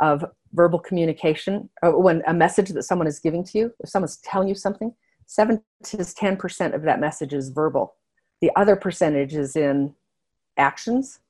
of 0.00 0.24
verbal 0.52 0.78
communication, 0.78 1.68
uh, 1.82 1.90
when 1.90 2.22
a 2.26 2.34
message 2.34 2.70
that 2.70 2.84
someone 2.84 3.08
is 3.08 3.18
giving 3.18 3.44
to 3.44 3.58
you, 3.58 3.74
if 3.80 3.88
someone's 3.88 4.18
telling 4.18 4.48
you 4.48 4.54
something, 4.54 4.94
seven 5.26 5.62
to 5.84 5.96
10% 5.98 6.74
of 6.74 6.82
that 6.82 7.00
message 7.00 7.34
is 7.34 7.50
verbal. 7.50 7.94
The 8.40 8.50
other 8.56 8.76
percentage 8.76 9.34
is 9.34 9.56
in 9.56 9.94
actions, 10.56 11.20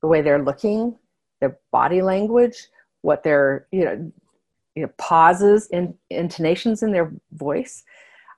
the 0.00 0.08
way 0.08 0.22
they're 0.22 0.42
looking, 0.42 0.96
their 1.40 1.58
body 1.72 2.02
language, 2.02 2.68
what 3.02 3.22
they're 3.22 3.66
you 3.72 3.84
know, 3.84 4.12
you 4.78 4.84
know 4.84 4.92
pauses 4.96 5.68
and 5.72 5.92
intonations 6.08 6.84
in 6.84 6.92
their 6.92 7.12
voice. 7.32 7.82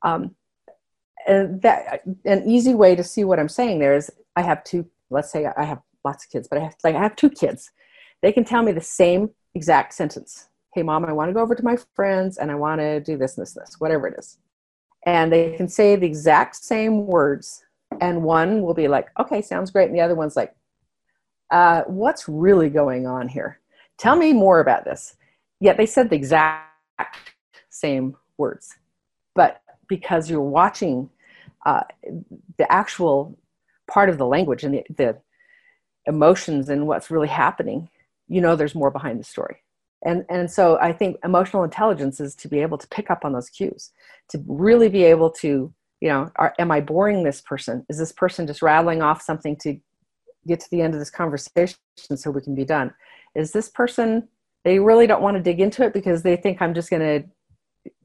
Um, 0.02 0.34
and 1.26 1.60
that 1.60 2.02
an 2.24 2.48
easy 2.48 2.74
way 2.74 2.96
to 2.96 3.04
see 3.04 3.24
what 3.24 3.38
I'm 3.38 3.48
saying 3.48 3.78
there 3.78 3.94
is 3.94 4.10
I 4.36 4.40
have 4.40 4.64
two, 4.64 4.88
let's 5.10 5.30
say 5.30 5.44
I 5.44 5.64
have 5.64 5.82
lots 6.02 6.24
of 6.24 6.30
kids, 6.30 6.48
but 6.48 6.58
I 6.58 6.62
have 6.64 6.76
like 6.82 6.94
I 6.94 7.02
have 7.02 7.14
two 7.14 7.28
kids. 7.28 7.70
They 8.22 8.32
can 8.32 8.44
tell 8.44 8.62
me 8.62 8.72
the 8.72 8.80
same 8.80 9.28
exact 9.54 9.92
sentence. 9.92 10.48
Hey 10.74 10.82
mom, 10.82 11.04
I 11.04 11.12
want 11.12 11.28
to 11.28 11.34
go 11.34 11.40
over 11.40 11.54
to 11.54 11.62
my 11.62 11.76
friends 11.94 12.38
and 12.38 12.50
I 12.50 12.54
want 12.54 12.80
to 12.80 13.00
do 13.00 13.18
this, 13.18 13.34
this, 13.34 13.52
this, 13.52 13.76
whatever 13.78 14.06
it 14.08 14.18
is. 14.18 14.38
And 15.04 15.30
they 15.30 15.56
can 15.56 15.68
say 15.68 15.96
the 15.96 16.06
exact 16.06 16.56
same 16.56 17.06
words. 17.06 17.62
And 18.00 18.22
one 18.22 18.62
will 18.62 18.74
be 18.74 18.88
like, 18.88 19.08
okay, 19.18 19.42
sounds 19.42 19.70
great. 19.70 19.88
And 19.88 19.94
the 19.94 20.00
other 20.00 20.14
one's 20.14 20.36
like, 20.36 20.54
uh, 21.50 21.82
what's 21.82 22.28
really 22.28 22.70
going 22.70 23.06
on 23.06 23.28
here? 23.28 23.60
Tell 23.98 24.16
me 24.16 24.32
more 24.32 24.60
about 24.60 24.84
this. 24.86 25.16
Yet 25.60 25.76
they 25.76 25.86
said 25.86 26.10
the 26.10 26.16
exact 26.16 26.66
same 27.68 28.16
words. 28.38 28.76
But 29.34 29.62
because 29.88 30.30
you're 30.30 30.40
watching 30.40 31.10
uh, 31.66 31.82
the 32.56 32.70
actual 32.72 33.38
part 33.88 34.08
of 34.08 34.18
the 34.18 34.26
language 34.26 34.64
and 34.64 34.74
the, 34.74 34.84
the 34.96 35.18
emotions 36.06 36.68
and 36.68 36.86
what's 36.86 37.10
really 37.10 37.28
happening, 37.28 37.88
you 38.28 38.40
know 38.40 38.56
there's 38.56 38.74
more 38.74 38.90
behind 38.90 39.20
the 39.20 39.24
story. 39.24 39.58
And, 40.04 40.24
and 40.30 40.50
so 40.50 40.78
I 40.80 40.92
think 40.92 41.18
emotional 41.24 41.62
intelligence 41.62 42.20
is 42.20 42.34
to 42.36 42.48
be 42.48 42.60
able 42.60 42.78
to 42.78 42.88
pick 42.88 43.10
up 43.10 43.24
on 43.24 43.32
those 43.32 43.50
cues, 43.50 43.90
to 44.30 44.42
really 44.46 44.88
be 44.88 45.04
able 45.04 45.30
to, 45.32 45.72
you 46.00 46.08
know, 46.08 46.30
are, 46.36 46.54
am 46.58 46.70
I 46.70 46.80
boring 46.80 47.22
this 47.22 47.42
person? 47.42 47.84
Is 47.90 47.98
this 47.98 48.12
person 48.12 48.46
just 48.46 48.62
rattling 48.62 49.02
off 49.02 49.20
something 49.20 49.56
to 49.56 49.78
get 50.46 50.60
to 50.60 50.70
the 50.70 50.80
end 50.80 50.94
of 50.94 51.00
this 51.00 51.10
conversation 51.10 51.76
so 52.16 52.30
we 52.30 52.40
can 52.40 52.54
be 52.54 52.64
done? 52.64 52.94
Is 53.34 53.52
this 53.52 53.68
person, 53.68 54.28
they 54.64 54.78
really 54.78 55.06
don't 55.06 55.22
want 55.22 55.36
to 55.36 55.42
dig 55.42 55.60
into 55.60 55.82
it 55.82 55.92
because 55.92 56.22
they 56.22 56.36
think 56.36 56.60
I'm 56.60 56.74
just 56.74 56.90
going 56.90 57.02
to 57.02 57.28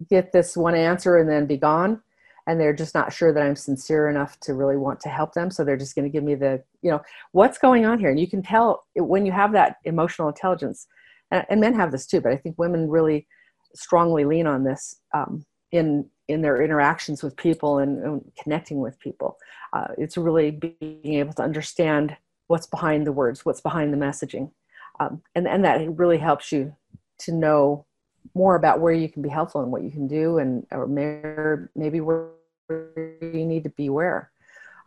get 0.10 0.32
this 0.32 0.56
one 0.56 0.76
answer 0.76 1.18
and 1.18 1.30
then 1.30 1.46
be 1.46 1.58
gone. 1.58 2.02
And 2.48 2.60
they're 2.60 2.74
just 2.74 2.94
not 2.94 3.12
sure 3.12 3.34
that 3.34 3.42
i'm 3.42 3.56
sincere 3.56 4.08
enough 4.08 4.40
to 4.42 4.54
really 4.54 4.78
want 4.78 5.00
to 5.02 5.10
help 5.10 5.34
them. 5.34 5.50
So 5.50 5.64
they're 5.64 5.78
just 5.78 5.96
going 5.96 6.06
to 6.06 6.12
give 6.12 6.24
me 6.24 6.36
the 6.36 6.64
you 6.82 6.92
know 6.92 7.02
what's 7.32 7.58
going 7.58 7.86
on 7.86 8.00
here? 8.00 8.12
And 8.12 8.20
you 8.20 8.28
can 8.28 8.44
tell 8.44 8.86
when 8.96 9.26
you 9.26 9.32
have 9.32 9.52
that 9.54 9.78
emotional 9.84 10.28
intelligence 10.28 10.88
and, 11.32 11.60
men 11.60 11.74
have 11.74 11.92
this 11.92 12.06
too 12.06 12.22
but 12.22 12.32
i 12.32 12.38
think 12.38 12.58
women 12.58 12.90
really 12.90 13.28
strongly 13.74 14.26
lean 14.26 14.48
on 14.48 14.64
this 14.64 15.02
um, 15.14 15.46
in 15.72 16.10
in 16.28 16.42
their 16.42 16.62
interactions 16.62 17.22
with 17.22 17.36
people 17.36 17.78
and, 17.78 18.04
and 18.04 18.32
connecting 18.42 18.80
with 18.80 19.00
people. 19.00 19.38
Uh, 19.74 19.90
it's 19.96 20.18
really 20.18 20.50
being 20.50 21.14
able 21.14 21.34
to 21.34 21.44
understand 21.44 22.18
what's 22.48 22.66
behind 22.66 23.06
the 23.06 23.12
words 23.12 23.46
what's 23.46 23.62
behind 23.62 23.92
the 23.92 23.98
messaging 23.98 24.52
um, 25.00 25.22
and 25.34 25.48
and 25.48 25.66
that 25.66 25.98
really 25.98 26.18
helps 26.18 26.52
you 26.52 26.76
to 27.20 27.32
know 27.32 27.86
more 28.34 28.56
about 28.56 28.80
where 28.80 28.94
you 28.94 29.08
can 29.10 29.22
be 29.22 29.30
helpful 29.30 29.62
and 29.62 29.72
what 29.72 29.84
you 29.84 29.92
can 29.92 30.08
do 30.08 30.38
and 30.38 30.66
or 30.72 30.88
maybe 30.88 32.02
where 32.02 32.30
you 32.70 33.46
need 33.46 33.64
to 33.64 33.70
be 33.70 33.88
aware 33.88 34.32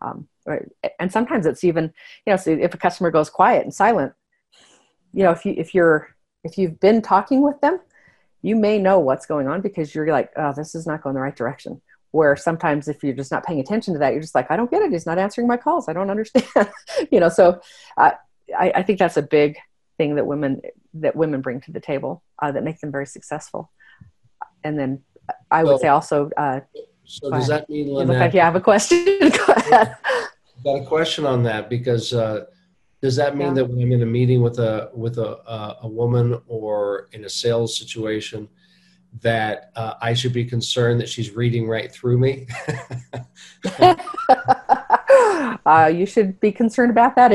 um, 0.03 0.29
right? 0.47 0.69
and 0.99 1.13
sometimes 1.13 1.47
it's 1.47 1.65
even 1.65 1.85
you 2.27 2.33
know 2.33 2.37
so 2.37 2.51
if 2.51 2.75
a 2.75 2.79
customer 2.79 3.11
goes 3.11 3.31
quiet 3.31 3.63
and 3.63 3.73
silent 3.73 4.13
you 5.13 5.23
know 5.23 5.31
if 5.31 5.45
you 5.45 5.55
if 5.57 5.75
you're 5.75 6.15
if 6.45 6.59
you've 6.59 6.79
been 6.81 7.01
talking 7.01 7.43
with 7.43 7.61
them 7.61 7.81
you 8.43 8.57
may 8.57 8.79
know 8.79 8.99
what's 8.99 9.27
going 9.27 9.49
on 9.49 9.61
because 9.61 9.95
you're 9.95 10.09
like 10.09 10.31
oh 10.37 10.53
this 10.55 10.75
is 10.75 10.87
not 10.87 11.03
going 11.03 11.15
the 11.15 11.21
right 11.21 11.37
direction. 11.37 11.81
Where 12.11 12.37
sometimes 12.37 12.89
if 12.89 13.05
you're 13.05 13.15
just 13.15 13.31
not 13.31 13.45
paying 13.45 13.61
attention 13.61 13.93
to 13.93 14.01
that 14.01 14.13
you're 14.13 14.23
just 14.23 14.35
like 14.35 14.51
i 14.51 14.57
don't 14.57 14.71
get 14.71 14.83
it. 14.83 14.93
He's 14.93 15.07
not 15.07 15.19
answering 15.19 15.47
my 15.47 15.57
calls. 15.57 15.89
I 15.89 15.93
don't 15.93 16.11
understand. 16.11 16.47
You 17.11 17.21
know 17.21 17.29
so 17.29 17.61
uh, 17.97 18.13
I, 18.59 18.73
I 18.77 18.83
think 18.83 18.99
that's 18.99 19.17
a 19.17 19.23
big 19.23 19.57
thing 19.99 20.15
that 20.15 20.27
women 20.27 20.63
that 20.95 21.15
women 21.15 21.43
bring 21.43 21.61
to 21.63 21.73
the 21.73 21.81
table 21.81 22.23
uh, 22.41 22.51
that 22.53 22.65
make 22.65 22.81
them 22.81 22.91
very 22.91 23.07
successful. 23.07 23.71
And 24.65 24.79
then 24.79 25.03
I 25.51 25.65
would 25.65 25.77
so, 25.77 25.83
say 25.83 25.89
also. 25.89 26.31
Uh, 26.37 26.61
so 27.05 27.31
does 27.31 27.49
that 27.49 27.69
mean, 27.69 27.93
Lynette, 27.93 28.09
look 28.09 28.19
like 28.19 28.35
you 28.35 28.41
have 28.41 28.57
a 28.57 28.61
question? 28.61 29.05
Go 29.21 29.45
ahead. 29.49 29.97
Got 30.65 30.83
a 30.83 30.87
question 30.87 31.27
on 31.27 31.43
that 31.45 31.69
because 31.69 32.13
uh, 32.15 32.47
does 33.03 33.17
that 33.17 33.37
mean 33.37 33.49
yeah. 33.49 33.55
that 33.55 33.65
when 33.67 33.81
I'm 33.83 33.93
in 33.93 34.03
a 34.03 34.07
meeting 34.07 34.43
with 34.43 34.59
a 34.59 34.91
with 34.95 35.19
a 35.19 35.39
uh, 35.39 35.77
a 35.83 35.89
woman 35.89 36.41
or 36.47 37.09
in 37.13 37.25
a 37.25 37.29
sales 37.29 37.77
situation? 37.79 38.49
that 39.23 39.71
uh, 39.75 39.95
I 40.01 40.15
should 40.15 40.33
be 40.33 40.45
concerned 40.45 41.01
that 41.01 41.09
she's 41.09 41.31
reading 41.35 41.67
right 41.67 41.91
through 41.91 42.19
me? 42.19 42.47
uh, 45.67 45.91
you 45.93 46.07
should 46.07 46.39
be 46.41 46.53
concerned 46.53 46.91
about 46.91 47.17
that 47.17 47.33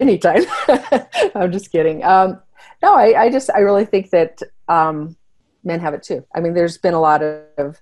anytime. 0.00 0.44
I'm 1.34 1.52
just 1.52 1.70
kidding. 1.70 2.04
Um, 2.04 2.40
no, 2.82 2.94
I, 2.94 3.24
I, 3.24 3.30
just 3.30 3.50
I 3.54 3.60
really 3.60 3.84
think 3.84 4.10
that 4.10 4.40
um, 4.68 5.16
men 5.64 5.80
have 5.80 5.94
it 5.94 6.02
too. 6.02 6.24
I 6.34 6.40
mean, 6.40 6.54
there's 6.54 6.78
been 6.78 6.94
a 6.94 7.00
lot 7.00 7.22
of 7.22 7.80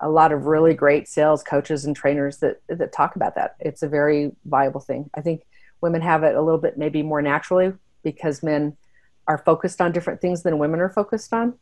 a 0.00 0.08
lot 0.10 0.30
of 0.30 0.44
really 0.44 0.74
great 0.74 1.08
sales 1.08 1.42
coaches 1.42 1.86
and 1.86 1.96
trainers 1.96 2.38
that 2.38 2.60
that 2.68 2.92
talk 2.92 3.16
about 3.16 3.34
that. 3.34 3.56
It's 3.60 3.82
a 3.82 3.88
very 3.88 4.32
viable 4.44 4.80
thing. 4.80 5.10
I 5.14 5.20
think 5.20 5.42
women 5.80 6.00
have 6.00 6.22
it 6.22 6.34
a 6.34 6.42
little 6.42 6.60
bit 6.60 6.78
maybe 6.78 7.02
more 7.02 7.22
naturally 7.22 7.72
because 8.02 8.42
men 8.42 8.76
are 9.28 9.38
focused 9.38 9.80
on 9.80 9.92
different 9.92 10.20
things 10.20 10.42
than 10.42 10.58
women 10.58 10.80
are 10.80 10.88
focused 10.88 11.32
on, 11.32 11.54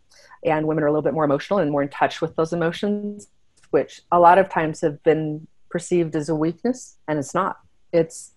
and 0.45 0.66
women 0.66 0.84
are 0.84 0.89
a 0.89 0.91
little 0.91 1.03
bit 1.03 1.14
more 1.14 1.24
emotional 1.24 1.59
and 1.59 1.70
more 1.70 1.82
in 1.82 1.89
touch 1.89 2.20
with 2.20 2.36
those 2.36 2.53
emotions, 2.53 3.28
which 3.70 4.03
a 4.12 4.20
lot 4.20 4.39
of 4.39 4.49
times 4.49 4.80
have 4.80 5.03
been 5.03 5.47
perceived 5.70 6.14
as 6.14 6.28
a 6.28 6.34
weakness, 6.34 6.97
and 7.09 7.18
it's 7.18 7.34
not. 7.34 7.59
It's 7.93 8.34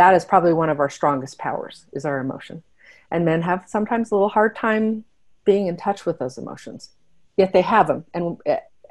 that 0.00 0.14
is 0.14 0.24
probably 0.24 0.52
one 0.52 0.70
of 0.70 0.80
our 0.80 0.90
strongest 0.90 1.38
powers 1.38 1.86
is 1.92 2.04
our 2.04 2.18
emotion. 2.18 2.62
And 3.10 3.24
men 3.24 3.42
have 3.42 3.64
sometimes 3.66 4.10
a 4.10 4.14
little 4.14 4.28
hard 4.28 4.56
time 4.56 5.04
being 5.44 5.66
in 5.66 5.76
touch 5.76 6.06
with 6.06 6.18
those 6.18 6.38
emotions 6.38 6.90
yet 7.36 7.52
they 7.52 7.62
have 7.62 7.86
them 7.86 8.04
and 8.12 8.36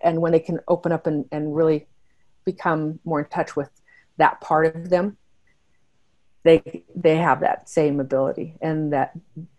and 0.04 0.22
when 0.22 0.32
they 0.32 0.40
can 0.40 0.60
open 0.68 0.92
up 0.92 1.06
and, 1.06 1.26
and 1.32 1.56
really 1.56 1.86
become 2.46 3.00
more 3.06 3.20
in 3.20 3.26
touch 3.28 3.56
with 3.56 3.70
that 4.18 4.42
part 4.42 4.76
of 4.76 4.90
them 4.90 5.18
they 6.44 6.84
they 6.96 7.18
have 7.18 7.42
that 7.42 7.70
same 7.70 8.00
ability. 8.00 8.56
And 8.62 8.94
that 8.94 9.12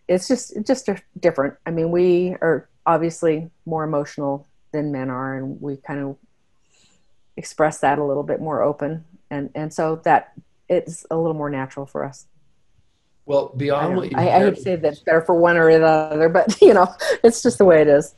it's 0.09 0.29
just 0.29 0.55
just 0.67 0.89
different. 1.19 1.55
I 1.67 1.71
mean, 1.71 1.91
we 1.91 2.37
are 2.41 2.69
obviously 2.87 3.51
more 3.67 3.85
emotional 3.85 4.47
than 4.73 4.93
men 4.93 5.11
are, 5.11 5.37
and 5.37 5.61
we 5.61 5.77
kind 5.77 6.01
of 6.01 6.17
express 7.37 7.81
that 7.81 7.99
a 7.99 8.05
little 8.05 8.23
bit 8.23 8.41
more 8.41 8.63
open, 8.63 9.05
and 9.31 9.51
and 9.55 9.73
so 9.73 10.01
that 10.05 10.33
it's 10.71 11.05
a 11.11 11.17
little 11.17 11.35
more 11.35 11.51
natural 11.51 11.85
for 11.85 12.05
us. 12.05 12.27
Well, 13.27 13.53
beyond 13.57 13.93
I, 13.93 13.97
what 13.97 14.17
I, 14.17 14.29
I 14.29 14.45
would 14.45 14.59
say 14.59 14.77
that's 14.77 15.01
better 15.01 15.21
for 15.21 15.35
one 15.35 15.57
or 15.57 15.71
the 15.79 15.85
other, 15.85 16.29
but 16.29 16.57
you 16.63 16.73
know, 16.73 16.93
it's 17.23 17.43
just 17.43 17.59
the 17.59 17.65
way 17.65 17.83
it 17.83 17.89
is. 17.89 18.15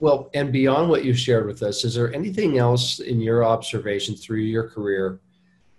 Well, 0.00 0.30
and 0.32 0.52
beyond 0.52 0.88
what 0.88 1.04
you've 1.04 1.18
shared 1.18 1.46
with 1.46 1.62
us, 1.62 1.84
is 1.84 1.94
there 1.94 2.14
anything 2.14 2.58
else 2.58 3.00
in 3.00 3.20
your 3.20 3.44
observation 3.44 4.14
through 4.14 4.42
your 4.42 4.68
career 4.68 5.20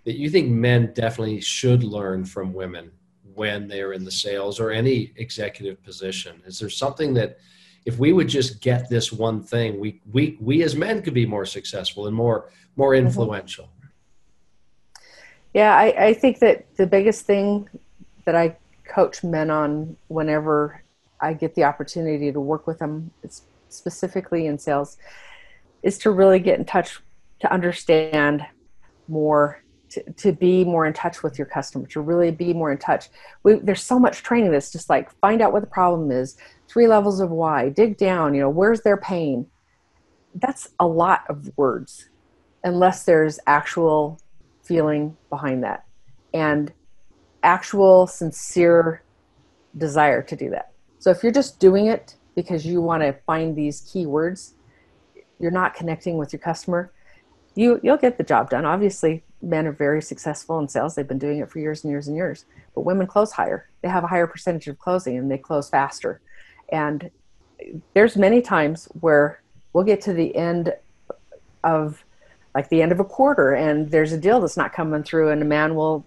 that 0.04 0.16
you 0.16 0.28
think 0.28 0.50
men 0.50 0.92
definitely 0.94 1.40
should 1.40 1.82
learn 1.82 2.26
from 2.26 2.52
women 2.52 2.90
when 3.34 3.66
they're 3.66 3.94
in 3.94 4.04
the 4.04 4.10
sales 4.10 4.60
or 4.60 4.70
any 4.70 5.12
executive 5.16 5.82
position? 5.82 6.42
Is 6.44 6.58
there 6.58 6.68
something 6.68 7.14
that 7.14 7.38
if 7.86 7.98
we 7.98 8.12
would 8.12 8.28
just 8.28 8.60
get 8.60 8.90
this 8.90 9.10
one 9.10 9.42
thing, 9.42 9.80
we 9.80 10.02
we 10.12 10.36
we 10.38 10.62
as 10.62 10.76
men 10.76 11.00
could 11.00 11.14
be 11.14 11.24
more 11.24 11.46
successful 11.46 12.06
and 12.06 12.14
more 12.14 12.50
more 12.76 12.92
mm-hmm. 12.92 13.06
influential? 13.06 13.64
Mm-hmm. 13.64 13.79
Yeah, 15.52 15.74
I, 15.74 16.06
I 16.06 16.14
think 16.14 16.38
that 16.40 16.64
the 16.76 16.86
biggest 16.86 17.26
thing 17.26 17.68
that 18.24 18.36
I 18.36 18.56
coach 18.88 19.24
men 19.24 19.50
on 19.50 19.96
whenever 20.08 20.82
I 21.20 21.32
get 21.32 21.54
the 21.54 21.64
opportunity 21.64 22.30
to 22.32 22.40
work 22.40 22.66
with 22.66 22.78
them, 22.78 23.10
specifically 23.68 24.46
in 24.46 24.58
sales, 24.58 24.96
is 25.82 25.98
to 25.98 26.10
really 26.10 26.38
get 26.38 26.58
in 26.58 26.64
touch, 26.64 27.00
to 27.40 27.52
understand 27.52 28.46
more, 29.08 29.62
to, 29.90 30.02
to 30.12 30.32
be 30.32 30.64
more 30.64 30.86
in 30.86 30.92
touch 30.92 31.22
with 31.22 31.38
your 31.38 31.46
customer, 31.46 31.86
to 31.88 32.00
really 32.00 32.30
be 32.30 32.52
more 32.52 32.70
in 32.70 32.78
touch. 32.78 33.08
We, 33.42 33.54
there's 33.54 33.82
so 33.82 33.98
much 33.98 34.22
training 34.22 34.52
that's 34.52 34.70
just 34.70 34.88
like 34.88 35.10
find 35.20 35.42
out 35.42 35.52
what 35.52 35.62
the 35.62 35.68
problem 35.68 36.10
is, 36.12 36.36
three 36.68 36.86
levels 36.86 37.20
of 37.20 37.30
why, 37.30 37.70
dig 37.70 37.96
down, 37.96 38.34
you 38.34 38.40
know, 38.40 38.50
where's 38.50 38.82
their 38.82 38.96
pain. 38.96 39.46
That's 40.34 40.68
a 40.78 40.86
lot 40.86 41.24
of 41.28 41.50
words 41.56 42.08
unless 42.62 43.04
there's 43.04 43.40
actual 43.46 44.20
feeling 44.62 45.16
behind 45.28 45.62
that 45.64 45.84
and 46.32 46.72
actual 47.42 48.06
sincere 48.06 49.02
desire 49.76 50.22
to 50.22 50.36
do 50.36 50.50
that. 50.50 50.72
So 50.98 51.10
if 51.10 51.22
you're 51.22 51.32
just 51.32 51.58
doing 51.58 51.86
it 51.86 52.16
because 52.34 52.66
you 52.66 52.80
want 52.80 53.02
to 53.02 53.12
find 53.26 53.56
these 53.56 53.80
keywords, 53.82 54.52
you're 55.38 55.50
not 55.50 55.74
connecting 55.74 56.18
with 56.18 56.32
your 56.32 56.40
customer. 56.40 56.92
You 57.54 57.80
you'll 57.82 57.96
get 57.96 58.18
the 58.18 58.24
job 58.24 58.50
done. 58.50 58.64
Obviously, 58.64 59.24
men 59.42 59.66
are 59.66 59.72
very 59.72 60.02
successful 60.02 60.58
in 60.58 60.68
sales. 60.68 60.94
They've 60.94 61.08
been 61.08 61.18
doing 61.18 61.38
it 61.38 61.50
for 61.50 61.58
years 61.58 61.82
and 61.82 61.90
years 61.90 62.06
and 62.06 62.16
years. 62.16 62.44
But 62.74 62.82
women 62.82 63.06
close 63.06 63.32
higher. 63.32 63.68
They 63.82 63.88
have 63.88 64.04
a 64.04 64.06
higher 64.06 64.26
percentage 64.26 64.68
of 64.68 64.78
closing 64.78 65.16
and 65.16 65.30
they 65.30 65.38
close 65.38 65.68
faster. 65.68 66.20
And 66.70 67.10
there's 67.94 68.16
many 68.16 68.42
times 68.42 68.86
where 69.00 69.42
we'll 69.72 69.84
get 69.84 70.00
to 70.02 70.12
the 70.12 70.34
end 70.36 70.74
of 71.64 72.04
like 72.54 72.68
the 72.68 72.82
end 72.82 72.92
of 72.92 73.00
a 73.00 73.04
quarter 73.04 73.52
and 73.52 73.90
there's 73.90 74.12
a 74.12 74.18
deal 74.18 74.40
that's 74.40 74.56
not 74.56 74.72
coming 74.72 75.02
through 75.02 75.30
and 75.30 75.42
a 75.42 75.44
man 75.44 75.74
will 75.74 76.04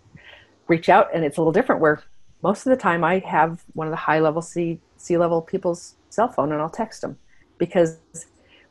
reach 0.67 0.89
out 0.89 1.09
and 1.13 1.23
it's 1.23 1.37
a 1.37 1.39
little 1.39 1.53
different 1.53 1.81
where 1.81 2.01
most 2.41 2.65
of 2.65 2.71
the 2.71 2.77
time 2.77 3.03
I 3.03 3.19
have 3.19 3.63
one 3.73 3.87
of 3.87 3.91
the 3.91 3.97
high 3.97 4.19
level 4.19 4.41
C 4.41 4.79
C 4.97 5.17
level 5.17 5.41
people's 5.41 5.95
cell 6.09 6.27
phone 6.27 6.51
and 6.51 6.61
I'll 6.61 6.69
text 6.69 7.01
them 7.01 7.17
because 7.57 7.97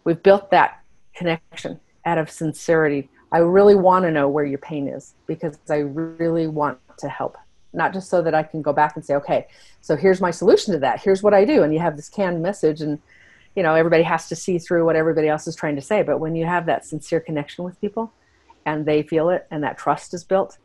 we've 0.05 0.23
built 0.23 0.51
that 0.51 0.83
connection 1.15 1.81
out 2.05 2.19
of 2.19 2.31
sincerity. 2.31 3.09
I 3.31 3.39
really 3.39 3.75
want 3.75 4.05
to 4.05 4.11
know 4.11 4.29
where 4.29 4.45
your 4.45 4.59
pain 4.59 4.89
is 4.89 5.15
because 5.27 5.59
I 5.71 5.77
really 5.77 6.47
want 6.47 6.79
to 6.99 7.09
help. 7.09 7.39
Not 7.73 7.95
just 7.95 8.11
so 8.11 8.21
that 8.21 8.35
I 8.35 8.43
can 8.43 8.61
go 8.61 8.73
back 8.75 8.97
and 8.97 9.05
say, 9.05 9.15
okay, 9.15 9.47
so 9.81 9.97
here's 9.97 10.21
my 10.21 10.31
solution 10.31 10.75
to 10.75 10.79
that. 10.81 11.01
Here's 11.01 11.23
what 11.23 11.33
I 11.33 11.47
do. 11.47 11.63
And 11.63 11.73
you 11.73 11.81
have 11.81 11.97
this 11.97 12.11
canned 12.11 12.43
message 12.43 12.83
and 12.83 12.99
you 13.55 13.63
know 13.63 13.75
everybody 13.75 14.03
has 14.03 14.29
to 14.29 14.37
see 14.37 14.59
through 14.59 14.85
what 14.85 14.97
everybody 14.97 15.29
else 15.29 15.47
is 15.47 15.57
trying 15.57 15.77
to 15.77 15.83
say. 15.83 16.03
But 16.03 16.19
when 16.19 16.35
you 16.35 16.47
have 16.47 16.67
that 16.67 16.85
sincere 16.85 17.21
connection 17.21 17.65
with 17.65 17.81
people 17.81 18.13
and 18.65 18.87
they 18.87 19.03
feel 19.03 19.31
it 19.31 19.47
and 19.51 19.63
that 19.65 19.79
trust 19.79 20.15
is 20.15 20.25
built 20.25 20.59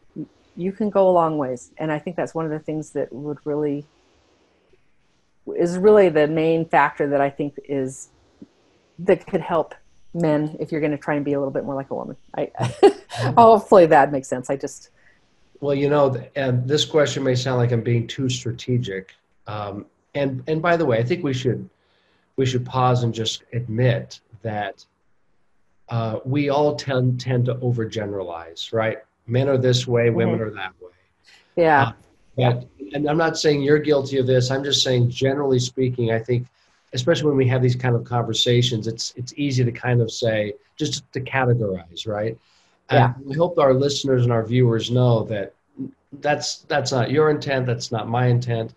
you 0.57 0.71
can 0.71 0.89
go 0.89 1.07
a 1.07 1.11
long 1.11 1.37
ways. 1.37 1.71
And 1.77 1.91
i 1.91 1.99
think 1.99 2.15
that's 2.15 2.35
one 2.35 2.43
of 2.43 2.51
the 2.51 2.59
things 2.59 2.91
that 2.91 3.13
would 3.13 3.37
really 3.45 3.85
is 5.55 5.77
really 5.77 6.09
the 6.09 6.27
main 6.27 6.65
factor 6.65 7.07
that 7.07 7.21
i 7.21 7.29
think 7.29 7.57
is 7.69 8.09
that 8.99 9.25
could 9.25 9.39
help 9.39 9.73
men 10.13 10.57
if 10.59 10.71
you're 10.71 10.81
going 10.81 10.91
to 10.91 10.97
try 10.97 11.15
and 11.15 11.23
be 11.23 11.33
a 11.33 11.39
little 11.39 11.53
bit 11.53 11.63
more 11.63 11.75
like 11.75 11.89
a 11.91 11.95
woman. 11.95 12.17
I 12.35 12.51
hopefully 13.37 13.85
that 13.85 14.11
makes 14.11 14.27
sense. 14.27 14.49
I 14.49 14.57
just 14.57 14.89
well 15.61 15.75
you 15.75 15.89
know 15.89 16.21
and 16.35 16.67
this 16.67 16.83
question 16.85 17.23
may 17.23 17.35
sound 17.35 17.57
like 17.57 17.71
i'm 17.71 17.81
being 17.81 18.07
too 18.07 18.27
strategic. 18.27 19.13
Um, 19.45 19.85
and 20.15 20.43
and 20.47 20.61
by 20.61 20.75
the 20.75 20.85
way 20.85 20.97
i 20.97 21.03
think 21.03 21.23
we 21.23 21.33
should 21.33 21.69
we 22.37 22.45
should 22.45 22.65
pause 22.65 23.03
and 23.03 23.13
just 23.13 23.43
admit 23.51 24.21
that 24.43 24.85
uh, 25.89 26.19
we 26.23 26.49
all 26.49 26.75
tend 26.75 27.19
tend 27.19 27.45
to 27.45 27.55
overgeneralize, 27.55 28.71
right? 28.73 28.99
Men 29.25 29.49
are 29.49 29.57
this 29.57 29.87
way, 29.87 30.07
mm-hmm. 30.07 30.17
women 30.17 30.41
are 30.41 30.51
that 30.51 30.73
way. 30.81 30.91
Yeah. 31.55 31.81
Uh, 31.81 31.93
but, 32.35 32.67
and 32.93 33.09
I'm 33.09 33.17
not 33.17 33.37
saying 33.37 33.63
you're 33.63 33.79
guilty 33.79 34.19
of 34.19 34.27
this. 34.27 34.51
I'm 34.51 34.63
just 34.63 34.83
saying, 34.83 35.09
generally 35.09 35.59
speaking, 35.59 36.11
I 36.11 36.19
think, 36.19 36.47
especially 36.93 37.27
when 37.27 37.37
we 37.37 37.47
have 37.47 37.61
these 37.61 37.75
kind 37.75 37.95
of 37.95 38.03
conversations, 38.03 38.87
it's 38.87 39.13
it's 39.17 39.33
easy 39.35 39.63
to 39.65 39.71
kind 39.71 40.01
of 40.01 40.11
say 40.11 40.53
just 40.77 41.11
to 41.13 41.21
categorize, 41.21 42.07
right? 42.07 42.37
Yeah. 42.91 43.13
And 43.15 43.25
we 43.25 43.35
hope 43.35 43.57
our 43.57 43.73
listeners 43.73 44.23
and 44.23 44.31
our 44.31 44.45
viewers 44.45 44.91
know 44.91 45.23
that 45.25 45.53
that's 46.21 46.59
that's 46.59 46.91
not 46.91 47.11
your 47.11 47.29
intent. 47.29 47.65
That's 47.65 47.91
not 47.91 48.07
my 48.07 48.27
intent 48.27 48.75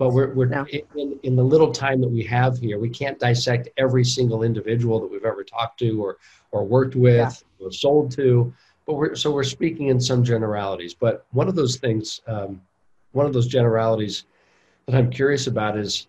but 0.00 0.14
we're, 0.14 0.32
we're 0.32 0.46
no. 0.46 0.64
in, 0.96 1.20
in 1.24 1.36
the 1.36 1.44
little 1.44 1.70
time 1.70 2.00
that 2.00 2.08
we 2.08 2.22
have 2.24 2.58
here 2.58 2.78
we 2.78 2.88
can't 2.88 3.18
dissect 3.18 3.68
every 3.76 4.02
single 4.02 4.42
individual 4.42 4.98
that 4.98 5.06
we've 5.06 5.26
ever 5.26 5.44
talked 5.44 5.78
to 5.78 6.02
or 6.02 6.16
or 6.52 6.64
worked 6.64 6.96
with 6.96 7.44
yeah. 7.60 7.66
or 7.66 7.70
sold 7.70 8.10
to 8.10 8.52
but 8.86 8.94
we're 8.94 9.14
so 9.14 9.30
we're 9.30 9.44
speaking 9.44 9.88
in 9.88 10.00
some 10.00 10.24
generalities 10.24 10.94
but 10.94 11.26
one 11.32 11.48
of 11.48 11.54
those 11.54 11.76
things 11.76 12.22
um, 12.26 12.60
one 13.12 13.26
of 13.26 13.34
those 13.34 13.46
generalities 13.46 14.24
that 14.86 14.94
i'm 14.96 15.10
curious 15.10 15.46
about 15.46 15.76
is 15.76 16.08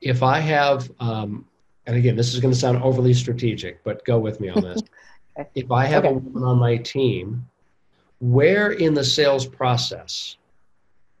if 0.00 0.22
i 0.22 0.38
have 0.38 0.88
um, 1.00 1.44
and 1.86 1.96
again 1.96 2.14
this 2.14 2.32
is 2.32 2.38
going 2.38 2.54
to 2.54 2.58
sound 2.58 2.80
overly 2.80 3.12
strategic 3.12 3.82
but 3.82 4.04
go 4.04 4.20
with 4.20 4.38
me 4.38 4.48
on 4.48 4.62
this 4.62 4.80
okay. 5.38 5.50
if 5.56 5.72
i 5.72 5.84
have 5.84 6.04
okay. 6.04 6.14
a 6.14 6.16
woman 6.16 6.44
on 6.44 6.58
my 6.60 6.76
team 6.76 7.44
where 8.20 8.70
in 8.70 8.94
the 8.94 9.02
sales 9.02 9.44
process 9.44 10.36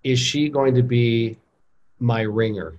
is 0.04 0.18
she 0.18 0.48
going 0.48 0.74
to 0.74 0.82
be 0.82 1.36
my 1.98 2.22
ringer? 2.22 2.74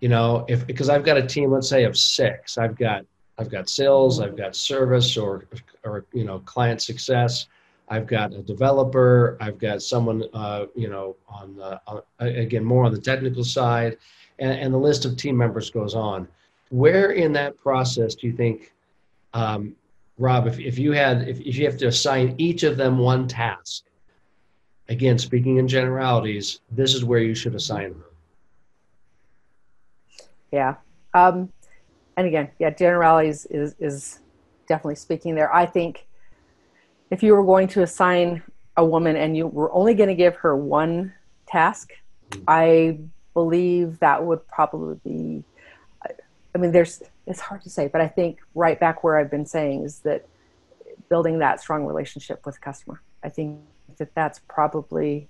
You 0.00 0.08
know, 0.08 0.44
if 0.48 0.66
because 0.66 0.88
I've 0.88 1.04
got 1.04 1.16
a 1.16 1.26
team, 1.26 1.50
let's 1.50 1.68
say 1.68 1.84
of 1.84 1.96
six, 1.96 2.58
I've 2.58 2.76
got 2.76 3.04
I've 3.38 3.50
got 3.50 3.68
sales, 3.68 4.20
I've 4.20 4.36
got 4.36 4.56
service 4.56 5.16
or 5.16 5.44
or 5.84 6.04
you 6.12 6.24
know 6.24 6.40
client 6.40 6.82
success, 6.82 7.46
I've 7.88 8.06
got 8.06 8.32
a 8.32 8.42
developer, 8.42 9.36
I've 9.40 9.58
got 9.58 9.82
someone 9.82 10.24
uh, 10.34 10.66
you 10.74 10.88
know 10.88 11.16
on, 11.28 11.56
the, 11.56 11.80
on 11.86 12.02
again 12.18 12.64
more 12.64 12.84
on 12.84 12.92
the 12.92 13.00
technical 13.00 13.44
side, 13.44 13.96
and, 14.38 14.52
and 14.52 14.74
the 14.74 14.78
list 14.78 15.04
of 15.04 15.16
team 15.16 15.36
members 15.36 15.70
goes 15.70 15.94
on. 15.94 16.26
Where 16.70 17.12
in 17.12 17.32
that 17.34 17.58
process 17.58 18.14
do 18.14 18.26
you 18.26 18.32
think, 18.32 18.72
um, 19.34 19.76
Rob, 20.18 20.46
if, 20.46 20.58
if 20.58 20.78
you 20.78 20.92
had 20.92 21.28
if, 21.28 21.40
if 21.40 21.56
you 21.56 21.66
have 21.66 21.76
to 21.78 21.86
assign 21.86 22.34
each 22.38 22.64
of 22.64 22.76
them 22.76 22.98
one 22.98 23.28
task, 23.28 23.84
again, 24.88 25.18
speaking 25.18 25.58
in 25.58 25.68
generalities, 25.68 26.60
this 26.70 26.94
is 26.94 27.04
where 27.04 27.20
you 27.20 27.34
should 27.34 27.54
assign 27.54 27.94
her. 27.94 28.06
Yeah. 30.50 30.74
Um, 31.14 31.50
and 32.16 32.26
again, 32.26 32.50
yeah, 32.58 32.70
generalities 32.70 33.46
is, 33.46 33.74
is 33.78 34.20
definitely 34.68 34.96
speaking 34.96 35.34
there. 35.34 35.54
I 35.54 35.66
think 35.66 36.06
if 37.10 37.22
you 37.22 37.34
were 37.34 37.44
going 37.44 37.68
to 37.68 37.82
assign 37.82 38.42
a 38.76 38.84
woman 38.84 39.16
and 39.16 39.36
you 39.36 39.46
were 39.46 39.72
only 39.72 39.94
going 39.94 40.08
to 40.08 40.14
give 40.14 40.36
her 40.36 40.56
one 40.56 41.12
task, 41.46 41.92
mm-hmm. 42.30 42.44
I 42.48 42.98
believe 43.34 43.98
that 44.00 44.22
would 44.24 44.46
probably 44.46 44.98
be, 45.04 45.44
I 46.54 46.58
mean, 46.58 46.72
there's, 46.72 47.02
it's 47.26 47.40
hard 47.40 47.62
to 47.62 47.70
say, 47.70 47.88
but 47.88 48.00
I 48.00 48.08
think 48.08 48.38
right 48.54 48.78
back 48.78 49.04
where 49.04 49.18
I've 49.18 49.30
been 49.30 49.46
saying 49.46 49.84
is 49.84 50.00
that 50.00 50.26
building 51.08 51.38
that 51.38 51.60
strong 51.60 51.86
relationship 51.86 52.44
with 52.44 52.56
the 52.56 52.60
customer. 52.60 53.00
I 53.22 53.28
think 53.28 53.58
that 53.98 54.14
that's 54.14 54.40
probably 54.48 55.28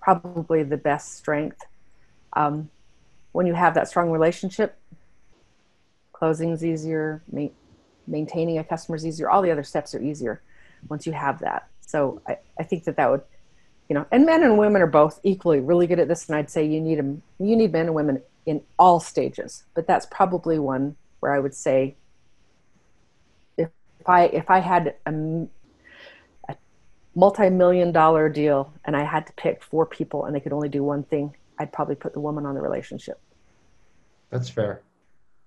probably 0.00 0.62
the 0.62 0.76
best 0.76 1.16
strength. 1.16 1.62
Um, 2.32 2.70
when 3.32 3.46
you 3.46 3.54
have 3.54 3.74
that 3.74 3.86
strong 3.86 4.10
relationship, 4.10 4.78
closing's 6.12 6.64
easier, 6.64 7.22
ma- 7.30 7.48
maintaining 8.06 8.58
a 8.58 8.64
customer 8.64 8.96
is 8.96 9.06
easier. 9.06 9.30
All 9.30 9.42
the 9.42 9.50
other 9.50 9.62
steps 9.62 9.94
are 9.94 10.02
easier 10.02 10.40
once 10.88 11.06
you 11.06 11.12
have 11.12 11.40
that. 11.40 11.68
So 11.80 12.22
I, 12.26 12.38
I 12.58 12.62
think 12.62 12.84
that 12.84 12.96
that 12.96 13.10
would, 13.10 13.22
you 13.88 13.94
know, 13.94 14.06
and 14.10 14.24
men 14.24 14.42
and 14.42 14.56
women 14.56 14.80
are 14.80 14.86
both 14.86 15.20
equally 15.22 15.60
really 15.60 15.86
good 15.86 15.98
at 15.98 16.08
this. 16.08 16.28
And 16.28 16.36
I'd 16.36 16.50
say 16.50 16.64
you 16.64 16.80
need 16.80 16.98
them, 16.98 17.22
you 17.38 17.56
need 17.56 17.72
men 17.72 17.86
and 17.86 17.94
women 17.94 18.22
in 18.46 18.62
all 18.78 19.00
stages. 19.00 19.64
But 19.74 19.86
that's 19.86 20.06
probably 20.06 20.58
one 20.58 20.96
where 21.20 21.34
I 21.34 21.38
would 21.38 21.54
say, 21.54 21.96
if 23.58 23.68
I 24.06 24.24
if 24.26 24.48
I 24.48 24.60
had 24.60 24.94
a, 25.04 25.10
multi-million 27.20 27.92
dollar 27.92 28.30
deal 28.30 28.72
and 28.86 28.96
I 28.96 29.04
had 29.04 29.26
to 29.26 29.32
pick 29.34 29.62
four 29.62 29.84
people 29.84 30.24
and 30.24 30.34
they 30.34 30.40
could 30.40 30.54
only 30.54 30.70
do 30.70 30.82
one 30.82 31.02
thing, 31.04 31.36
I'd 31.58 31.70
probably 31.70 31.94
put 31.94 32.14
the 32.14 32.20
woman 32.20 32.46
on 32.46 32.54
the 32.54 32.62
relationship. 32.62 33.20
That's 34.30 34.48
fair. 34.48 34.80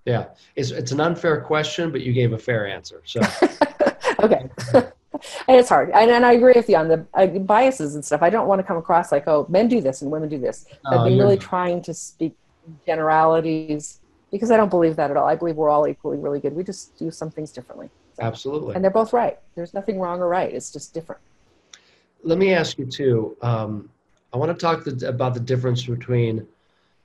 Yeah, 0.05 0.25
it's 0.55 0.71
it's 0.71 0.91
an 0.91 0.99
unfair 0.99 1.41
question, 1.41 1.89
but 1.89 2.01
you 2.01 2.13
gave 2.13 2.33
a 2.33 2.37
fair 2.37 2.67
answer. 2.67 3.01
So 3.05 3.21
okay. 4.19 4.49
and 4.73 5.55
it's 5.59 5.69
hard, 5.69 5.89
and, 5.91 6.11
and 6.11 6.25
I 6.25 6.33
agree 6.33 6.53
with 6.55 6.69
you 6.69 6.75
on 6.75 6.89
the 6.89 7.05
uh, 7.13 7.25
biases 7.25 7.95
and 7.95 8.03
stuff. 8.03 8.21
I 8.21 8.29
don't 8.29 8.47
want 8.47 8.59
to 8.59 8.63
come 8.63 8.77
across 8.77 9.11
like, 9.11 9.27
oh, 9.27 9.45
men 9.49 9.67
do 9.69 9.79
this 9.79 10.01
and 10.01 10.11
women 10.11 10.27
do 10.29 10.37
this. 10.37 10.65
I've 10.85 11.05
been 11.05 11.17
really 11.17 11.37
trying 11.37 11.81
to 11.83 11.93
speak 11.93 12.35
generalities 12.85 14.01
because 14.29 14.51
I 14.51 14.57
don't 14.57 14.69
believe 14.69 14.97
that 14.97 15.09
at 15.09 15.17
all. 15.17 15.27
I 15.27 15.35
believe 15.35 15.55
we're 15.55 15.69
all 15.69 15.87
equally 15.87 16.17
really 16.17 16.41
good. 16.41 16.53
We 16.53 16.63
just 16.63 16.97
do 16.97 17.09
some 17.09 17.31
things 17.31 17.51
differently. 17.51 17.89
So, 18.15 18.23
Absolutely. 18.23 18.75
And 18.75 18.83
they're 18.83 18.91
both 18.91 19.13
right. 19.13 19.39
There's 19.55 19.73
nothing 19.73 19.99
wrong 19.99 20.19
or 20.19 20.27
right. 20.27 20.53
It's 20.53 20.71
just 20.71 20.93
different. 20.93 21.21
Let 22.23 22.37
me 22.37 22.53
ask 22.53 22.77
you 22.77 22.85
too. 22.85 23.37
Um, 23.41 23.89
I 24.33 24.37
want 24.37 24.51
to 24.51 24.57
talk 24.57 24.83
the, 24.83 25.07
about 25.07 25.33
the 25.33 25.39
difference 25.39 25.85
between 25.85 26.47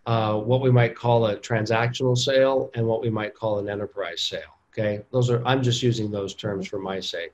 uh, 0.07 0.39
what 0.39 0.63
we 0.63 0.71
might 0.71 0.97
call 0.97 1.27
a 1.27 1.37
transactional 1.37 2.17
sale 2.17 2.71
and 2.75 2.87
what 2.87 3.03
we 3.03 3.11
might 3.11 3.35
call 3.35 3.59
an 3.59 3.69
enterprise 3.69 4.23
sale. 4.23 4.57
Okay, 4.73 5.03
those 5.11 5.29
are 5.29 5.45
I'm 5.45 5.63
just 5.63 5.83
using 5.83 6.11
those 6.11 6.35
terms 6.35 6.67
for 6.67 6.79
my 6.79 7.01
sake. 7.01 7.33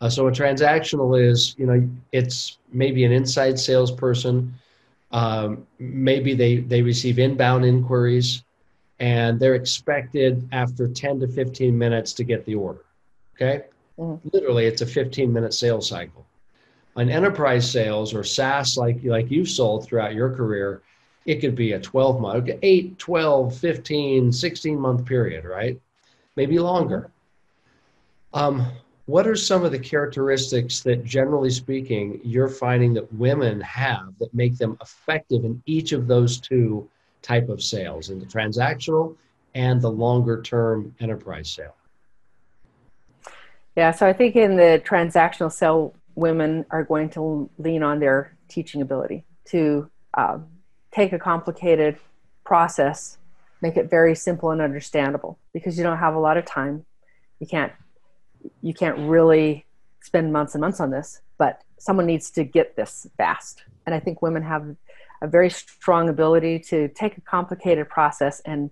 Uh, 0.00 0.10
so 0.10 0.28
a 0.28 0.30
transactional 0.30 1.18
is, 1.20 1.54
you 1.58 1.66
know, 1.66 1.88
it's 2.12 2.58
maybe 2.70 3.04
an 3.04 3.12
inside 3.12 3.58
salesperson. 3.58 4.54
Um, 5.10 5.66
maybe 5.78 6.34
they 6.34 6.58
they 6.58 6.82
receive 6.82 7.18
inbound 7.18 7.64
inquiries, 7.64 8.44
and 9.00 9.40
they're 9.40 9.54
expected 9.54 10.46
after 10.52 10.86
10 10.86 11.20
to 11.20 11.28
15 11.28 11.76
minutes 11.76 12.12
to 12.14 12.24
get 12.24 12.44
the 12.44 12.54
order. 12.54 12.84
Okay, 13.34 13.64
mm-hmm. 13.98 14.28
literally, 14.32 14.66
it's 14.66 14.82
a 14.82 14.86
15 14.86 15.32
minute 15.32 15.54
sales 15.54 15.88
cycle. 15.88 16.26
An 16.96 17.10
enterprise 17.10 17.70
sales 17.70 18.14
or 18.14 18.24
SaaS, 18.24 18.76
like 18.76 19.04
like 19.04 19.30
you've 19.30 19.50
sold 19.50 19.84
throughout 19.84 20.14
your 20.14 20.34
career, 20.34 20.82
it 21.26 21.40
could 21.40 21.54
be 21.54 21.72
a 21.72 21.80
12 21.80 22.20
month, 22.20 22.50
8, 22.62 22.98
12, 22.98 23.56
15, 23.56 24.32
16 24.32 24.78
month 24.80 25.04
period, 25.04 25.44
right? 25.44 25.78
Maybe 26.36 26.58
longer. 26.58 27.10
Um, 28.32 28.66
what 29.06 29.26
are 29.26 29.36
some 29.36 29.64
of 29.64 29.70
the 29.72 29.78
characteristics 29.78 30.80
that, 30.80 31.04
generally 31.04 31.50
speaking, 31.50 32.20
you're 32.24 32.48
finding 32.48 32.92
that 32.94 33.12
women 33.14 33.60
have 33.60 34.18
that 34.18 34.34
make 34.34 34.58
them 34.58 34.76
effective 34.80 35.44
in 35.44 35.62
each 35.64 35.92
of 35.92 36.06
those 36.08 36.40
two 36.40 36.88
type 37.22 37.48
of 37.48 37.62
sales, 37.62 38.10
in 38.10 38.18
the 38.18 38.26
transactional 38.26 39.16
and 39.54 39.80
the 39.80 39.90
longer 39.90 40.42
term 40.42 40.94
enterprise 41.00 41.50
sale? 41.50 41.74
Yeah, 43.74 43.90
so 43.90 44.06
I 44.06 44.12
think 44.12 44.36
in 44.36 44.56
the 44.56 44.82
transactional 44.84 45.52
sale, 45.52 45.94
women 46.16 46.64
are 46.70 46.82
going 46.82 47.10
to 47.10 47.48
lean 47.58 47.82
on 47.84 48.00
their 48.00 48.36
teaching 48.48 48.82
ability 48.82 49.24
to 49.44 49.88
um, 50.14 50.46
take 50.90 51.12
a 51.12 51.18
complicated 51.18 51.98
process, 52.44 53.18
make 53.62 53.76
it 53.76 53.88
very 53.88 54.14
simple 54.14 54.50
and 54.50 54.60
understandable 54.60 55.38
because 55.52 55.76
you 55.78 55.84
don't 55.84 55.98
have 55.98 56.14
a 56.14 56.18
lot 56.18 56.36
of 56.36 56.44
time. 56.44 56.84
You 57.38 57.46
can't 57.46 57.72
you 58.62 58.74
can't 58.74 58.98
really 58.98 59.66
spend 60.00 60.32
months 60.32 60.54
and 60.54 60.60
months 60.60 60.80
on 60.80 60.90
this, 60.90 61.20
but 61.36 61.62
someone 61.78 62.06
needs 62.06 62.30
to 62.30 62.44
get 62.44 62.76
this 62.76 63.06
fast. 63.18 63.64
And 63.84 63.94
I 63.94 64.00
think 64.00 64.22
women 64.22 64.42
have 64.42 64.76
a 65.20 65.26
very 65.26 65.50
strong 65.50 66.08
ability 66.08 66.60
to 66.60 66.88
take 66.88 67.18
a 67.18 67.20
complicated 67.20 67.88
process 67.88 68.40
and 68.44 68.70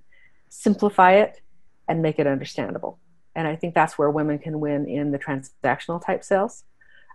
simplify 0.49 1.15
it 1.15 1.41
and 1.89 2.03
make 2.03 2.19
it 2.19 2.27
understandable. 2.27 2.99
And 3.35 3.49
I 3.49 3.57
think 3.57 3.75
that's 3.75 3.99
where 3.99 4.11
women 4.11 4.39
can 4.39 4.61
win 4.61 4.87
in 4.87 5.11
the 5.11 5.19
transactional 5.19 6.05
type 6.05 6.23
sales. 6.23 6.65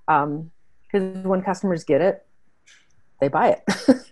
Because 0.10 1.16
um, 1.16 1.24
when 1.24 1.44
customers 1.44 1.84
get 1.84 2.02
it, 2.02 2.26
they 3.22 3.28
buy 3.28 3.50
it. 3.50 3.64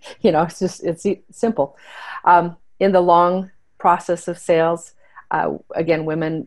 you 0.22 0.32
know, 0.32 0.44
it's 0.44 0.60
just 0.60 0.84
it's 0.84 1.06
simple. 1.32 1.76
Um, 2.24 2.56
in 2.80 2.92
the 2.92 3.02
long 3.02 3.50
process 3.80 4.28
of 4.28 4.38
sales, 4.38 4.94
uh, 5.32 5.58
again, 5.74 6.06
women, 6.06 6.46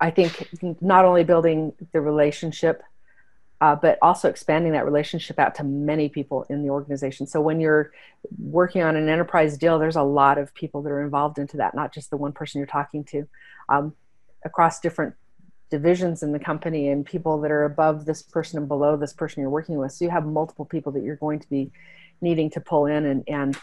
I 0.00 0.10
think, 0.10 0.48
not 0.80 1.04
only 1.04 1.24
building 1.24 1.72
the 1.92 2.00
relationship, 2.00 2.82
uh, 3.60 3.74
but 3.74 3.98
also 4.02 4.28
expanding 4.28 4.72
that 4.72 4.84
relationship 4.84 5.38
out 5.38 5.56
to 5.56 5.64
many 5.64 6.08
people 6.08 6.44
in 6.48 6.62
the 6.62 6.70
organization. 6.70 7.26
So 7.26 7.40
when 7.40 7.60
you're 7.60 7.92
working 8.38 8.82
on 8.82 8.94
an 8.94 9.08
enterprise 9.08 9.58
deal, 9.58 9.78
there's 9.80 9.96
a 9.96 10.02
lot 10.02 10.38
of 10.38 10.54
people 10.54 10.82
that 10.82 10.90
are 10.90 11.02
involved 11.02 11.38
into 11.38 11.56
that, 11.56 11.74
not 11.74 11.92
just 11.92 12.10
the 12.10 12.16
one 12.16 12.32
person 12.32 12.60
you're 12.60 12.66
talking 12.66 13.02
to. 13.04 13.26
Um, 13.68 13.94
across 14.44 14.78
different 14.80 15.14
divisions 15.74 16.22
in 16.22 16.30
the 16.30 16.38
company 16.38 16.90
and 16.90 17.04
people 17.04 17.40
that 17.40 17.50
are 17.50 17.64
above 17.64 18.04
this 18.04 18.22
person 18.22 18.60
and 18.60 18.68
below 18.68 18.96
this 18.96 19.12
person 19.12 19.40
you're 19.40 19.50
working 19.50 19.76
with. 19.76 19.90
So 19.90 20.04
you 20.04 20.10
have 20.12 20.24
multiple 20.24 20.64
people 20.64 20.92
that 20.92 21.02
you're 21.02 21.16
going 21.16 21.40
to 21.40 21.50
be 21.50 21.72
needing 22.20 22.48
to 22.50 22.60
pull 22.60 22.86
in 22.86 23.04
and, 23.04 23.24
and 23.26 23.58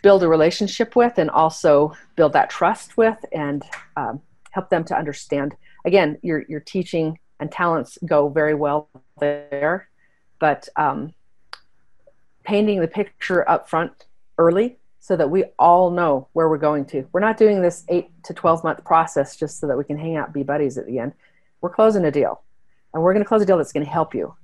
build 0.00 0.22
a 0.22 0.28
relationship 0.28 0.94
with 0.94 1.18
and 1.18 1.28
also 1.30 1.92
build 2.14 2.34
that 2.34 2.50
trust 2.50 2.96
with 2.96 3.18
and 3.32 3.64
um, 3.96 4.22
help 4.52 4.70
them 4.70 4.84
to 4.84 4.96
understand. 4.96 5.56
Again, 5.84 6.18
your, 6.22 6.44
your 6.48 6.60
teaching 6.60 7.18
and 7.40 7.50
talents 7.50 7.98
go 8.06 8.28
very 8.28 8.54
well 8.54 8.88
there, 9.18 9.88
but 10.38 10.68
um, 10.76 11.12
painting 12.44 12.80
the 12.80 12.86
picture 12.86 13.48
up 13.50 13.68
front 13.68 14.06
early 14.38 14.76
so 15.04 15.16
that 15.16 15.28
we 15.28 15.44
all 15.58 15.90
know 15.90 16.28
where 16.32 16.48
we're 16.48 16.56
going 16.56 16.82
to. 16.86 17.06
We're 17.12 17.20
not 17.20 17.36
doing 17.36 17.60
this 17.60 17.84
eight 17.90 18.08
to 18.24 18.32
12 18.32 18.64
month 18.64 18.82
process 18.86 19.36
just 19.36 19.60
so 19.60 19.66
that 19.66 19.76
we 19.76 19.84
can 19.84 19.98
hang 19.98 20.16
out, 20.16 20.32
be 20.32 20.42
buddies 20.42 20.78
at 20.78 20.86
the 20.86 20.98
end. 20.98 21.12
We're 21.60 21.68
closing 21.68 22.06
a 22.06 22.10
deal 22.10 22.40
and 22.94 23.02
we're 23.02 23.12
going 23.12 23.22
to 23.22 23.28
close 23.28 23.42
a 23.42 23.44
deal 23.44 23.58
that's 23.58 23.70
going 23.70 23.84
to 23.84 23.92
help 23.92 24.14
you 24.14 24.34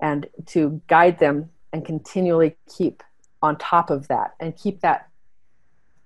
and 0.00 0.26
to 0.46 0.82
guide 0.88 1.20
them 1.20 1.50
and 1.72 1.86
continually 1.86 2.56
keep 2.76 3.04
on 3.40 3.56
top 3.56 3.88
of 3.88 4.08
that 4.08 4.34
and 4.40 4.56
keep 4.56 4.80
that 4.80 5.08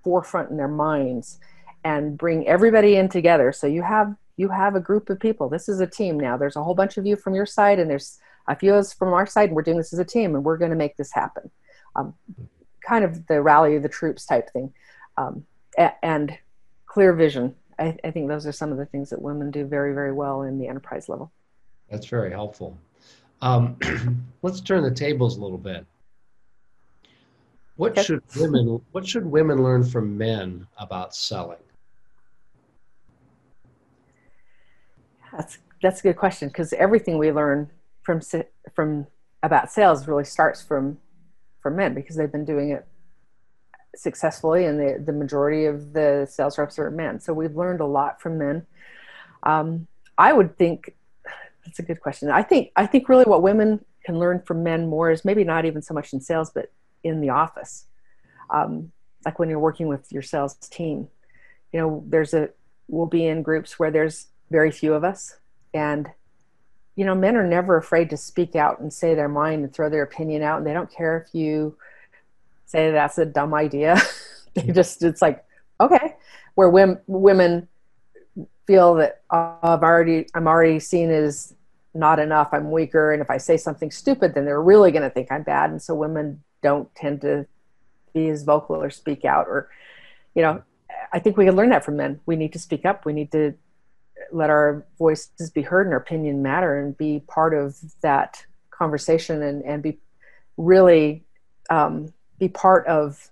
forefront 0.02 0.50
in 0.50 0.58
their 0.58 0.68
minds 0.68 1.38
and 1.82 2.18
bring 2.18 2.46
everybody 2.46 2.96
in 2.96 3.08
together. 3.08 3.52
So 3.52 3.66
you 3.66 3.80
have, 3.80 4.14
you 4.36 4.50
have 4.50 4.74
a 4.74 4.80
group 4.80 5.08
of 5.08 5.18
people. 5.18 5.48
This 5.48 5.66
is 5.66 5.80
a 5.80 5.86
team 5.86 6.20
now. 6.20 6.36
There's 6.36 6.56
a 6.56 6.62
whole 6.62 6.74
bunch 6.74 6.98
of 6.98 7.06
you 7.06 7.16
from 7.16 7.34
your 7.34 7.46
side 7.46 7.78
and 7.78 7.88
there's 7.88 8.18
a 8.48 8.54
few 8.54 8.74
of 8.74 8.80
us 8.80 8.92
from 8.92 9.14
our 9.14 9.24
side 9.24 9.48
and 9.48 9.56
we're 9.56 9.62
doing 9.62 9.78
this 9.78 9.94
as 9.94 9.98
a 9.98 10.04
team 10.04 10.34
and 10.34 10.44
we're 10.44 10.58
going 10.58 10.72
to 10.72 10.76
make 10.76 10.98
this 10.98 11.10
happen. 11.10 11.50
Um, 11.96 12.12
kind 12.86 13.04
of 13.04 13.26
the 13.26 13.40
rally 13.40 13.76
of 13.76 13.82
the 13.82 13.88
troops 13.88 14.26
type 14.26 14.50
thing, 14.50 14.72
um, 15.16 15.44
and 16.02 16.38
clear 16.86 17.12
vision. 17.12 17.54
I, 17.78 17.96
I, 18.04 18.10
think 18.12 18.28
those 18.28 18.46
are 18.46 18.52
some 18.52 18.70
of 18.70 18.78
the 18.78 18.86
things 18.86 19.10
that 19.10 19.20
women 19.20 19.50
do 19.50 19.66
very, 19.66 19.94
very 19.94 20.12
well 20.12 20.42
in 20.42 20.58
the 20.58 20.68
enterprise 20.68 21.08
level. 21.08 21.32
That's 21.90 22.06
very 22.06 22.30
helpful. 22.30 22.78
Um, 23.42 23.76
let's 24.42 24.60
turn 24.60 24.84
the 24.84 24.90
tables 24.90 25.36
a 25.36 25.40
little 25.40 25.58
bit. 25.58 25.84
What 27.76 27.92
okay. 27.92 28.02
should 28.04 28.22
women 28.36 28.80
What 28.92 29.06
should 29.06 29.26
women 29.26 29.62
learn 29.62 29.84
from 29.84 30.16
men 30.16 30.66
about 30.78 31.14
selling? 31.14 31.58
That's 35.32 35.58
that's 35.82 36.00
a 36.00 36.02
good 36.04 36.16
question 36.16 36.48
because 36.48 36.72
everything 36.74 37.18
we 37.18 37.32
learn 37.32 37.68
from 38.02 38.20
from 38.74 39.08
about 39.42 39.72
sales 39.72 40.06
really 40.06 40.24
starts 40.24 40.62
from 40.62 40.98
for 41.64 41.70
men 41.70 41.94
because 41.94 42.14
they've 42.14 42.30
been 42.30 42.44
doing 42.44 42.72
it 42.72 42.86
successfully 43.96 44.66
and 44.66 44.78
the, 44.78 45.02
the 45.02 45.14
majority 45.14 45.64
of 45.64 45.94
the 45.94 46.28
sales 46.30 46.58
reps 46.58 46.78
are 46.78 46.90
men. 46.90 47.18
So 47.18 47.32
we've 47.32 47.56
learned 47.56 47.80
a 47.80 47.86
lot 47.86 48.20
from 48.20 48.36
men. 48.38 48.66
Um, 49.42 49.86
i 50.16 50.30
would 50.32 50.56
think 50.56 50.94
that's 51.64 51.78
a 51.78 51.82
good 51.82 52.00
question. 52.00 52.30
I 52.30 52.42
think 52.42 52.70
i 52.76 52.84
think 52.86 53.08
really 53.08 53.24
what 53.24 53.40
women 53.42 53.82
can 54.04 54.18
learn 54.18 54.42
from 54.42 54.62
men 54.62 54.86
more 54.88 55.10
is 55.10 55.24
maybe 55.24 55.42
not 55.42 55.64
even 55.64 55.80
so 55.80 55.94
much 55.94 56.12
in 56.12 56.20
sales 56.20 56.50
but 56.54 56.70
in 57.02 57.22
the 57.22 57.30
office. 57.30 57.86
Um, 58.50 58.92
like 59.24 59.38
when 59.38 59.48
you're 59.48 59.58
working 59.58 59.88
with 59.88 60.12
your 60.12 60.22
sales 60.22 60.54
team 60.78 61.08
you 61.72 61.80
know 61.80 62.04
there's 62.06 62.34
a 62.34 62.50
we'll 62.88 63.06
be 63.06 63.24
in 63.26 63.42
groups 63.42 63.78
where 63.78 63.90
there's 63.90 64.28
very 64.50 64.70
few 64.70 64.92
of 64.92 65.02
us 65.02 65.38
and 65.72 66.10
you 66.96 67.04
know, 67.04 67.14
men 67.14 67.36
are 67.36 67.46
never 67.46 67.76
afraid 67.76 68.10
to 68.10 68.16
speak 68.16 68.54
out 68.54 68.80
and 68.80 68.92
say 68.92 69.14
their 69.14 69.28
mind 69.28 69.64
and 69.64 69.72
throw 69.72 69.90
their 69.90 70.02
opinion 70.02 70.42
out, 70.42 70.58
and 70.58 70.66
they 70.66 70.72
don't 70.72 70.90
care 70.90 71.18
if 71.18 71.34
you 71.34 71.76
say 72.66 72.90
that's 72.90 73.18
a 73.18 73.26
dumb 73.26 73.54
idea. 73.54 74.00
they 74.54 74.72
just 74.72 75.02
it's 75.02 75.22
like 75.22 75.44
okay, 75.80 76.16
where 76.54 76.68
women 76.68 77.00
women 77.06 77.68
feel 78.66 78.94
that 78.94 79.22
oh, 79.30 79.58
I've 79.62 79.82
already 79.82 80.26
I'm 80.34 80.46
already 80.46 80.78
seen 80.78 81.10
as 81.10 81.54
not 81.94 82.18
enough. 82.18 82.48
I'm 82.52 82.70
weaker, 82.70 83.12
and 83.12 83.20
if 83.20 83.30
I 83.30 83.38
say 83.38 83.56
something 83.56 83.90
stupid, 83.90 84.34
then 84.34 84.44
they're 84.44 84.62
really 84.62 84.90
going 84.90 85.02
to 85.02 85.10
think 85.10 85.30
I'm 85.30 85.42
bad. 85.42 85.70
And 85.70 85.80
so 85.80 85.94
women 85.94 86.42
don't 86.62 86.92
tend 86.94 87.20
to 87.20 87.46
be 88.12 88.28
as 88.28 88.42
vocal 88.44 88.76
or 88.76 88.90
speak 88.90 89.24
out, 89.24 89.46
or 89.48 89.68
you 90.34 90.42
know, 90.42 90.62
I 91.12 91.18
think 91.18 91.36
we 91.36 91.44
can 91.44 91.56
learn 91.56 91.70
that 91.70 91.84
from 91.84 91.96
men. 91.96 92.20
We 92.26 92.36
need 92.36 92.52
to 92.52 92.58
speak 92.58 92.84
up. 92.84 93.04
We 93.04 93.12
need 93.12 93.32
to 93.32 93.54
let 94.32 94.50
our 94.50 94.86
voices 94.98 95.50
be 95.50 95.62
heard 95.62 95.86
and 95.86 95.92
our 95.92 96.00
opinion 96.00 96.42
matter 96.42 96.80
and 96.80 96.96
be 96.96 97.22
part 97.26 97.54
of 97.54 97.76
that 98.02 98.44
conversation 98.70 99.42
and, 99.42 99.62
and 99.64 99.82
be 99.82 99.98
really 100.56 101.24
um, 101.70 102.12
be 102.38 102.48
part 102.48 102.86
of 102.86 103.30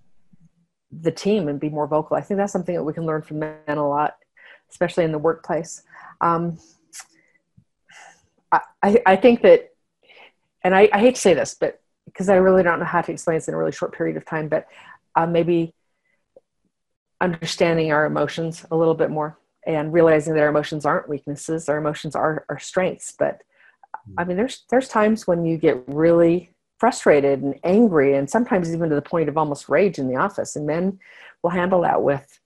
the 0.91 1.11
team 1.11 1.49
and 1.49 1.59
be 1.59 1.69
more 1.69 1.87
vocal. 1.87 2.17
I 2.17 2.21
think 2.21 2.39
that's 2.39 2.53
something 2.53 2.75
that 2.75 2.85
we 2.85 2.93
can 2.93 3.07
learn 3.07 3.23
from 3.23 3.41
men 3.41 3.59
a 3.69 3.89
lot, 3.89 4.17
especially 4.71 5.05
in 5.05 5.13
the 5.13 5.19
workplace. 5.19 5.83
Um, 6.21 6.59
I, 8.83 9.03
I 9.07 9.17
think 9.17 9.43
that 9.43 9.71
and 10.63 10.75
I, 10.75 10.89
I, 10.93 11.01
hate 11.01 11.15
to 11.17 11.21
say 11.21 11.35
this, 11.35 11.57
but 11.59 11.81
because 12.05 12.29
I 12.29 12.37
really 12.37 12.63
don't 12.63 12.79
know 12.79 12.85
how 12.85 13.01
to 13.01 13.13
explain 13.13 13.37
this 13.37 13.49
in 13.49 13.55
a 13.55 13.57
really 13.57 13.73
short 13.73 13.95
period 13.95 14.17
of 14.17 14.25
time, 14.25 14.49
but 14.49 14.67
uh, 15.17 15.27
maybe 15.27 15.75
understanding 17.21 17.93
our 17.93 18.07
emotions 18.07 18.65
a 18.71 18.77
little 18.77 18.95
bit 18.95 19.11
more 19.11 19.39
and 19.67 19.93
realizing 19.93 20.35
that 20.35 20.43
our 20.43 20.49
emotions 20.49 20.85
aren't 20.85 21.09
weaknesses, 21.09 21.69
our 21.69 21.79
emotions 21.79 22.17
are 22.17 22.45
our 22.49 22.59
strengths. 22.59 23.15
But 23.19 23.43
hmm. 24.07 24.15
I 24.19 24.25
mean, 24.25 24.37
there's 24.37 24.65
there's 24.71 24.89
times 24.89 25.27
when 25.27 25.45
you 25.45 25.57
get 25.59 25.83
really 25.87 26.51
frustrated 26.79 27.43
and 27.43 27.59
angry, 27.65 28.17
and 28.17 28.29
sometimes 28.29 28.75
even 28.75 28.89
to 28.91 28.95
the 28.95 29.03
point 29.03 29.29
of 29.29 29.39
almost 29.39 29.69
rage 29.69 29.99
in 29.99 30.09
the 30.09 30.17
office, 30.17 30.57
and 30.57 30.67
men 30.67 30.99
will 31.43 31.51
handle 31.51 31.83
that 31.83 32.03
with 32.03 32.41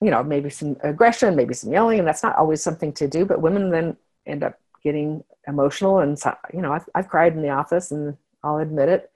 you 0.00 0.10
know 0.10 0.22
maybe 0.22 0.50
some 0.50 0.76
aggression 0.82 1.36
maybe 1.36 1.54
some 1.54 1.72
yelling 1.72 1.98
and 1.98 2.08
that's 2.08 2.22
not 2.22 2.36
always 2.36 2.62
something 2.62 2.92
to 2.92 3.08
do. 3.08 3.24
But 3.24 3.40
women 3.40 3.70
then 3.70 3.96
end 4.26 4.44
up 4.44 4.58
getting 4.82 5.24
emotional 5.46 5.98
and 6.00 6.18
so, 6.18 6.34
you 6.52 6.60
know 6.60 6.72
I've, 6.72 6.88
I've 6.94 7.08
cried 7.08 7.34
in 7.34 7.42
the 7.42 7.50
office 7.50 7.90
and 7.90 8.16
i'll 8.42 8.58
admit 8.58 8.88
it. 8.88 9.10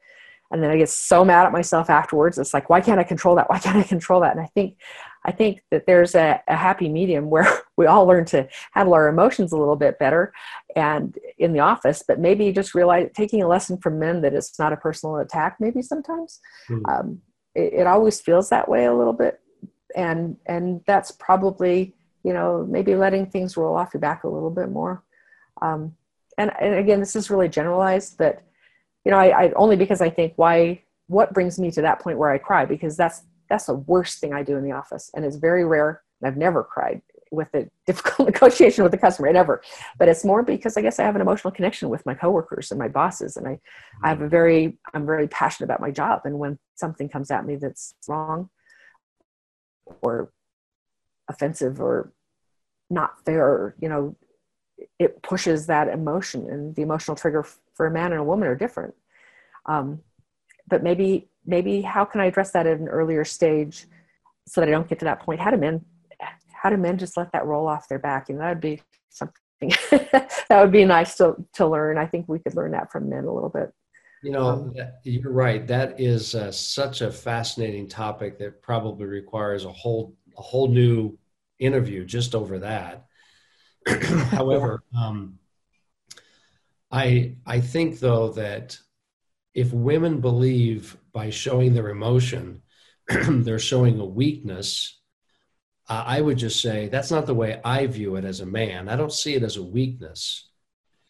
And 0.50 0.62
then 0.62 0.70
i 0.70 0.76
get 0.76 0.88
so 0.88 1.24
mad 1.24 1.46
at 1.46 1.52
myself 1.52 1.90
afterwards. 1.90 2.38
It's 2.38 2.54
like 2.54 2.70
why 2.70 2.80
can't 2.80 3.00
i 3.00 3.04
control 3.04 3.36
that? 3.36 3.48
Why 3.50 3.58
can't 3.58 3.76
i 3.76 3.82
control 3.82 4.20
that? 4.20 4.32
And 4.32 4.40
i 4.40 4.46
think 4.46 4.76
i 5.28 5.30
think 5.30 5.60
that 5.70 5.86
there's 5.86 6.14
a, 6.14 6.40
a 6.48 6.56
happy 6.56 6.88
medium 6.88 7.28
where 7.28 7.46
we 7.76 7.86
all 7.86 8.06
learn 8.06 8.24
to 8.24 8.48
handle 8.72 8.94
our 8.94 9.08
emotions 9.08 9.52
a 9.52 9.56
little 9.56 9.76
bit 9.76 9.98
better 9.98 10.32
and 10.74 11.18
in 11.38 11.52
the 11.52 11.60
office 11.60 12.02
but 12.06 12.18
maybe 12.18 12.50
just 12.50 12.74
realize 12.74 13.08
taking 13.14 13.42
a 13.42 13.48
lesson 13.48 13.76
from 13.78 13.98
men 13.98 14.22
that 14.22 14.34
it's 14.34 14.58
not 14.58 14.72
a 14.72 14.76
personal 14.76 15.16
attack 15.18 15.56
maybe 15.60 15.82
sometimes 15.82 16.40
mm-hmm. 16.68 16.84
um, 16.86 17.20
it, 17.54 17.80
it 17.80 17.86
always 17.86 18.20
feels 18.20 18.48
that 18.48 18.68
way 18.68 18.86
a 18.86 18.94
little 18.94 19.12
bit 19.12 19.40
and 19.94 20.36
and 20.46 20.80
that's 20.86 21.10
probably 21.12 21.94
you 22.24 22.32
know 22.32 22.66
maybe 22.68 22.94
letting 22.94 23.26
things 23.26 23.56
roll 23.56 23.76
off 23.76 23.94
your 23.94 24.00
back 24.00 24.24
a 24.24 24.28
little 24.28 24.50
bit 24.50 24.70
more 24.70 25.04
um, 25.62 25.94
and, 26.36 26.52
and 26.60 26.74
again 26.74 27.00
this 27.00 27.16
is 27.16 27.30
really 27.30 27.48
generalized 27.48 28.16
but 28.18 28.42
you 29.04 29.10
know 29.10 29.18
I, 29.18 29.44
I 29.44 29.52
only 29.52 29.76
because 29.76 30.00
i 30.00 30.10
think 30.10 30.32
why 30.36 30.82
what 31.06 31.32
brings 31.32 31.58
me 31.58 31.70
to 31.72 31.82
that 31.82 32.00
point 32.00 32.18
where 32.18 32.30
i 32.30 32.38
cry 32.38 32.64
because 32.64 32.96
that's 32.96 33.22
that's 33.48 33.66
the 33.66 33.74
worst 33.74 34.18
thing 34.18 34.32
i 34.32 34.42
do 34.42 34.56
in 34.56 34.64
the 34.64 34.72
office 34.72 35.10
and 35.14 35.24
it's 35.24 35.36
very 35.36 35.64
rare 35.64 36.02
and 36.20 36.28
i've 36.28 36.36
never 36.36 36.62
cried 36.62 37.00
with 37.30 37.52
a 37.54 37.68
difficult 37.86 38.28
negotiation 38.28 38.82
with 38.82 38.92
the 38.92 38.98
customer 38.98 39.32
never 39.32 39.62
but 39.98 40.08
it's 40.08 40.24
more 40.24 40.42
because 40.42 40.76
i 40.76 40.80
guess 40.80 40.98
i 40.98 41.04
have 41.04 41.14
an 41.14 41.20
emotional 41.20 41.52
connection 41.52 41.88
with 41.88 42.04
my 42.06 42.14
coworkers 42.14 42.70
and 42.70 42.78
my 42.78 42.88
bosses 42.88 43.36
and 43.36 43.46
i 43.46 43.58
i 44.02 44.08
have 44.08 44.22
a 44.22 44.28
very 44.28 44.78
i'm 44.94 45.06
very 45.06 45.28
passionate 45.28 45.66
about 45.66 45.80
my 45.80 45.90
job 45.90 46.22
and 46.24 46.38
when 46.38 46.58
something 46.74 47.08
comes 47.08 47.30
at 47.30 47.46
me 47.46 47.56
that's 47.56 47.94
wrong 48.08 48.48
or 50.02 50.30
offensive 51.28 51.80
or 51.80 52.12
not 52.90 53.22
fair 53.24 53.74
you 53.80 53.88
know 53.88 54.16
it 54.98 55.22
pushes 55.22 55.66
that 55.66 55.88
emotion 55.88 56.48
and 56.48 56.74
the 56.74 56.82
emotional 56.82 57.16
trigger 57.16 57.44
for 57.74 57.86
a 57.86 57.90
man 57.90 58.12
and 58.12 58.20
a 58.20 58.24
woman 58.24 58.48
are 58.48 58.56
different. 58.56 58.94
Um, 59.66 60.00
but 60.66 60.82
maybe 60.82 61.27
maybe 61.48 61.80
how 61.80 62.04
can 62.04 62.20
i 62.20 62.26
address 62.26 62.52
that 62.52 62.66
at 62.66 62.78
an 62.78 62.88
earlier 62.88 63.24
stage 63.24 63.86
so 64.46 64.60
that 64.60 64.68
i 64.68 64.72
don't 64.72 64.88
get 64.88 64.98
to 64.98 65.04
that 65.04 65.20
point 65.20 65.40
how 65.40 65.50
do 65.50 65.56
men 65.56 65.84
how 66.52 66.70
do 66.70 66.76
men 66.76 66.98
just 66.98 67.16
let 67.16 67.32
that 67.32 67.46
roll 67.46 67.66
off 67.66 67.88
their 67.88 67.98
back 67.98 68.28
and 68.28 68.40
that 68.40 68.48
would 68.50 68.60
be 68.60 68.80
something 69.08 69.34
that 69.90 70.60
would 70.60 70.72
be 70.72 70.84
nice 70.84 71.16
to, 71.16 71.34
to 71.52 71.66
learn 71.66 71.98
i 71.98 72.06
think 72.06 72.28
we 72.28 72.38
could 72.38 72.54
learn 72.54 72.70
that 72.70 72.92
from 72.92 73.08
men 73.08 73.24
a 73.24 73.32
little 73.32 73.50
bit 73.50 73.72
you 74.22 74.32
know, 74.32 74.72
you're 75.04 75.30
right. 75.30 75.64
That 75.66 76.00
is 76.00 76.34
uh, 76.34 76.50
such 76.50 77.02
a 77.02 77.12
fascinating 77.12 77.88
topic 77.88 78.36
that 78.38 78.62
probably 78.62 79.06
requires 79.06 79.64
a 79.64 79.72
whole 79.72 80.16
a 80.36 80.42
whole 80.42 80.68
new 80.68 81.16
interview 81.60 82.04
just 82.04 82.34
over 82.34 82.58
that. 82.58 83.06
However, 83.86 84.82
um, 84.96 85.38
I 86.90 87.36
I 87.46 87.60
think 87.60 88.00
though 88.00 88.30
that 88.32 88.78
if 89.54 89.72
women 89.72 90.20
believe 90.20 90.96
by 91.12 91.30
showing 91.30 91.74
their 91.74 91.88
emotion 91.88 92.62
they're 93.28 93.58
showing 93.58 93.98
a 93.98 94.04
weakness, 94.04 95.00
uh, 95.88 96.04
I 96.06 96.20
would 96.20 96.36
just 96.36 96.60
say 96.60 96.88
that's 96.88 97.10
not 97.10 97.26
the 97.26 97.34
way 97.34 97.60
I 97.64 97.86
view 97.86 98.16
it 98.16 98.24
as 98.24 98.40
a 98.40 98.46
man. 98.46 98.88
I 98.88 98.96
don't 98.96 99.12
see 99.12 99.34
it 99.34 99.42
as 99.42 99.56
a 99.56 99.62
weakness. 99.62 100.48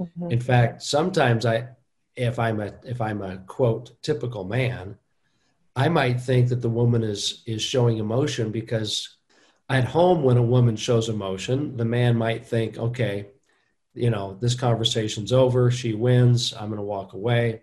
Mm-hmm. 0.00 0.30
In 0.30 0.40
fact, 0.40 0.82
sometimes 0.82 1.44
I 1.44 1.68
if 2.14 2.38
I'm 2.38 2.60
a 2.60 2.74
if 2.84 3.00
I'm 3.00 3.22
a 3.22 3.38
quote 3.38 4.00
typical 4.02 4.44
man, 4.44 4.96
I 5.74 5.88
might 5.88 6.20
think 6.20 6.50
that 6.50 6.62
the 6.62 6.68
woman 6.68 7.02
is 7.02 7.42
is 7.46 7.62
showing 7.62 7.98
emotion 7.98 8.52
because 8.52 9.16
at 9.68 9.84
home 9.84 10.22
when 10.22 10.36
a 10.36 10.42
woman 10.42 10.76
shows 10.76 11.08
emotion, 11.08 11.76
the 11.76 11.84
man 11.84 12.16
might 12.16 12.46
think, 12.46 12.78
okay, 12.78 13.26
you 13.92 14.10
know, 14.10 14.38
this 14.40 14.54
conversation's 14.54 15.32
over, 15.32 15.70
she 15.70 15.94
wins, 15.94 16.54
I'm 16.54 16.68
going 16.68 16.78
to 16.78 16.82
walk 16.82 17.12
away. 17.12 17.62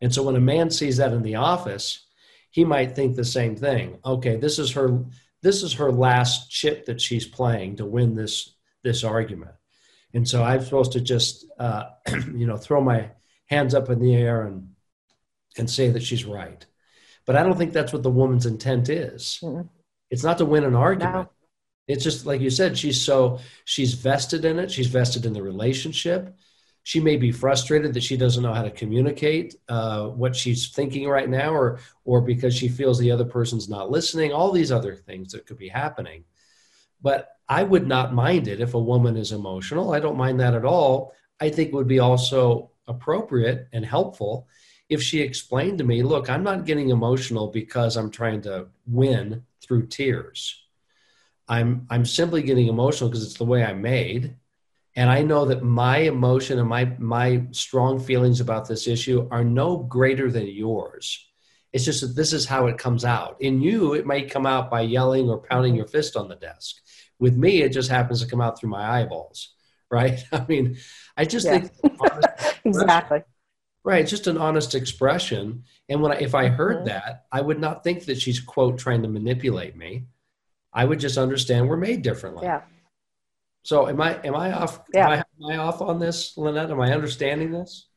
And 0.00 0.14
so 0.14 0.22
when 0.22 0.36
a 0.36 0.40
man 0.40 0.70
sees 0.70 0.96
that 0.96 1.12
in 1.12 1.22
the 1.22 1.36
office, 1.36 2.06
he 2.50 2.64
might 2.64 2.96
think 2.96 3.16
the 3.16 3.24
same 3.24 3.56
thing. 3.56 3.98
Okay, 4.04 4.36
this 4.36 4.58
is 4.58 4.72
her 4.72 5.04
this 5.42 5.62
is 5.62 5.74
her 5.74 5.90
last 5.90 6.50
chip 6.50 6.86
that 6.86 7.00
she's 7.00 7.26
playing 7.26 7.76
to 7.76 7.86
win 7.86 8.14
this 8.14 8.54
this 8.82 9.04
argument 9.04 9.52
and 10.12 10.28
so 10.28 10.42
I'm 10.42 10.62
supposed 10.62 10.92
to 10.92 11.00
just 11.00 11.46
uh, 11.58 11.84
you 12.34 12.46
know 12.46 12.56
throw 12.56 12.80
my 12.80 13.10
hands 13.46 13.74
up 13.74 13.90
in 13.90 14.00
the 14.00 14.14
air 14.14 14.42
and 14.42 14.70
and 15.58 15.68
say 15.68 15.90
that 15.90 16.02
she's 16.02 16.24
right. 16.24 16.64
But 17.26 17.36
I 17.36 17.42
don't 17.42 17.58
think 17.58 17.72
that's 17.72 17.92
what 17.92 18.02
the 18.02 18.10
woman's 18.10 18.46
intent 18.46 18.88
is. 18.88 19.38
Mm-hmm. 19.42 19.66
It's 20.10 20.24
not 20.24 20.38
to 20.38 20.44
win 20.44 20.64
an 20.64 20.74
argument. 20.74 21.14
No. 21.14 21.30
It's 21.86 22.04
just 22.04 22.26
like 22.26 22.40
you 22.40 22.50
said, 22.50 22.78
she's 22.78 23.00
so 23.00 23.40
she's 23.64 23.94
vested 23.94 24.44
in 24.44 24.58
it. 24.58 24.70
She's 24.70 24.86
vested 24.86 25.26
in 25.26 25.32
the 25.32 25.42
relationship. 25.42 26.36
She 26.90 26.98
may 26.98 27.16
be 27.16 27.30
frustrated 27.30 27.94
that 27.94 28.02
she 28.02 28.16
doesn't 28.16 28.42
know 28.42 28.52
how 28.52 28.64
to 28.64 28.70
communicate 28.82 29.54
uh, 29.68 30.08
what 30.08 30.34
she's 30.34 30.70
thinking 30.70 31.08
right 31.08 31.30
now, 31.30 31.54
or 31.54 31.78
or 32.04 32.20
because 32.20 32.52
she 32.52 32.68
feels 32.68 32.98
the 32.98 33.12
other 33.12 33.24
person's 33.24 33.68
not 33.68 33.92
listening. 33.92 34.32
All 34.32 34.50
these 34.50 34.72
other 34.72 34.96
things 34.96 35.30
that 35.30 35.46
could 35.46 35.56
be 35.56 35.68
happening. 35.68 36.24
But 37.00 37.28
I 37.48 37.62
would 37.62 37.86
not 37.86 38.12
mind 38.12 38.48
it 38.48 38.60
if 38.60 38.74
a 38.74 38.86
woman 38.92 39.16
is 39.16 39.30
emotional. 39.30 39.94
I 39.94 40.00
don't 40.00 40.16
mind 40.16 40.40
that 40.40 40.54
at 40.54 40.64
all. 40.64 41.14
I 41.38 41.48
think 41.50 41.68
it 41.68 41.74
would 41.76 41.86
be 41.86 42.00
also 42.00 42.72
appropriate 42.88 43.68
and 43.72 43.86
helpful 43.86 44.48
if 44.88 45.00
she 45.00 45.20
explained 45.20 45.78
to 45.78 45.84
me, 45.84 46.02
look, 46.02 46.28
I'm 46.28 46.42
not 46.42 46.66
getting 46.66 46.88
emotional 46.88 47.46
because 47.46 47.96
I'm 47.96 48.10
trying 48.10 48.42
to 48.42 48.66
win 48.88 49.44
through 49.62 49.86
tears. 49.86 50.60
I'm 51.46 51.86
I'm 51.88 52.04
simply 52.04 52.42
getting 52.42 52.66
emotional 52.66 53.10
because 53.10 53.24
it's 53.24 53.38
the 53.38 53.44
way 53.44 53.62
I'm 53.62 53.80
made. 53.80 54.34
And 55.00 55.08
I 55.08 55.22
know 55.22 55.46
that 55.46 55.62
my 55.62 55.96
emotion 56.00 56.58
and 56.58 56.68
my 56.68 56.84
my 56.98 57.46
strong 57.52 57.98
feelings 57.98 58.42
about 58.42 58.68
this 58.68 58.86
issue 58.86 59.26
are 59.30 59.42
no 59.42 59.78
greater 59.78 60.30
than 60.30 60.46
yours. 60.46 61.26
It's 61.72 61.86
just 61.86 62.02
that 62.02 62.14
this 62.14 62.34
is 62.34 62.44
how 62.44 62.66
it 62.66 62.76
comes 62.76 63.02
out. 63.06 63.40
In 63.40 63.62
you, 63.62 63.94
it 63.94 64.04
might 64.04 64.30
come 64.30 64.44
out 64.44 64.70
by 64.70 64.82
yelling 64.82 65.30
or 65.30 65.38
pounding 65.38 65.74
your 65.74 65.86
fist 65.86 66.18
on 66.18 66.28
the 66.28 66.34
desk. 66.34 66.76
With 67.18 67.34
me, 67.34 67.62
it 67.62 67.70
just 67.70 67.88
happens 67.88 68.20
to 68.20 68.28
come 68.28 68.42
out 68.42 68.60
through 68.60 68.68
my 68.68 69.00
eyeballs, 69.00 69.54
right? 69.90 70.22
I 70.32 70.44
mean, 70.46 70.76
I 71.16 71.24
just 71.24 71.46
yeah. 71.46 71.60
think 71.60 71.72
exactly 72.66 73.22
right, 73.82 74.06
just 74.06 74.26
an 74.26 74.36
honest 74.36 74.74
expression. 74.74 75.64
And 75.88 76.02
when 76.02 76.12
I, 76.12 76.16
if 76.16 76.34
I 76.34 76.48
heard 76.48 76.76
mm-hmm. 76.76 76.88
that, 76.88 77.24
I 77.32 77.40
would 77.40 77.58
not 77.58 77.82
think 77.82 78.04
that 78.04 78.20
she's 78.20 78.38
quote 78.38 78.76
trying 78.76 79.00
to 79.00 79.08
manipulate 79.08 79.76
me. 79.76 80.08
I 80.74 80.84
would 80.84 81.00
just 81.00 81.16
understand 81.16 81.70
we're 81.70 81.78
made 81.78 82.02
differently. 82.02 82.44
Yeah. 82.44 82.60
So 83.62 83.88
am 83.88 84.00
I 84.00 84.18
am 84.24 84.34
I 84.34 84.52
off 84.52 84.80
yeah. 84.94 85.06
am 85.06 85.10
I, 85.10 85.16
am 85.16 85.50
I 85.50 85.56
off 85.58 85.82
on 85.82 85.98
this, 85.98 86.36
Lynette? 86.36 86.70
Am 86.70 86.80
I 86.80 86.92
understanding 86.92 87.50
this? 87.50 87.88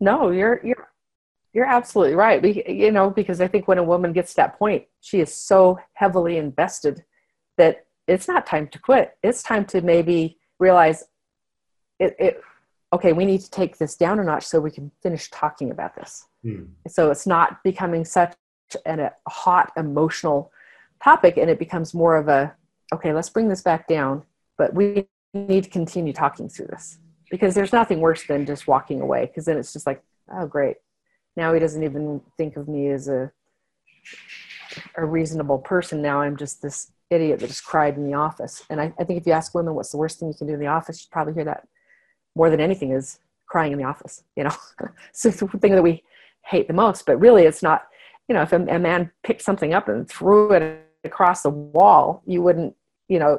No, 0.00 0.30
you're 0.30 0.60
you're 0.64 0.88
you're 1.52 1.66
absolutely 1.66 2.16
right. 2.16 2.42
We, 2.42 2.64
you 2.66 2.90
know, 2.90 3.10
because 3.10 3.40
I 3.40 3.46
think 3.46 3.68
when 3.68 3.78
a 3.78 3.82
woman 3.82 4.12
gets 4.12 4.30
to 4.30 4.36
that 4.36 4.58
point, 4.58 4.84
she 5.00 5.20
is 5.20 5.32
so 5.32 5.78
heavily 5.92 6.36
invested 6.36 7.04
that 7.56 7.86
it's 8.08 8.26
not 8.26 8.44
time 8.44 8.66
to 8.68 8.78
quit. 8.78 9.16
It's 9.22 9.42
time 9.42 9.64
to 9.66 9.80
maybe 9.80 10.38
realize 10.58 11.04
it, 12.00 12.16
it 12.18 12.40
okay, 12.92 13.12
we 13.12 13.24
need 13.24 13.40
to 13.40 13.50
take 13.50 13.78
this 13.78 13.96
down 13.96 14.18
a 14.18 14.24
notch 14.24 14.44
so 14.44 14.60
we 14.60 14.70
can 14.70 14.90
finish 15.02 15.30
talking 15.30 15.70
about 15.70 15.94
this. 15.94 16.26
Hmm. 16.42 16.64
So 16.88 17.10
it's 17.10 17.26
not 17.26 17.62
becoming 17.62 18.04
such 18.04 18.34
an, 18.84 19.00
a 19.00 19.12
hot 19.28 19.72
emotional 19.76 20.52
topic 21.02 21.36
and 21.36 21.50
it 21.50 21.58
becomes 21.58 21.94
more 21.94 22.16
of 22.16 22.28
a, 22.28 22.54
okay, 22.92 23.12
let's 23.12 23.30
bring 23.30 23.48
this 23.48 23.62
back 23.62 23.88
down, 23.88 24.22
but 24.56 24.74
we 24.74 25.06
need 25.32 25.64
to 25.64 25.70
continue 25.70 26.12
talking 26.12 26.48
through 26.48 26.66
this 26.66 26.98
because 27.30 27.54
there's 27.54 27.72
nothing 27.72 28.00
worse 28.00 28.24
than 28.26 28.46
just 28.46 28.68
walking 28.68 29.00
away 29.00 29.26
because 29.26 29.44
then 29.44 29.56
it's 29.56 29.72
just 29.72 29.86
like, 29.86 30.02
oh, 30.32 30.46
great. 30.46 30.76
Now 31.36 31.52
he 31.52 31.60
doesn't 31.60 31.82
even 31.82 32.20
think 32.36 32.56
of 32.56 32.68
me 32.68 32.88
as 32.88 33.08
a, 33.08 33.32
a 34.96 35.04
reasonable 35.04 35.58
person. 35.58 36.00
Now 36.00 36.20
I'm 36.20 36.36
just 36.36 36.62
this 36.62 36.92
idiot 37.10 37.40
that 37.40 37.48
just 37.48 37.64
cried 37.64 37.96
in 37.96 38.06
the 38.06 38.14
office. 38.14 38.64
And 38.70 38.80
I, 38.80 38.92
I 38.98 39.04
think 39.04 39.20
if 39.20 39.26
you 39.26 39.32
ask 39.32 39.54
women 39.54 39.74
what's 39.74 39.90
the 39.90 39.96
worst 39.96 40.18
thing 40.18 40.28
you 40.28 40.34
can 40.34 40.46
do 40.46 40.54
in 40.54 40.60
the 40.60 40.66
office, 40.66 41.02
you'd 41.02 41.10
probably 41.10 41.34
hear 41.34 41.44
that 41.44 41.66
more 42.34 42.50
than 42.50 42.60
anything 42.60 42.92
is 42.92 43.18
crying 43.46 43.72
in 43.72 43.78
the 43.78 43.84
office. 43.84 44.22
You 44.36 44.44
know, 44.44 44.54
so 45.12 45.28
it's 45.30 45.40
the 45.40 45.48
thing 45.58 45.72
that 45.72 45.82
we 45.82 46.02
hate 46.44 46.68
the 46.68 46.74
most. 46.74 47.06
But 47.06 47.18
really, 47.18 47.44
it's 47.44 47.62
not. 47.62 47.86
You 48.28 48.34
know, 48.34 48.42
if 48.42 48.52
a, 48.54 48.56
a 48.56 48.78
man 48.78 49.10
picked 49.22 49.42
something 49.42 49.74
up 49.74 49.86
and 49.88 50.08
threw 50.08 50.50
it 50.52 50.80
across 51.04 51.42
the 51.42 51.50
wall, 51.50 52.22
you 52.26 52.42
wouldn't. 52.42 52.74
You 53.08 53.18
know, 53.18 53.38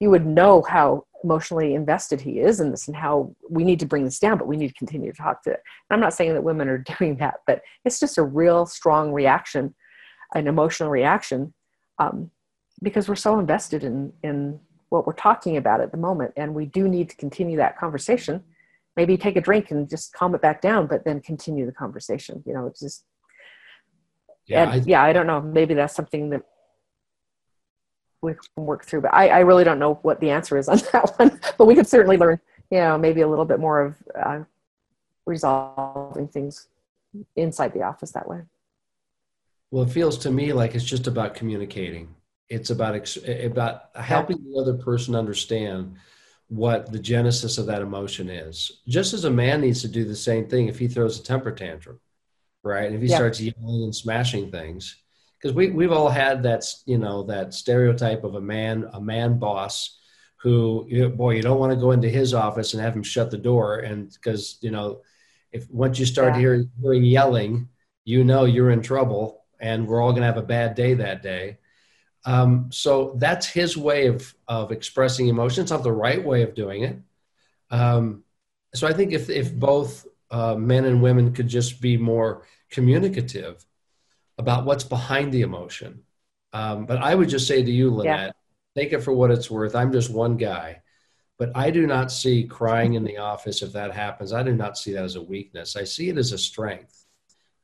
you 0.00 0.10
would 0.10 0.26
know 0.26 0.62
how 0.62 1.04
emotionally 1.24 1.74
invested 1.74 2.20
he 2.20 2.38
is 2.38 2.60
in 2.60 2.70
this 2.70 2.86
and 2.86 2.96
how 2.96 3.34
we 3.50 3.64
need 3.64 3.80
to 3.80 3.86
bring 3.86 4.04
this 4.04 4.18
down, 4.18 4.38
but 4.38 4.46
we 4.46 4.56
need 4.56 4.68
to 4.68 4.74
continue 4.74 5.10
to 5.10 5.18
talk 5.18 5.42
to 5.42 5.50
it. 5.50 5.60
And 5.90 5.96
I'm 5.96 6.00
not 6.00 6.14
saying 6.14 6.34
that 6.34 6.44
women 6.44 6.68
are 6.68 6.78
doing 6.98 7.16
that, 7.16 7.36
but 7.46 7.62
it's 7.84 8.00
just 8.00 8.18
a 8.18 8.22
real 8.22 8.66
strong 8.66 9.12
reaction, 9.12 9.74
an 10.34 10.46
emotional 10.46 10.90
reaction, 10.90 11.52
um, 11.98 12.30
because 12.82 13.08
we're 13.08 13.16
so 13.16 13.38
invested 13.38 13.82
in 13.82 14.12
in 14.22 14.60
what 14.90 15.06
we're 15.06 15.12
talking 15.12 15.56
about 15.56 15.80
at 15.80 15.90
the 15.90 15.98
moment, 15.98 16.32
and 16.36 16.54
we 16.54 16.64
do 16.64 16.88
need 16.88 17.10
to 17.10 17.16
continue 17.16 17.56
that 17.58 17.76
conversation. 17.76 18.42
Maybe 18.96 19.16
take 19.16 19.36
a 19.36 19.40
drink 19.40 19.70
and 19.70 19.88
just 19.88 20.12
calm 20.12 20.34
it 20.34 20.40
back 20.40 20.62
down, 20.62 20.86
but 20.86 21.04
then 21.04 21.20
continue 21.20 21.66
the 21.66 21.72
conversation. 21.72 22.42
You 22.46 22.54
know, 22.54 22.66
it's 22.66 22.80
just 22.80 23.04
yeah, 24.46 24.62
and, 24.62 24.82
I, 24.82 24.84
yeah. 24.86 25.02
I 25.02 25.12
don't 25.12 25.26
know. 25.26 25.40
Maybe 25.40 25.74
that's 25.74 25.94
something 25.94 26.30
that 26.30 26.42
we 28.22 28.34
can 28.34 28.64
work 28.64 28.84
through. 28.84 29.02
But 29.02 29.14
I, 29.14 29.28
I 29.28 29.38
really 29.40 29.64
don't 29.64 29.78
know 29.78 29.94
what 30.02 30.20
the 30.20 30.30
answer 30.30 30.56
is 30.56 30.68
on 30.68 30.78
that 30.92 31.12
one. 31.18 31.40
But 31.56 31.66
we 31.66 31.74
could 31.74 31.86
certainly 31.86 32.16
learn, 32.16 32.40
you 32.70 32.78
know, 32.78 32.98
maybe 32.98 33.20
a 33.20 33.28
little 33.28 33.44
bit 33.44 33.60
more 33.60 33.82
of 33.82 33.96
uh, 34.20 34.40
resolving 35.26 36.28
things 36.28 36.68
inside 37.36 37.72
the 37.72 37.82
office 37.82 38.10
that 38.12 38.28
way. 38.28 38.42
Well, 39.70 39.84
it 39.84 39.90
feels 39.90 40.18
to 40.18 40.30
me 40.30 40.52
like 40.52 40.74
it's 40.74 40.84
just 40.84 41.06
about 41.06 41.34
communicating. 41.34 42.14
It's 42.48 42.70
about 42.70 42.94
ex- 42.94 43.18
about 43.44 43.90
helping 43.94 44.42
the 44.42 44.58
other 44.58 44.74
person 44.74 45.14
understand 45.14 45.96
what 46.48 46.90
the 46.90 46.98
genesis 46.98 47.58
of 47.58 47.66
that 47.66 47.82
emotion 47.82 48.30
is. 48.30 48.80
Just 48.88 49.12
as 49.12 49.24
a 49.24 49.30
man 49.30 49.60
needs 49.60 49.82
to 49.82 49.88
do 49.88 50.04
the 50.04 50.16
same 50.16 50.48
thing 50.48 50.68
if 50.68 50.78
he 50.78 50.88
throws 50.88 51.20
a 51.20 51.22
temper 51.22 51.52
tantrum, 51.52 52.00
right? 52.62 52.90
If 52.90 53.02
he 53.02 53.08
yeah. 53.08 53.16
starts 53.16 53.40
yelling 53.40 53.84
and 53.84 53.94
smashing 53.94 54.50
things, 54.50 54.96
because 55.40 55.54
we 55.54 55.70
we've 55.70 55.92
all 55.92 56.08
had 56.08 56.42
that 56.42 56.64
you 56.86 56.98
know 56.98 57.22
that 57.24 57.54
stereotype 57.54 58.24
of 58.24 58.34
a 58.34 58.40
man 58.40 58.88
a 58.92 59.00
man 59.00 59.38
boss 59.38 59.98
who 60.36 60.86
you 60.88 61.02
know, 61.02 61.08
boy 61.08 61.34
you 61.34 61.42
don't 61.42 61.58
want 61.58 61.72
to 61.72 61.78
go 61.78 61.92
into 61.92 62.08
his 62.08 62.34
office 62.34 62.74
and 62.74 62.82
have 62.82 62.94
him 62.94 63.02
shut 63.02 63.30
the 63.30 63.38
door 63.38 63.78
and 63.78 64.12
because 64.12 64.58
you 64.60 64.70
know 64.70 65.00
if 65.52 65.68
once 65.70 65.98
you 65.98 66.04
start 66.04 66.34
yeah. 66.34 66.40
hearing, 66.40 66.70
hearing 66.80 67.04
yelling 67.04 67.68
you 68.04 68.24
know 68.24 68.44
you're 68.44 68.70
in 68.70 68.82
trouble 68.82 69.44
and 69.60 69.86
we're 69.86 70.00
all 70.00 70.12
going 70.12 70.22
to 70.22 70.26
have 70.26 70.36
a 70.36 70.42
bad 70.42 70.74
day 70.74 70.94
that 70.94 71.22
day 71.22 71.58
um, 72.24 72.68
so 72.70 73.14
that's 73.18 73.46
his 73.46 73.76
way 73.76 74.06
of 74.06 74.34
of 74.46 74.72
expressing 74.72 75.28
emotion 75.28 75.62
it's 75.62 75.70
not 75.70 75.82
the 75.82 75.92
right 75.92 76.24
way 76.24 76.42
of 76.42 76.54
doing 76.54 76.82
it 76.82 76.96
um, 77.70 78.22
so 78.74 78.86
i 78.86 78.92
think 78.92 79.12
if 79.12 79.30
if 79.30 79.54
both 79.54 80.06
uh, 80.30 80.54
men 80.54 80.84
and 80.84 81.02
women 81.02 81.32
could 81.32 81.48
just 81.48 81.80
be 81.80 81.96
more 81.96 82.42
communicative 82.70 83.64
about 84.38 84.64
what's 84.64 84.84
behind 84.84 85.32
the 85.32 85.42
emotion. 85.42 86.02
Um, 86.52 86.86
but 86.86 86.98
I 86.98 87.14
would 87.14 87.28
just 87.28 87.46
say 87.46 87.62
to 87.62 87.70
you, 87.70 87.90
Lynette, 87.90 88.34
yeah. 88.76 88.82
take 88.82 88.92
it 88.92 89.02
for 89.02 89.12
what 89.12 89.30
it's 89.30 89.50
worth. 89.50 89.74
I'm 89.74 89.92
just 89.92 90.10
one 90.10 90.36
guy, 90.36 90.82
but 91.38 91.50
I 91.54 91.70
do 91.70 91.86
not 91.86 92.10
see 92.10 92.44
crying 92.44 92.94
in 92.94 93.04
the 93.04 93.18
office 93.18 93.62
if 93.62 93.72
that 93.72 93.92
happens. 93.92 94.32
I 94.32 94.42
do 94.42 94.54
not 94.54 94.78
see 94.78 94.92
that 94.92 95.04
as 95.04 95.16
a 95.16 95.22
weakness. 95.22 95.76
I 95.76 95.84
see 95.84 96.08
it 96.08 96.16
as 96.16 96.32
a 96.32 96.38
strength 96.38 97.04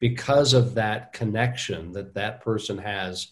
because 0.00 0.52
of 0.52 0.74
that 0.74 1.12
connection 1.12 1.92
that 1.92 2.14
that 2.14 2.42
person 2.42 2.76
has 2.78 3.28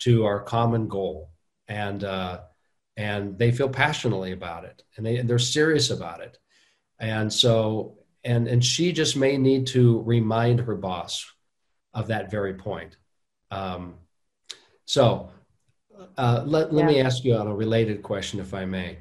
to 0.00 0.24
our 0.24 0.40
common 0.40 0.88
goal, 0.88 1.30
and 1.68 2.02
uh, 2.02 2.40
and 2.96 3.38
they 3.38 3.52
feel 3.52 3.68
passionately 3.68 4.32
about 4.32 4.64
it, 4.64 4.82
and 4.96 5.06
they 5.06 5.20
they're 5.22 5.38
serious 5.38 5.90
about 5.90 6.20
it, 6.20 6.38
and 6.98 7.32
so 7.32 7.98
and 8.24 8.48
and 8.48 8.64
she 8.64 8.92
just 8.92 9.16
may 9.16 9.38
need 9.38 9.68
to 9.68 10.02
remind 10.02 10.60
her 10.60 10.74
boss 10.74 11.24
of 11.96 12.06
that 12.06 12.30
very 12.30 12.54
point. 12.54 12.96
Um, 13.50 13.94
so 14.84 15.30
uh, 16.16 16.42
let, 16.46 16.72
let 16.72 16.82
yeah. 16.82 16.92
me 16.92 17.00
ask 17.00 17.24
you 17.24 17.34
on 17.34 17.48
a 17.48 17.54
related 17.54 18.02
question, 18.02 18.38
if 18.38 18.54
I 18.54 18.64
may. 18.66 18.98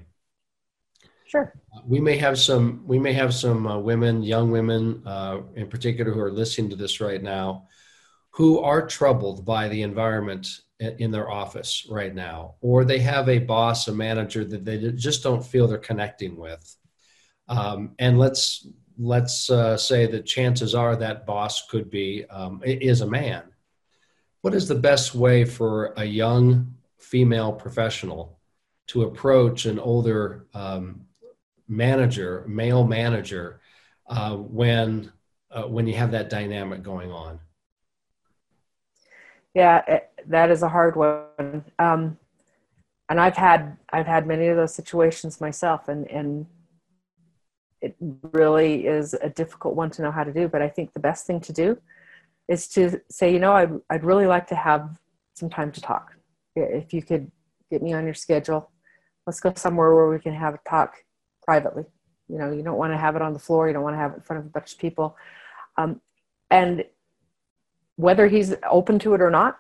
Sure. 1.28 1.54
We 1.86 2.00
may 2.00 2.18
have 2.18 2.40
some. 2.40 2.84
We 2.88 2.98
may 2.98 3.14
have 3.14 3.34
some 3.34 3.68
uh, 3.68 3.78
women, 3.80 4.24
young 4.24 4.52
women, 4.52 5.02
uh, 5.06 5.42
in 5.56 5.68
particular, 5.68 6.12
who 6.14 6.22
are 6.22 6.32
listening 6.32 6.70
to 6.70 6.76
this 6.76 7.02
right 7.02 7.22
now, 7.22 7.68
who 8.30 8.60
are 8.60 8.88
troubled 8.88 9.46
by 9.46 9.68
the 9.68 9.82
environment 9.82 10.48
in 10.80 11.12
their 11.12 11.30
office 11.30 11.88
right 11.90 12.14
now, 12.14 12.56
or 12.62 12.86
they 12.86 13.00
have 13.00 13.28
a 13.28 13.40
boss, 13.40 13.88
a 13.88 13.94
manager 13.94 14.46
that 14.46 14.64
they 14.64 14.92
just 14.92 15.24
don't 15.24 15.44
feel 15.44 15.68
they're 15.68 15.78
connecting 15.78 16.38
with. 16.38 16.78
Um, 17.48 17.96
and 18.00 18.20
let's 18.20 18.68
let's 18.98 19.50
uh, 19.50 19.78
say 19.78 20.06
the 20.06 20.22
chances 20.22 20.74
are 20.76 20.96
that 20.96 21.26
boss 21.26 21.68
could 21.68 21.90
be 21.90 22.26
um, 22.26 22.62
is 22.64 23.02
a 23.02 23.08
man. 23.08 23.44
What 24.42 24.54
is 24.54 24.68
the 24.68 24.76
best 24.76 25.16
way 25.16 25.44
for 25.44 25.94
a 25.98 26.06
young 26.06 26.76
female 27.00 27.52
professional 27.52 28.40
to 28.88 29.04
approach 29.04 29.66
an 29.66 29.80
older 29.80 30.46
um, 30.54 31.02
manager, 31.68 32.46
male 32.48 32.86
manager, 32.86 33.60
uh, 34.08 34.36
when 34.36 35.12
uh, 35.52 35.64
when 35.64 35.88
you 35.88 35.96
have 35.96 36.12
that 36.12 36.30
dynamic 36.30 36.84
going 36.84 37.12
on? 37.12 37.40
Yeah, 39.54 39.82
it, 39.88 40.12
that 40.28 40.52
is 40.52 40.64
a 40.64 40.70
hard 40.70 40.96
one. 40.96 41.64
Um, 41.80 42.18
and 43.10 43.20
I've 43.20 43.38
had 43.38 43.78
I've 43.90 44.08
had 44.08 44.28
many 44.28 44.48
of 44.48 44.58
those 44.58 44.76
situations 44.76 45.42
myself, 45.42 45.88
and 45.88 46.08
and 46.10 46.46
it 47.86 47.96
really 48.34 48.88
is 48.88 49.14
a 49.14 49.30
difficult 49.30 49.76
one 49.76 49.92
to 49.92 50.02
know 50.02 50.12
how 50.12 50.24
to 50.24 50.34
do. 50.34 50.48
But 50.48 50.62
I 50.64 50.70
think 50.70 50.94
the 50.94 51.00
best 51.00 51.28
thing 51.28 51.40
to 51.42 51.54
do 51.54 51.78
is 52.48 52.68
to 52.70 53.00
say, 53.12 53.32
you 53.32 53.40
know, 53.40 53.54
I'd, 53.54 53.74
I'd 53.92 54.04
really 54.04 54.26
like 54.26 54.48
to 54.48 54.56
have 54.56 54.98
some 55.36 55.50
time 55.50 55.72
to 55.72 55.82
talk. 55.82 56.16
If 56.56 56.94
you 56.94 57.04
could 57.04 57.32
get 57.70 57.84
me 57.84 57.94
on 57.94 58.06
your 58.06 58.16
schedule, 58.16 58.72
let's 59.28 59.40
go 59.40 59.54
somewhere 59.56 59.94
where 59.94 60.10
we 60.10 60.20
can 60.20 60.34
have 60.34 60.56
a 60.56 60.60
talk 60.68 60.96
privately. 61.44 61.86
You 62.28 62.40
know, 62.40 62.52
you 62.52 62.64
don't 62.64 62.78
want 62.78 62.92
to 62.92 62.98
have 62.98 63.16
it 63.16 63.22
on 63.22 63.34
the 63.34 63.40
floor. 63.40 63.68
You 63.68 63.74
don't 63.74 63.84
want 63.84 63.94
to 63.94 64.00
have 64.00 64.14
it 64.14 64.16
in 64.16 64.22
front 64.22 64.40
of 64.40 64.48
a 64.48 64.50
bunch 64.50 64.74
of 64.74 64.80
people. 64.80 65.16
Um, 65.78 66.02
and 66.50 66.86
whether 67.98 68.28
he's 68.28 68.56
open 68.70 68.98
to 69.00 69.14
it 69.14 69.22
or 69.22 69.30
not, 69.30 69.60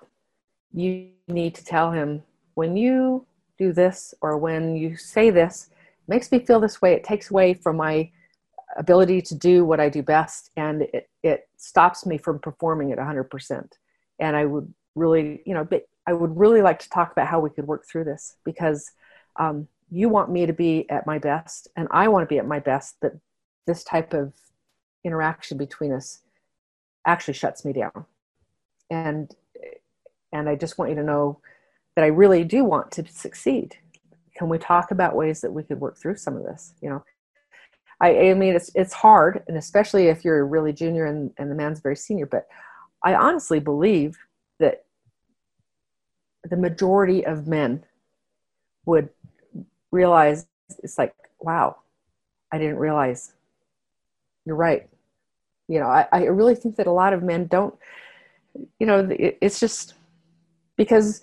you 0.74 1.10
need 1.28 1.54
to 1.56 1.64
tell 1.64 1.92
him 1.92 2.24
when 2.56 2.76
you 2.76 3.28
do 3.60 3.72
this 3.72 4.16
or 4.22 4.38
when 4.38 4.76
you 4.76 4.98
say 4.98 5.30
this, 5.30 5.70
makes 6.08 6.32
me 6.32 6.40
feel 6.40 6.60
this 6.60 6.82
way. 6.82 6.94
It 6.94 7.04
takes 7.04 7.32
away 7.32 7.54
from 7.54 7.78
my 7.78 8.12
ability 8.76 9.22
to 9.22 9.36
do 9.36 9.66
what 9.66 9.80
I 9.80 9.90
do 9.90 10.04
best, 10.04 10.52
and 10.56 10.84
it, 10.94 11.10
it 11.24 11.48
stops 11.58 12.06
me 12.06 12.18
from 12.18 12.40
performing 12.40 12.92
at 12.92 12.98
100%. 12.98 13.68
And 14.20 14.36
I 14.36 14.46
would 14.46 14.74
really, 14.96 15.42
you 15.46 15.54
know, 15.54 15.68
I 16.08 16.14
would 16.14 16.38
really 16.38 16.62
like 16.62 16.80
to 16.80 16.90
talk 16.90 17.12
about 17.12 17.28
how 17.28 17.40
we 17.40 17.50
could 17.50 17.68
work 17.68 17.86
through 17.88 18.06
this 18.06 18.36
because 18.44 18.92
um, 19.38 19.68
you 19.90 20.10
want 20.10 20.32
me 20.32 20.46
to 20.46 20.54
be 20.54 20.90
at 20.90 21.08
my 21.08 21.20
best, 21.20 21.68
and 21.76 21.88
I 21.92 22.08
want 22.08 22.24
to 22.24 22.34
be 22.34 22.40
at 22.40 22.48
my 22.48 22.60
best. 22.60 22.96
But 23.02 23.14
this 23.66 23.84
type 23.84 24.14
of 24.14 24.34
interaction 25.04 25.58
between 25.58 25.92
us 25.92 26.20
actually 27.06 27.34
shuts 27.34 27.66
me 27.66 27.74
down, 27.74 28.06
and 28.90 29.34
and 30.32 30.50
I 30.50 30.56
just 30.56 30.78
want 30.78 30.92
you 30.92 30.98
to 30.98 31.04
know 31.04 31.40
that 31.96 32.04
I 32.04 32.08
really 32.08 32.44
do 32.44 32.64
want 32.64 32.92
to 32.94 33.08
succeed 33.08 33.78
can 34.36 34.50
we 34.50 34.58
talk 34.58 34.92
about 34.92 35.16
ways 35.16 35.42
that 35.42 35.54
we 35.54 35.64
could 35.64 35.80
work 35.80 35.98
through 35.98 36.18
some 36.18 36.36
of 36.36 36.44
this 36.44 36.74
you 36.82 36.90
know 36.90 37.04
i, 38.02 38.30
I 38.30 38.34
mean 38.34 38.56
it's 38.56 38.72
it's 38.76 38.94
hard 38.94 39.44
and 39.48 39.58
especially 39.58 40.08
if 40.08 40.24
you're 40.26 40.46
really 40.46 40.74
junior 40.74 41.06
and, 41.06 41.32
and 41.38 41.50
the 41.50 41.56
man's 41.56 41.80
very 41.80 41.96
senior 41.96 42.26
but 42.26 42.48
i 43.04 43.14
honestly 43.16 43.60
believe 43.60 44.18
that 44.60 44.86
the 46.50 46.58
majority 46.58 47.26
of 47.26 47.48
men 47.48 47.84
would 48.86 49.10
realize 49.92 50.46
it's 50.84 50.98
like 50.98 51.14
wow 51.40 51.78
i 52.52 52.58
didn't 52.58 52.78
realize. 52.78 53.34
You're 54.46 54.56
right. 54.56 54.88
You 55.68 55.80
know 55.80 55.88
i, 55.88 56.08
I 56.12 56.24
really 56.26 56.56
think 56.56 56.76
that 56.76 56.88
a 56.88 56.92
lot 56.92 57.14
of 57.14 57.24
men 57.24 57.48
don't 57.48 57.74
you 58.80 58.86
know 58.86 59.00
it, 59.10 59.38
it's 59.42 59.60
just 59.60 59.96
because 60.78 61.22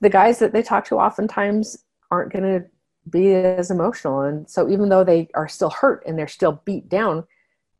the 0.00 0.10
guys 0.10 0.38
that 0.38 0.52
they 0.52 0.62
talk 0.62 0.84
to 0.86 0.96
oftentimes 0.96 1.84
aren't 2.10 2.32
going 2.32 2.44
to 2.44 2.66
be 3.08 3.32
as 3.34 3.70
emotional. 3.70 4.20
And 4.20 4.48
so 4.48 4.68
even 4.68 4.88
though 4.88 5.04
they 5.04 5.28
are 5.34 5.48
still 5.48 5.70
hurt 5.70 6.02
and 6.06 6.18
they're 6.18 6.28
still 6.28 6.60
beat 6.64 6.88
down, 6.88 7.24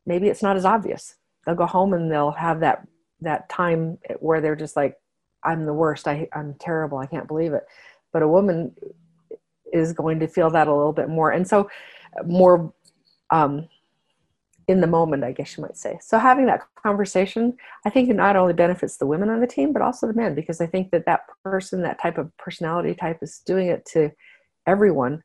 maybe 0.05 0.27
it's 0.27 0.43
not 0.43 0.55
as 0.55 0.65
obvious. 0.65 1.15
They'll 1.45 1.55
go 1.55 1.65
home 1.65 1.93
and 1.93 2.11
they'll 2.11 2.31
have 2.31 2.59
that 2.61 2.87
that 3.21 3.47
time 3.49 3.99
where 4.19 4.41
they're 4.41 4.55
just 4.55 4.75
like, 4.75 4.97
I'm 5.43 5.65
the 5.65 5.73
worst. 5.73 6.07
I, 6.07 6.27
I'm 6.33 6.55
terrible. 6.55 6.97
I 6.97 7.05
can't 7.05 7.27
believe 7.27 7.53
it. 7.53 7.63
But 8.11 8.23
a 8.23 8.27
woman 8.27 8.75
is 9.71 9.93
going 9.93 10.19
to 10.19 10.27
feel 10.27 10.49
that 10.49 10.67
a 10.67 10.75
little 10.75 10.93
bit 10.93 11.07
more. 11.07 11.31
And 11.31 11.47
so 11.47 11.69
more 12.25 12.73
um, 13.29 13.69
in 14.67 14.81
the 14.81 14.87
moment, 14.87 15.23
I 15.23 15.31
guess 15.31 15.55
you 15.55 15.61
might 15.61 15.77
say. 15.77 15.99
So 16.01 16.17
having 16.17 16.45
that 16.47 16.61
conversation, 16.81 17.55
I 17.85 17.89
think 17.89 18.09
it 18.09 18.15
not 18.15 18.35
only 18.35 18.53
benefits 18.53 18.97
the 18.97 19.05
women 19.05 19.29
on 19.29 19.39
the 19.39 19.47
team, 19.47 19.71
but 19.71 19.81
also 19.81 20.07
the 20.07 20.13
men, 20.13 20.35
because 20.35 20.61
I 20.61 20.65
think 20.65 20.91
that 20.91 21.05
that 21.05 21.25
person, 21.43 21.81
that 21.83 22.01
type 22.01 22.17
of 22.17 22.35
personality 22.37 22.93
type 22.93 23.19
is 23.21 23.39
doing 23.45 23.67
it 23.67 23.85
to 23.93 24.11
everyone 24.71 25.23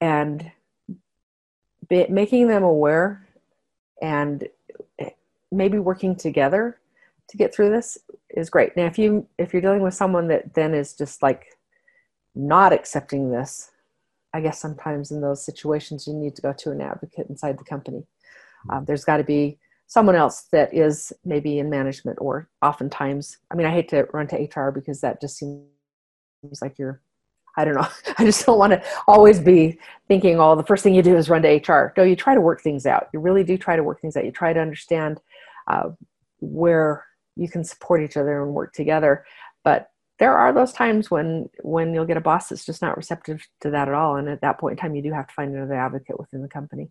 and 0.00 0.50
be, 1.88 2.06
making 2.08 2.48
them 2.48 2.62
aware 2.62 3.28
and 4.00 4.48
maybe 5.50 5.78
working 5.78 6.16
together 6.16 6.78
to 7.28 7.36
get 7.36 7.54
through 7.54 7.70
this 7.70 7.98
is 8.30 8.50
great. 8.50 8.76
Now, 8.76 8.86
if 8.86 8.98
you 8.98 9.26
if 9.38 9.52
you're 9.52 9.62
dealing 9.62 9.82
with 9.82 9.94
someone 9.94 10.28
that 10.28 10.54
then 10.54 10.74
is 10.74 10.94
just 10.94 11.22
like 11.22 11.58
not 12.34 12.72
accepting 12.72 13.30
this, 13.30 13.70
I 14.32 14.40
guess 14.40 14.58
sometimes 14.58 15.10
in 15.10 15.20
those 15.20 15.44
situations 15.44 16.06
you 16.06 16.14
need 16.14 16.34
to 16.36 16.42
go 16.42 16.52
to 16.52 16.70
an 16.70 16.80
advocate 16.80 17.28
inside 17.28 17.58
the 17.58 17.64
company. 17.64 18.06
Um, 18.70 18.84
there's 18.86 19.04
got 19.04 19.18
to 19.18 19.24
be 19.24 19.58
someone 19.92 20.16
else 20.16 20.46
that 20.52 20.72
is 20.72 21.12
maybe 21.22 21.58
in 21.58 21.68
management 21.68 22.16
or 22.18 22.48
oftentimes 22.62 23.36
i 23.50 23.54
mean 23.54 23.66
i 23.66 23.70
hate 23.70 23.90
to 23.90 24.06
run 24.14 24.26
to 24.26 24.48
hr 24.56 24.70
because 24.70 25.02
that 25.02 25.20
just 25.20 25.36
seems 25.36 25.66
like 26.62 26.78
you're 26.78 27.02
i 27.56 27.64
don't 27.64 27.74
know. 27.74 27.88
I 28.18 28.24
just 28.24 28.44
don't 28.46 28.58
want 28.58 28.72
to 28.72 28.82
always 29.06 29.40
be 29.40 29.78
thinking 30.08 30.40
oh 30.40 30.56
the 30.56 30.64
first 30.64 30.82
thing 30.82 30.94
you 30.94 31.02
do 31.02 31.16
is 31.16 31.28
run 31.28 31.42
to 31.42 31.56
hr 31.56 31.92
no 31.96 32.02
you 32.02 32.16
try 32.16 32.34
to 32.34 32.40
work 32.40 32.60
things 32.60 32.86
out. 32.86 33.08
You 33.12 33.20
really 33.20 33.44
do 33.44 33.56
try 33.56 33.76
to 33.76 33.82
work 33.82 34.00
things 34.00 34.16
out. 34.16 34.24
You 34.24 34.32
try 34.32 34.52
to 34.52 34.60
understand 34.60 35.20
uh, 35.68 35.90
where 36.40 37.04
you 37.36 37.48
can 37.48 37.64
support 37.64 38.02
each 38.02 38.16
other 38.16 38.42
and 38.42 38.52
work 38.52 38.72
together. 38.72 39.24
But 39.64 39.88
there 40.18 40.36
are 40.36 40.52
those 40.52 40.72
times 40.72 41.10
when 41.10 41.48
when 41.62 41.94
you'll 41.94 42.04
get 42.04 42.16
a 42.16 42.20
boss 42.20 42.48
that's 42.48 42.64
just 42.64 42.82
not 42.82 42.96
receptive 42.96 43.46
to 43.60 43.70
that 43.70 43.88
at 43.88 43.94
all 43.94 44.16
and 44.16 44.28
at 44.28 44.40
that 44.40 44.58
point 44.58 44.72
in 44.72 44.76
time 44.78 44.94
you 44.94 45.02
do 45.02 45.12
have 45.12 45.26
to 45.26 45.34
find 45.34 45.54
another 45.54 45.74
advocate 45.74 46.18
within 46.18 46.42
the 46.42 46.48
company. 46.48 46.90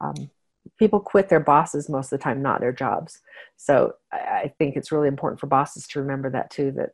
Um, 0.00 0.30
people 0.78 1.00
quit 1.00 1.28
their 1.28 1.40
bosses 1.40 1.88
most 1.88 2.12
of 2.12 2.18
the 2.18 2.22
time, 2.22 2.42
not 2.42 2.60
their 2.60 2.72
jobs. 2.72 3.20
So 3.56 3.94
I, 4.12 4.52
think 4.58 4.76
it's 4.76 4.92
really 4.92 5.08
important 5.08 5.40
for 5.40 5.46
bosses 5.46 5.86
to 5.88 6.00
remember 6.00 6.30
that 6.30 6.50
too, 6.50 6.72
that 6.72 6.90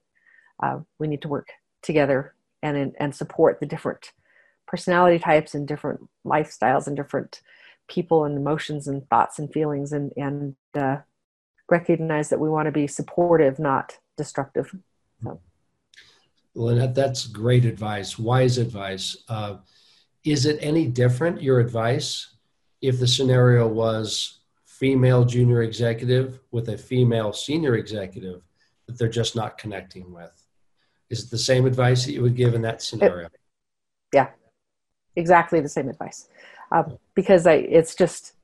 uh, 0.62 0.80
we 0.98 1.06
need 1.06 1.22
to 1.22 1.28
work 1.28 1.48
together 1.82 2.34
and, 2.62 2.94
and 2.98 3.14
support 3.14 3.60
the 3.60 3.66
different 3.66 4.12
personality 4.66 5.18
types 5.18 5.54
and 5.54 5.66
different 5.66 6.00
lifestyles 6.24 6.86
and 6.86 6.96
different 6.96 7.40
people 7.88 8.24
and 8.24 8.36
emotions 8.36 8.86
and 8.86 9.08
thoughts 9.08 9.38
and 9.38 9.52
feelings 9.52 9.92
and, 9.92 10.12
and 10.16 10.54
uh, 10.74 10.98
recognize 11.68 12.28
that 12.28 12.40
we 12.40 12.48
want 12.48 12.66
to 12.66 12.72
be 12.72 12.86
supportive, 12.86 13.58
not 13.58 13.98
destructive. 14.16 14.74
So. 15.22 15.40
Lynette, 16.54 16.94
that's 16.94 17.26
great 17.26 17.64
advice, 17.64 18.18
wise 18.18 18.58
advice. 18.58 19.16
Uh, 19.28 19.56
is 20.24 20.46
it 20.46 20.58
any 20.60 20.86
different, 20.86 21.42
your 21.42 21.60
advice, 21.60 22.34
if 22.80 22.98
the 22.98 23.06
scenario 23.06 23.66
was 23.66 24.40
female 24.80 25.26
junior 25.26 25.62
executive 25.62 26.40
with 26.52 26.70
a 26.70 26.78
female 26.78 27.34
senior 27.34 27.74
executive 27.74 28.40
that 28.86 28.98
they're 28.98 29.08
just 29.08 29.36
not 29.36 29.58
connecting 29.58 30.10
with. 30.10 30.39
Is 31.10 31.24
it 31.24 31.30
the 31.30 31.38
same 31.38 31.66
advice 31.66 32.06
that 32.06 32.12
you 32.12 32.22
would 32.22 32.36
give 32.36 32.54
in 32.54 32.62
that 32.62 32.82
scenario? 32.82 33.26
It, 33.26 33.32
yeah, 34.14 34.28
exactly 35.16 35.60
the 35.60 35.68
same 35.68 35.88
advice. 35.88 36.28
Um, 36.72 36.98
because 37.14 37.46
I, 37.46 37.54
it's 37.54 37.94
just, 37.94 38.34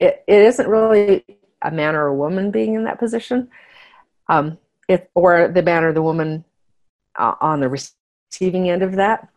it, 0.00 0.24
it 0.26 0.42
isn't 0.42 0.68
really 0.68 1.24
a 1.62 1.70
man 1.70 1.94
or 1.94 2.06
a 2.06 2.14
woman 2.14 2.50
being 2.50 2.74
in 2.74 2.84
that 2.84 2.98
position. 2.98 3.48
Um, 4.28 4.58
if, 4.88 5.02
or 5.14 5.48
the 5.48 5.62
man 5.62 5.84
or 5.84 5.92
the 5.92 6.02
woman 6.02 6.44
uh, 7.16 7.34
on 7.40 7.60
the 7.60 7.68
receiving 7.68 8.68
end 8.68 8.82
of 8.82 8.96
that. 8.96 9.28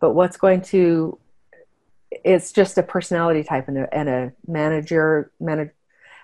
But 0.00 0.14
what's 0.14 0.36
going 0.36 0.62
to 0.62 1.18
it's 2.24 2.52
just 2.52 2.78
a 2.78 2.82
personality 2.82 3.42
type 3.42 3.68
and 3.68 3.78
a, 3.78 3.94
and 3.94 4.08
a 4.08 4.32
manager 4.46 5.30
manage, 5.40 5.70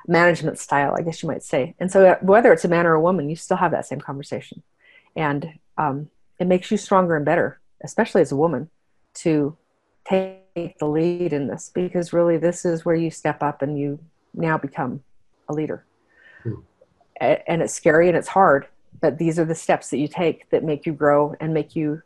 management 0.06 0.58
style 0.58 0.94
i 0.96 1.02
guess 1.02 1.22
you 1.22 1.28
might 1.28 1.42
say 1.42 1.74
and 1.78 1.90
so 1.90 2.06
uh, 2.06 2.16
whether 2.20 2.52
it's 2.52 2.64
a 2.64 2.68
man 2.68 2.86
or 2.86 2.94
a 2.94 3.00
woman 3.00 3.28
you 3.28 3.36
still 3.36 3.56
have 3.56 3.72
that 3.72 3.86
same 3.86 4.00
conversation 4.00 4.62
and 5.18 5.50
um, 5.76 6.08
it 6.38 6.46
makes 6.46 6.70
you 6.70 6.76
stronger 6.76 7.14
and 7.16 7.24
better 7.24 7.60
especially 7.84 8.22
as 8.22 8.32
a 8.32 8.36
woman 8.36 8.68
to 9.14 9.56
take 10.04 10.78
the 10.78 10.86
lead 10.86 11.32
in 11.32 11.46
this 11.46 11.70
because 11.74 12.12
really 12.12 12.36
this 12.36 12.64
is 12.64 12.84
where 12.84 12.96
you 12.96 13.10
step 13.10 13.42
up 13.42 13.62
and 13.62 13.78
you 13.78 13.98
now 14.34 14.58
become 14.58 15.02
a 15.48 15.52
leader. 15.52 15.84
Hmm. 16.42 16.54
and 17.20 17.62
it's 17.62 17.74
scary 17.74 18.08
and 18.08 18.16
it's 18.16 18.28
hard 18.28 18.66
but 19.00 19.18
these 19.18 19.38
are 19.38 19.44
the 19.44 19.54
steps 19.54 19.90
that 19.90 19.98
you 19.98 20.08
take 20.08 20.48
that 20.50 20.64
make 20.64 20.86
you 20.86 20.92
grow 20.92 21.34
and 21.40 21.54
make 21.54 21.76
you 21.76 22.02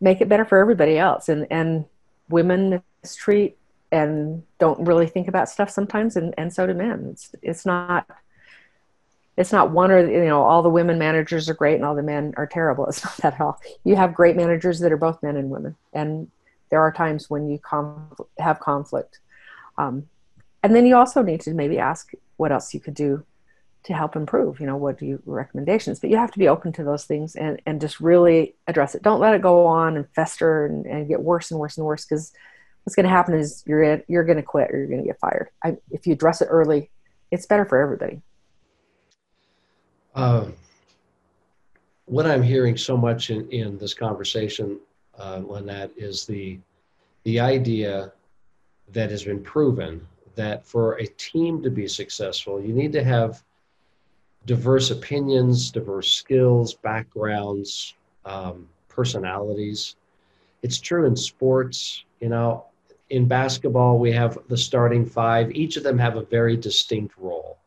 make 0.00 0.20
it 0.20 0.28
better 0.28 0.44
for 0.44 0.58
everybody 0.58 0.98
else. 0.98 1.28
And 1.28 1.46
and 1.50 1.84
women 2.28 2.82
mistreat 3.02 3.56
and 3.90 4.42
don't 4.58 4.86
really 4.86 5.06
think 5.06 5.28
about 5.28 5.48
stuff 5.48 5.70
sometimes 5.70 6.16
and, 6.16 6.34
and 6.36 6.52
so 6.52 6.66
do 6.66 6.74
men. 6.74 7.08
It's 7.12 7.34
it's 7.42 7.66
not 7.66 8.06
it's 9.38 9.52
not 9.52 9.70
one 9.70 9.92
or 9.92 10.00
you 10.00 10.24
know 10.24 10.42
all 10.42 10.62
the 10.62 10.68
women 10.68 10.98
managers 10.98 11.48
are 11.48 11.54
great 11.54 11.76
and 11.76 11.84
all 11.84 11.94
the 11.94 12.02
men 12.02 12.34
are 12.36 12.46
terrible. 12.46 12.84
It's 12.88 13.04
not 13.04 13.16
that 13.18 13.34
at 13.34 13.40
all. 13.40 13.60
You 13.84 13.94
have 13.94 14.12
great 14.12 14.36
managers 14.36 14.80
that 14.80 14.92
are 14.92 14.96
both 14.96 15.22
men 15.22 15.36
and 15.36 15.48
women. 15.48 15.76
And 15.92 16.28
there 16.70 16.80
are 16.80 16.92
times 16.92 17.30
when 17.30 17.48
you 17.48 17.58
com- 17.58 18.12
have 18.38 18.58
conflict. 18.58 19.20
Um, 19.78 20.08
and 20.64 20.74
then 20.74 20.86
you 20.86 20.96
also 20.96 21.22
need 21.22 21.40
to 21.42 21.54
maybe 21.54 21.78
ask 21.78 22.10
what 22.36 22.50
else 22.50 22.74
you 22.74 22.80
could 22.80 22.94
do 22.94 23.24
to 23.84 23.94
help 23.94 24.16
improve 24.16 24.58
you 24.58 24.66
know 24.66 24.76
what 24.76 24.98
do 24.98 25.06
you 25.06 25.22
recommendations? 25.24 26.00
But 26.00 26.10
you 26.10 26.16
have 26.16 26.32
to 26.32 26.38
be 26.40 26.48
open 26.48 26.72
to 26.72 26.82
those 26.82 27.04
things 27.04 27.36
and 27.36 27.62
and 27.64 27.80
just 27.80 28.00
really 28.00 28.56
address 28.66 28.96
it. 28.96 29.02
Don't 29.02 29.20
let 29.20 29.34
it 29.34 29.40
go 29.40 29.66
on 29.66 29.96
and 29.96 30.06
fester 30.16 30.66
and, 30.66 30.84
and 30.84 31.06
get 31.06 31.22
worse 31.22 31.52
and 31.52 31.60
worse 31.60 31.76
and 31.76 31.86
worse 31.86 32.04
because 32.04 32.32
what's 32.82 32.96
going 32.96 33.04
to 33.04 33.10
happen 33.10 33.34
is 33.34 33.62
you're 33.66 34.02
you're 34.08 34.24
going 34.24 34.36
to 34.36 34.42
quit 34.42 34.72
or 34.72 34.78
you're 34.78 34.88
going 34.88 35.02
to 35.02 35.06
get 35.06 35.20
fired. 35.20 35.48
I, 35.62 35.76
if 35.92 36.08
you 36.08 36.14
address 36.14 36.42
it 36.42 36.48
early, 36.50 36.90
it's 37.30 37.46
better 37.46 37.64
for 37.64 37.80
everybody. 37.80 38.20
Uh, 40.18 40.48
what 42.06 42.26
I'm 42.26 42.42
hearing 42.42 42.76
so 42.76 42.96
much 42.96 43.30
in, 43.30 43.48
in 43.52 43.78
this 43.78 43.94
conversation, 43.94 44.80
uh, 45.16 45.42
Lynette, 45.46 45.92
is 45.96 46.26
the 46.26 46.58
the 47.22 47.38
idea 47.38 48.12
that 48.92 49.12
has 49.12 49.22
been 49.22 49.40
proven 49.40 50.04
that 50.34 50.66
for 50.66 50.94
a 50.94 51.06
team 51.06 51.62
to 51.62 51.70
be 51.70 51.86
successful, 51.86 52.60
you 52.60 52.72
need 52.72 52.92
to 52.94 53.04
have 53.04 53.44
diverse 54.44 54.90
opinions, 54.90 55.70
diverse 55.70 56.10
skills, 56.10 56.74
backgrounds, 56.74 57.94
um, 58.24 58.68
personalities. 58.88 59.94
It's 60.64 60.80
true 60.80 61.06
in 61.06 61.14
sports. 61.14 62.02
You 62.18 62.30
know, 62.30 62.64
in 63.10 63.28
basketball, 63.28 64.00
we 64.00 64.10
have 64.10 64.36
the 64.48 64.56
starting 64.56 65.06
five. 65.06 65.52
Each 65.52 65.76
of 65.76 65.84
them 65.84 65.98
have 65.98 66.16
a 66.16 66.22
very 66.22 66.56
distinct 66.56 67.16
role. 67.18 67.58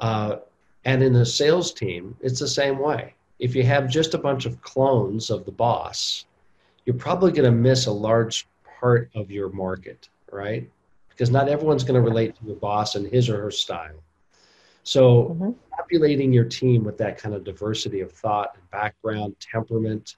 Uh, 0.00 0.36
and 0.84 1.02
in 1.02 1.16
a 1.16 1.26
sales 1.26 1.72
team, 1.72 2.16
it's 2.20 2.40
the 2.40 2.48
same 2.48 2.78
way. 2.78 3.14
If 3.38 3.54
you 3.54 3.62
have 3.64 3.88
just 3.88 4.14
a 4.14 4.18
bunch 4.18 4.46
of 4.46 4.60
clones 4.62 5.30
of 5.30 5.44
the 5.44 5.52
boss, 5.52 6.26
you're 6.84 6.96
probably 6.96 7.32
going 7.32 7.50
to 7.50 7.56
miss 7.56 7.86
a 7.86 7.92
large 7.92 8.46
part 8.80 9.10
of 9.14 9.30
your 9.30 9.50
market, 9.50 10.08
right? 10.32 10.68
Because 11.08 11.30
not 11.30 11.48
everyone's 11.48 11.84
going 11.84 12.00
to 12.00 12.08
relate 12.08 12.36
to 12.36 12.46
your 12.46 12.56
boss 12.56 12.94
and 12.94 13.06
his 13.06 13.28
or 13.28 13.40
her 13.40 13.50
style. 13.50 14.02
So, 14.84 15.36
mm-hmm. 15.36 15.50
populating 15.76 16.32
your 16.32 16.46
team 16.46 16.84
with 16.84 16.96
that 16.98 17.18
kind 17.18 17.34
of 17.34 17.44
diversity 17.44 18.00
of 18.00 18.10
thought 18.10 18.52
and 18.54 18.70
background, 18.70 19.36
temperament, 19.38 20.16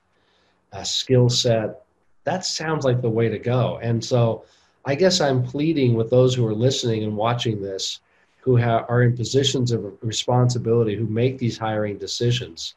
uh, 0.72 0.84
skill 0.84 1.28
set, 1.28 1.82
that 2.24 2.44
sounds 2.44 2.84
like 2.84 3.02
the 3.02 3.10
way 3.10 3.28
to 3.28 3.38
go. 3.38 3.78
And 3.82 4.04
so 4.04 4.44
I 4.84 4.94
guess 4.94 5.20
I'm 5.20 5.42
pleading 5.42 5.94
with 5.94 6.10
those 6.10 6.34
who 6.34 6.46
are 6.46 6.54
listening 6.54 7.04
and 7.04 7.16
watching 7.16 7.60
this 7.60 8.00
who 8.40 8.56
ha- 8.56 8.84
are 8.88 9.02
in 9.02 9.16
positions 9.16 9.72
of 9.72 9.92
responsibility 10.02 10.96
who 10.96 11.06
make 11.06 11.38
these 11.38 11.58
hiring 11.58 11.98
decisions. 11.98 12.74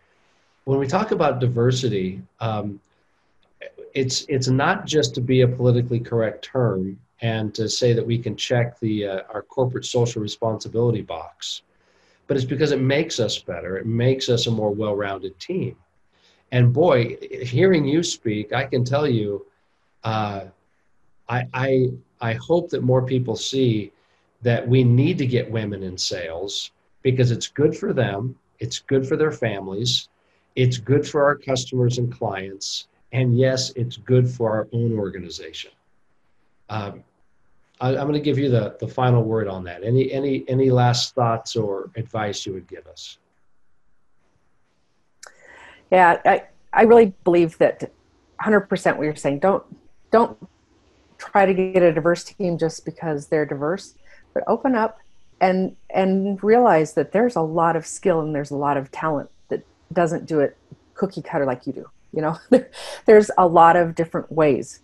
When 0.66 0.80
we 0.80 0.88
talk 0.88 1.11
about 1.11 1.39
diversity, 1.39 2.22
um, 2.39 2.80
it's 3.93 4.26
it's 4.28 4.47
not 4.47 4.86
just 4.86 5.14
to 5.16 5.22
be 5.22 5.41
a 5.41 5.47
politically 5.47 5.99
correct 5.99 6.43
term 6.43 6.99
and 7.22 7.53
to 7.55 7.70
say 7.70 7.93
that 7.93 8.05
we 8.05 8.18
can 8.18 8.36
check 8.36 8.80
the 8.80 9.07
uh, 9.07 9.22
our 9.34 9.41
corporate 9.43 9.86
social 9.86 10.22
responsibility 10.22 11.01
box, 11.01 11.61
but 12.28 12.36
it's 12.36 12.45
because 12.45 12.72
it 12.72 12.82
makes 12.82 13.20
us 13.20 13.39
better. 13.39 13.78
It 13.78 13.86
makes 13.86 14.28
us 14.30 14.47
a 14.47 14.51
more 14.51 14.72
well-rounded 14.72 15.39
team. 15.39 15.76
And 16.51 16.74
boy, 16.74 17.18
hearing 17.41 17.86
you 17.86 18.03
speak, 18.03 18.53
I 18.53 18.66
can 18.66 18.84
tell 18.84 19.07
you, 19.07 19.45
uh, 20.03 20.45
I, 21.30 21.47
I, 21.53 21.89
I 22.22 22.34
hope 22.34 22.70
that 22.72 22.84
more 22.84 23.01
people 23.01 23.36
see 23.36 23.93
that 24.44 24.68
we 24.68 24.84
need 24.84 25.18
to 25.18 25.26
get 25.26 25.50
women 25.50 25.84
in 25.84 25.98
sales 25.98 26.72
because 27.02 27.32
it's 27.32 27.48
good 27.48 27.76
for 27.76 27.94
them, 27.94 28.36
it's 28.60 28.80
good 28.80 29.08
for 29.08 29.18
their 29.18 29.32
families, 29.32 30.10
it's 30.56 30.78
good 30.78 31.08
for 31.08 31.24
our 31.24 31.36
customers 31.36 31.98
and 31.98 32.12
clients, 32.12 32.88
and 33.12 33.38
yes, 33.38 33.72
it's 33.76 33.98
good 33.98 34.30
for 34.30 34.52
our 34.52 34.68
own 34.74 34.98
organization. 34.98 35.72
Um, 36.70 37.04
I, 37.80 37.89
am 37.89 38.08
going 38.08 38.14
to 38.14 38.20
give 38.20 38.38
you 38.38 38.50
the, 38.50 38.78
the 38.80 38.88
final 38.88 39.24
word 39.24 39.48
on 39.48 39.64
that. 39.66 39.84
Any 39.84 40.12
any 40.12 40.46
any 40.48 40.70
last 40.70 41.16
thoughts 41.16 41.56
or 41.56 41.91
advice 41.96 42.46
you 42.46 42.54
would 42.54 42.68
give 42.68 42.88
us? 42.88 43.18
Yeah, 45.91 46.20
I, 46.26 46.44
I 46.72 46.84
really 46.84 47.14
believe 47.24 47.58
that 47.60 47.91
100% 48.41 48.98
what 48.98 49.04
you're 49.04 49.16
saying. 49.16 49.39
Don't 49.39 49.64
don't 50.12 50.38
try 51.18 51.46
to 51.46 51.54
get 51.54 51.84
a 51.84 51.91
diverse 51.94 52.24
team 52.24 52.58
just 52.58 52.86
because 52.86 53.28
they're 53.28 53.46
diverse, 53.46 53.96
but 54.34 54.44
open 54.48 54.76
up 54.76 55.00
and 55.42 55.76
and 55.90 56.42
realize 56.44 56.94
that 56.94 57.12
there's 57.12 57.36
a 57.36 57.42
lot 57.42 57.76
of 57.76 57.86
skill 57.86 58.22
and 58.22 58.34
there's 58.34 58.52
a 58.52 58.56
lot 58.56 58.78
of 58.78 58.92
talent 58.92 59.30
that 59.50 59.66
doesn't 59.92 60.26
do 60.26 60.40
it 60.40 60.58
cookie 60.94 61.22
cutter 61.22 61.46
like 61.46 61.68
you 61.68 61.74
do. 61.74 61.86
You 62.12 62.22
know, 62.22 62.38
there's 63.06 63.32
a 63.38 63.48
lot 63.48 63.76
of 63.76 63.96
different 63.96 64.32
ways 64.32 64.80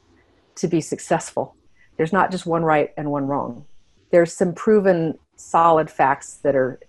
to 0.56 0.68
be 0.68 0.82
successful. 0.82 1.56
There's 1.98 2.14
not 2.14 2.32
just 2.32 2.46
one 2.46 2.64
right 2.64 2.94
and 2.98 3.12
one 3.12 3.28
wrong. 3.28 3.66
There's 4.12 4.34
some 4.34 4.54
proven 4.54 5.18
solid 5.36 5.90
facts 5.90 6.36
that 6.44 6.56
are 6.56 6.80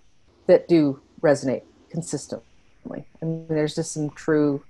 that 0.47 0.67
do 0.67 0.99
resonate 1.21 1.63
consistently. 1.89 3.05
I 3.21 3.25
mean, 3.25 3.45
there's 3.47 3.75
just 3.75 3.91
some 3.91 4.09
true 4.09 4.63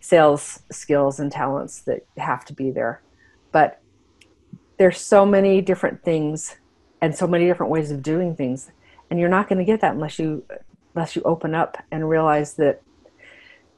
sales 0.00 0.60
skills 0.70 1.18
and 1.18 1.32
talents 1.32 1.80
that 1.82 2.04
have 2.16 2.44
to 2.46 2.52
be 2.52 2.70
there. 2.70 3.00
But 3.52 3.80
there's 4.78 5.00
so 5.00 5.24
many 5.24 5.60
different 5.60 6.02
things 6.02 6.56
and 7.00 7.14
so 7.14 7.26
many 7.26 7.46
different 7.46 7.70
ways 7.70 7.90
of 7.90 8.02
doing 8.02 8.34
things. 8.34 8.70
And 9.10 9.20
you're 9.20 9.28
not 9.28 9.48
going 9.48 9.58
to 9.58 9.64
get 9.64 9.80
that 9.80 9.94
unless 9.94 10.18
you 10.18 10.44
unless 10.94 11.14
you 11.14 11.22
open 11.22 11.54
up 11.54 11.76
and 11.90 12.08
realize 12.08 12.54
that 12.54 12.82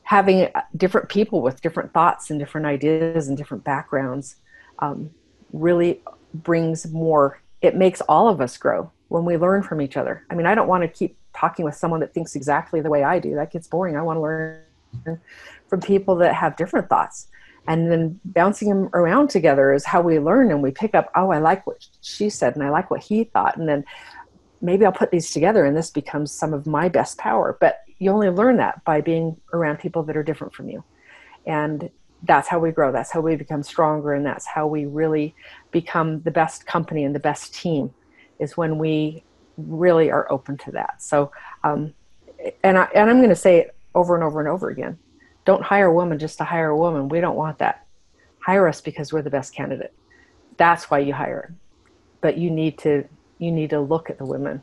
having 0.05 0.49
different 0.77 1.09
people 1.09 1.43
with 1.43 1.61
different 1.61 1.93
thoughts 1.93 2.31
and 2.31 2.39
different 2.39 2.67
ideas 2.67 3.29
and 3.29 3.37
different 3.37 3.65
backgrounds 3.65 4.37
um, 4.79 5.11
really 5.53 6.01
brings 6.33 6.87
more 6.91 7.41
it 7.61 7.75
makes 7.75 8.01
all 8.03 8.29
of 8.29 8.41
us 8.41 8.57
grow 8.57 8.91
when 9.09 9.25
we 9.25 9.37
learn 9.37 9.63
from 9.63 9.81
each 9.81 9.97
other. 9.97 10.25
I 10.31 10.35
mean 10.35 10.47
i 10.47 10.55
don't 10.55 10.69
want 10.69 10.83
to 10.83 10.89
keep 10.89 11.17
talking 11.35 11.65
with 11.65 11.75
someone 11.75 12.01
that 12.01 12.15
thinks 12.15 12.37
exactly 12.37 12.81
the 12.81 12.91
way 12.91 13.03
i 13.03 13.19
do. 13.19 13.35
That 13.35 13.51
gets 13.51 13.67
boring. 13.67 13.97
I 13.97 14.03
want 14.03 14.17
to 14.17 14.21
learn 14.21 15.21
from 15.69 15.81
people 15.81 16.17
that 16.17 16.35
have 16.35 16.57
different 16.57 16.89
thoughts 16.89 17.29
and 17.69 17.91
then 17.91 18.19
bouncing 18.25 18.69
them 18.69 18.91
around 18.95 19.31
together 19.31 19.73
is 19.73 19.85
how 19.85 20.01
we 20.01 20.19
learn 20.19 20.51
and 20.51 20.63
we 20.63 20.71
pick 20.71 20.95
up 20.95 21.11
oh 21.15 21.31
i 21.31 21.39
like 21.39 21.67
what 21.67 21.87
she 22.01 22.29
said 22.29 22.55
and 22.55 22.65
i 22.65 22.71
like 22.71 22.91
what 22.91 23.03
he 23.03 23.25
thought. 23.25 23.57
And 23.57 23.69
then 23.69 23.85
maybe 24.61 24.85
i'll 24.85 24.93
put 24.93 25.11
these 25.11 25.31
together 25.31 25.65
and 25.65 25.77
this 25.77 25.91
becomes 25.91 26.33
some 26.33 26.53
of 26.53 26.67
my 26.67 26.89
best 26.89 27.19
power. 27.19 27.57
But 27.61 27.83
you 27.99 28.11
only 28.11 28.31
learn 28.31 28.57
that 28.57 28.85
by 28.85 29.01
being 29.01 29.37
around 29.53 29.79
people 29.79 30.03
that 30.05 30.17
are 30.17 30.23
different 30.23 30.55
from 30.55 30.69
you. 30.69 30.83
And 31.47 31.91
that's 32.25 32.49
how 32.49 32.59
we 32.59 32.73
grow. 32.73 32.91
That's 32.91 33.13
how 33.13 33.21
we 33.21 33.37
become 33.37 33.63
stronger. 33.63 34.13
And 34.13 34.27
that's 34.27 34.47
how 34.47 34.67
we 34.67 34.87
really 34.87 35.35
become 35.71 36.21
the 36.23 36.31
best 36.31 36.67
company 36.67 37.05
and 37.05 37.15
the 37.15 37.21
best 37.21 37.55
team 37.55 37.95
is 38.41 38.57
when 38.57 38.79
we 38.79 39.23
really 39.57 40.11
are 40.11 40.31
open 40.31 40.57
to 40.59 40.73
that. 40.73 41.03
So 41.03 41.33
um, 41.65 41.95
and, 42.63 42.79
I, 42.79 42.89
and 42.95 43.11
i'm 43.11 43.19
going 43.19 43.29
to 43.29 43.37
say 43.37 43.59
it 43.59 43.77
over 43.95 44.15
and 44.15 44.25
over 44.25 44.41
and 44.41 44.49
over 44.49 44.71
again 44.71 44.99
don't 45.49 45.63
hire 45.63 45.87
a 45.87 45.95
woman 45.95 46.19
just 46.19 46.37
to 46.37 46.45
hire 46.45 46.69
a 46.69 46.77
woman. 46.77 47.09
We 47.09 47.23
don't 47.23 47.35
want 47.35 47.57
that. 47.61 47.87
Hire 48.39 48.69
us 48.69 48.83
because 48.83 49.15
we're 49.15 49.23
the 49.23 49.31
best 49.31 49.55
candidate. 49.55 49.95
That's 50.59 50.91
why 50.91 50.99
you 50.99 51.15
hire. 51.15 51.55
But 52.21 52.37
you 52.37 52.51
need 52.51 52.77
to 52.81 53.09
you 53.39 53.51
need 53.51 53.71
to 53.71 53.81
look 53.81 54.11
at 54.11 54.19
the 54.19 54.27
women 54.27 54.61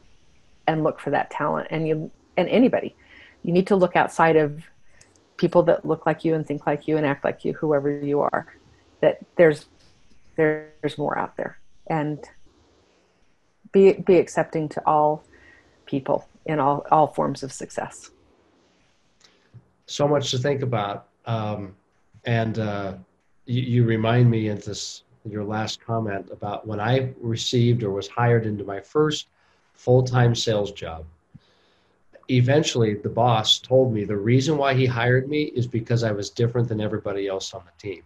and 0.67 0.83
look 0.83 0.99
for 0.99 1.09
that 1.09 1.31
talent 1.31 1.69
and 1.71 1.87
you 1.87 2.11
and 2.37 2.47
anybody. 2.49 2.95
You 3.41 3.51
need 3.51 3.65
to 3.65 3.75
look 3.75 3.95
outside 3.95 4.35
of 4.35 4.63
people 5.37 5.63
that 5.63 5.85
look 5.85 6.05
like 6.05 6.23
you 6.23 6.35
and 6.35 6.45
think 6.45 6.67
like 6.67 6.87
you 6.87 6.97
and 6.97 7.05
act 7.05 7.23
like 7.23 7.43
you 7.43 7.53
whoever 7.53 7.89
you 7.89 8.19
are 8.19 8.45
that 9.01 9.17
there's 9.37 9.65
there's 10.35 10.99
more 10.99 11.17
out 11.17 11.35
there. 11.35 11.57
And 11.87 12.23
be 13.71 13.93
be 13.93 14.17
accepting 14.17 14.69
to 14.69 14.83
all 14.85 15.23
people 15.87 16.29
in 16.45 16.59
all 16.59 16.85
all 16.91 17.07
forms 17.07 17.41
of 17.41 17.51
success 17.51 18.11
so 19.85 20.07
much 20.07 20.31
to 20.31 20.37
think 20.37 20.61
about 20.61 21.07
um, 21.25 21.75
and 22.25 22.59
uh, 22.59 22.93
you, 23.45 23.61
you 23.61 23.83
remind 23.83 24.29
me 24.29 24.49
in 24.49 24.57
this 24.57 25.03
your 25.27 25.43
last 25.43 25.83
comment 25.83 26.29
about 26.31 26.67
when 26.67 26.79
i 26.79 27.11
received 27.19 27.81
or 27.81 27.91
was 27.91 28.07
hired 28.07 28.45
into 28.45 28.63
my 28.63 28.79
first 28.79 29.27
full-time 29.73 30.35
sales 30.35 30.71
job 30.71 31.03
eventually 32.29 32.95
the 32.95 33.09
boss 33.09 33.59
told 33.59 33.93
me 33.93 34.03
the 34.03 34.15
reason 34.15 34.57
why 34.57 34.73
he 34.73 34.85
hired 34.85 35.29
me 35.29 35.43
is 35.43 35.67
because 35.67 36.03
I 36.03 36.11
was 36.11 36.29
different 36.29 36.67
than 36.67 36.81
everybody 36.81 37.27
else 37.27 37.53
on 37.53 37.63
the 37.65 37.81
team. 37.81 38.03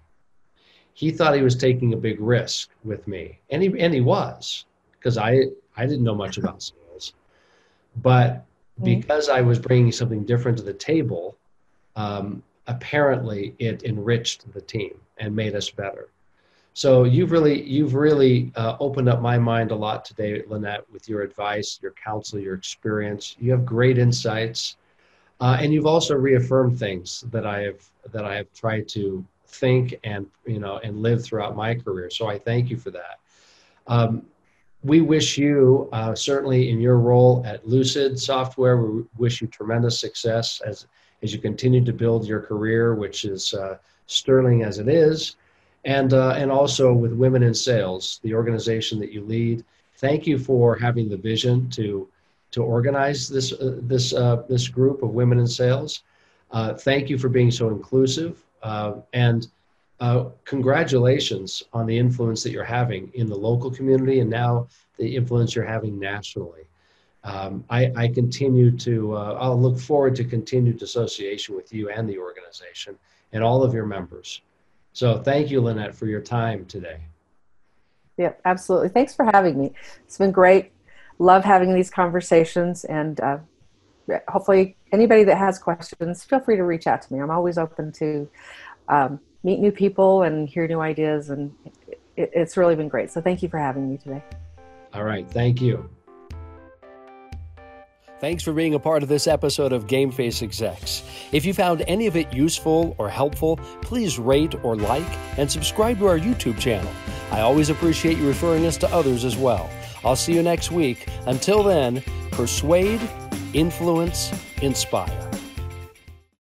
He 0.93 1.11
thought 1.11 1.35
he 1.35 1.41
was 1.41 1.55
taking 1.55 1.93
a 1.93 1.97
big 1.97 2.19
risk 2.19 2.69
with 2.83 3.07
me, 3.07 3.39
and 3.49 3.61
he 3.61 3.79
and 3.79 3.93
he 3.93 4.01
was 4.01 4.65
because 4.91 5.17
I 5.17 5.43
I 5.77 5.85
didn't 5.85 6.03
know 6.03 6.15
much 6.15 6.37
about 6.37 6.61
sales, 6.61 7.13
but 7.97 8.31
mm-hmm. 8.31 8.83
because 8.83 9.29
I 9.29 9.41
was 9.41 9.59
bringing 9.59 9.93
something 9.93 10.25
different 10.25 10.57
to 10.57 10.63
the 10.63 10.73
table, 10.73 11.37
um, 11.99 12.41
apparently 12.67 13.55
it 13.59 13.83
enriched 13.83 14.51
the 14.53 14.61
team 14.61 14.93
and 15.17 15.35
made 15.35 15.53
us 15.53 15.69
better. 15.69 16.07
So 16.73 17.03
you've 17.03 17.31
really 17.33 17.61
you've 17.63 17.93
really 17.93 18.53
uh, 18.55 18.77
opened 18.79 19.09
up 19.09 19.21
my 19.21 19.37
mind 19.37 19.71
a 19.71 19.75
lot 19.75 20.05
today, 20.05 20.41
Lynette, 20.47 20.85
with 20.93 21.09
your 21.09 21.23
advice, 21.23 21.77
your 21.81 21.91
counsel, 21.91 22.39
your 22.39 22.55
experience. 22.55 23.35
You 23.37 23.51
have 23.51 23.65
great 23.65 23.97
insights, 23.97 24.77
uh, 25.41 25.57
and 25.59 25.73
you've 25.73 25.87
also 25.87 26.15
reaffirmed 26.15 26.79
things 26.79 27.25
that 27.31 27.45
I 27.45 27.63
have 27.63 27.83
that 28.13 28.23
I 28.23 28.35
have 28.35 28.53
tried 28.53 28.87
to 28.89 29.25
think 29.47 29.95
and 30.05 30.25
you 30.45 30.59
know 30.59 30.79
and 30.83 31.01
live 31.01 31.21
throughout 31.25 31.57
my 31.57 31.75
career. 31.75 32.09
So 32.09 32.27
I 32.27 32.37
thank 32.39 32.69
you 32.69 32.77
for 32.77 32.91
that. 32.91 33.19
Um, 33.87 34.25
we 34.83 35.01
wish 35.01 35.37
you 35.37 35.89
uh, 35.91 36.15
certainly 36.15 36.69
in 36.69 36.79
your 36.79 36.97
role 36.97 37.43
at 37.45 37.67
Lucid 37.67 38.17
Software. 38.17 38.77
We 38.77 39.03
wish 39.17 39.41
you 39.41 39.47
tremendous 39.47 39.99
success 39.99 40.61
as 40.65 40.87
as 41.21 41.33
you 41.33 41.39
continue 41.39 41.83
to 41.83 41.93
build 41.93 42.25
your 42.25 42.41
career, 42.41 42.95
which 42.95 43.25
is 43.25 43.53
uh, 43.53 43.77
sterling 44.07 44.63
as 44.63 44.79
it 44.79 44.87
is 44.87 45.35
and 45.85 46.13
uh, 46.13 46.31
and 46.31 46.51
also 46.51 46.93
with 46.93 47.13
Women 47.13 47.43
in 47.43 47.53
Sales, 47.53 48.19
the 48.23 48.33
organization 48.33 48.99
that 48.99 49.11
you 49.11 49.21
lead. 49.21 49.63
Thank 49.97 50.27
you 50.27 50.37
for 50.37 50.75
having 50.75 51.09
the 51.09 51.17
vision 51.17 51.69
to 51.71 52.07
to 52.51 52.63
organize 52.63 53.27
this 53.27 53.53
uh, 53.53 53.77
this 53.81 54.13
uh, 54.13 54.43
this 54.49 54.67
group 54.67 55.03
of 55.03 55.11
women 55.11 55.39
in 55.39 55.47
sales. 55.47 56.03
Uh, 56.51 56.73
thank 56.73 57.09
you 57.09 57.17
for 57.17 57.29
being 57.29 57.51
so 57.51 57.69
inclusive, 57.69 58.43
uh, 58.63 58.93
and 59.13 59.47
congratulations 60.45 61.63
on 61.73 61.85
the 61.85 61.97
influence 61.97 62.41
that 62.41 62.51
you're 62.51 62.63
having 62.63 63.11
in 63.13 63.27
the 63.27 63.35
local 63.35 63.69
community, 63.69 64.19
and 64.19 64.29
now 64.29 64.67
the 64.97 65.15
influence 65.15 65.55
you're 65.55 65.65
having 65.65 65.99
nationally. 65.99 66.68
Um, 67.23 67.65
I, 67.69 67.91
I, 67.97 68.07
continue 68.07 68.71
to 68.77 69.15
I'll 69.15 69.59
look 69.59 69.77
forward 69.77 70.15
to 70.15 70.23
continued 70.23 70.81
association 70.81 71.53
with 71.53 71.73
you 71.73 71.89
and 71.89 72.07
the 72.07 72.17
organization 72.17 72.97
and 73.33 73.43
all 73.43 73.61
of 73.61 73.73
your 73.73 73.85
members. 73.85 74.41
So 74.93 75.21
thank 75.21 75.51
you, 75.51 75.61
Lynette, 75.61 75.93
for 75.93 76.07
your 76.07 76.21
time 76.21 76.65
today. 76.65 76.99
Yeah, 78.17 78.33
absolutely. 78.43 78.89
Thanks 78.89 79.15
for 79.15 79.23
having 79.25 79.57
me. 79.57 79.71
It's 80.03 80.17
been 80.17 80.31
great. 80.31 80.71
Love 81.19 81.43
having 81.43 81.73
these 81.73 81.89
conversations, 81.89 82.83
and 82.85 83.19
uh, 83.19 83.37
hopefully, 84.27 84.75
anybody 84.91 85.23
that 85.25 85.37
has 85.37 85.59
questions, 85.59 86.23
feel 86.23 86.39
free 86.39 86.55
to 86.55 86.63
reach 86.63 86.87
out 86.87 87.01
to 87.01 87.13
me. 87.13 87.19
I'm 87.19 87.31
always 87.31 87.57
open 87.57 87.91
to 87.93 88.29
um, 88.87 89.19
meet 89.43 89.59
new 89.59 89.71
people 89.71 90.23
and 90.23 90.49
hear 90.49 90.67
new 90.67 90.79
ideas, 90.79 91.29
and 91.29 91.53
it, 92.17 92.31
it's 92.33 92.57
really 92.57 92.75
been 92.75 92.87
great. 92.89 93.11
So, 93.11 93.21
thank 93.21 93.43
you 93.43 93.49
for 93.49 93.57
having 93.57 93.89
me 93.89 93.97
today. 93.97 94.23
All 94.93 95.03
right. 95.03 95.29
Thank 95.29 95.61
you. 95.61 95.89
Thanks 98.19 98.43
for 98.43 98.51
being 98.51 98.73
a 98.73 98.79
part 98.79 99.01
of 99.01 99.07
this 99.07 99.27
episode 99.27 99.71
of 99.71 99.87
Game 99.87 100.11
Face 100.11 100.41
Execs. 100.41 101.03
If 101.31 101.45
you 101.45 101.53
found 101.53 101.83
any 101.87 102.05
of 102.05 102.17
it 102.17 102.33
useful 102.33 102.93
or 102.97 103.09
helpful, 103.09 103.55
please 103.81 104.19
rate 104.19 104.55
or 104.61 104.75
like 104.75 105.07
and 105.37 105.49
subscribe 105.49 105.99
to 105.99 106.07
our 106.07 106.19
YouTube 106.19 106.59
channel. 106.59 106.91
I 107.31 107.39
always 107.39 107.69
appreciate 107.69 108.17
you 108.17 108.27
referring 108.27 108.65
us 108.65 108.75
to 108.77 108.93
others 108.93 109.23
as 109.23 109.37
well. 109.37 109.69
I'll 110.03 110.17
see 110.17 110.33
you 110.33 110.43
next 110.43 110.69
week. 110.69 111.07
Until 111.27 111.63
then, 111.63 112.03
persuade, 112.31 112.99
influence, 113.53 114.33
inspire. 114.61 115.28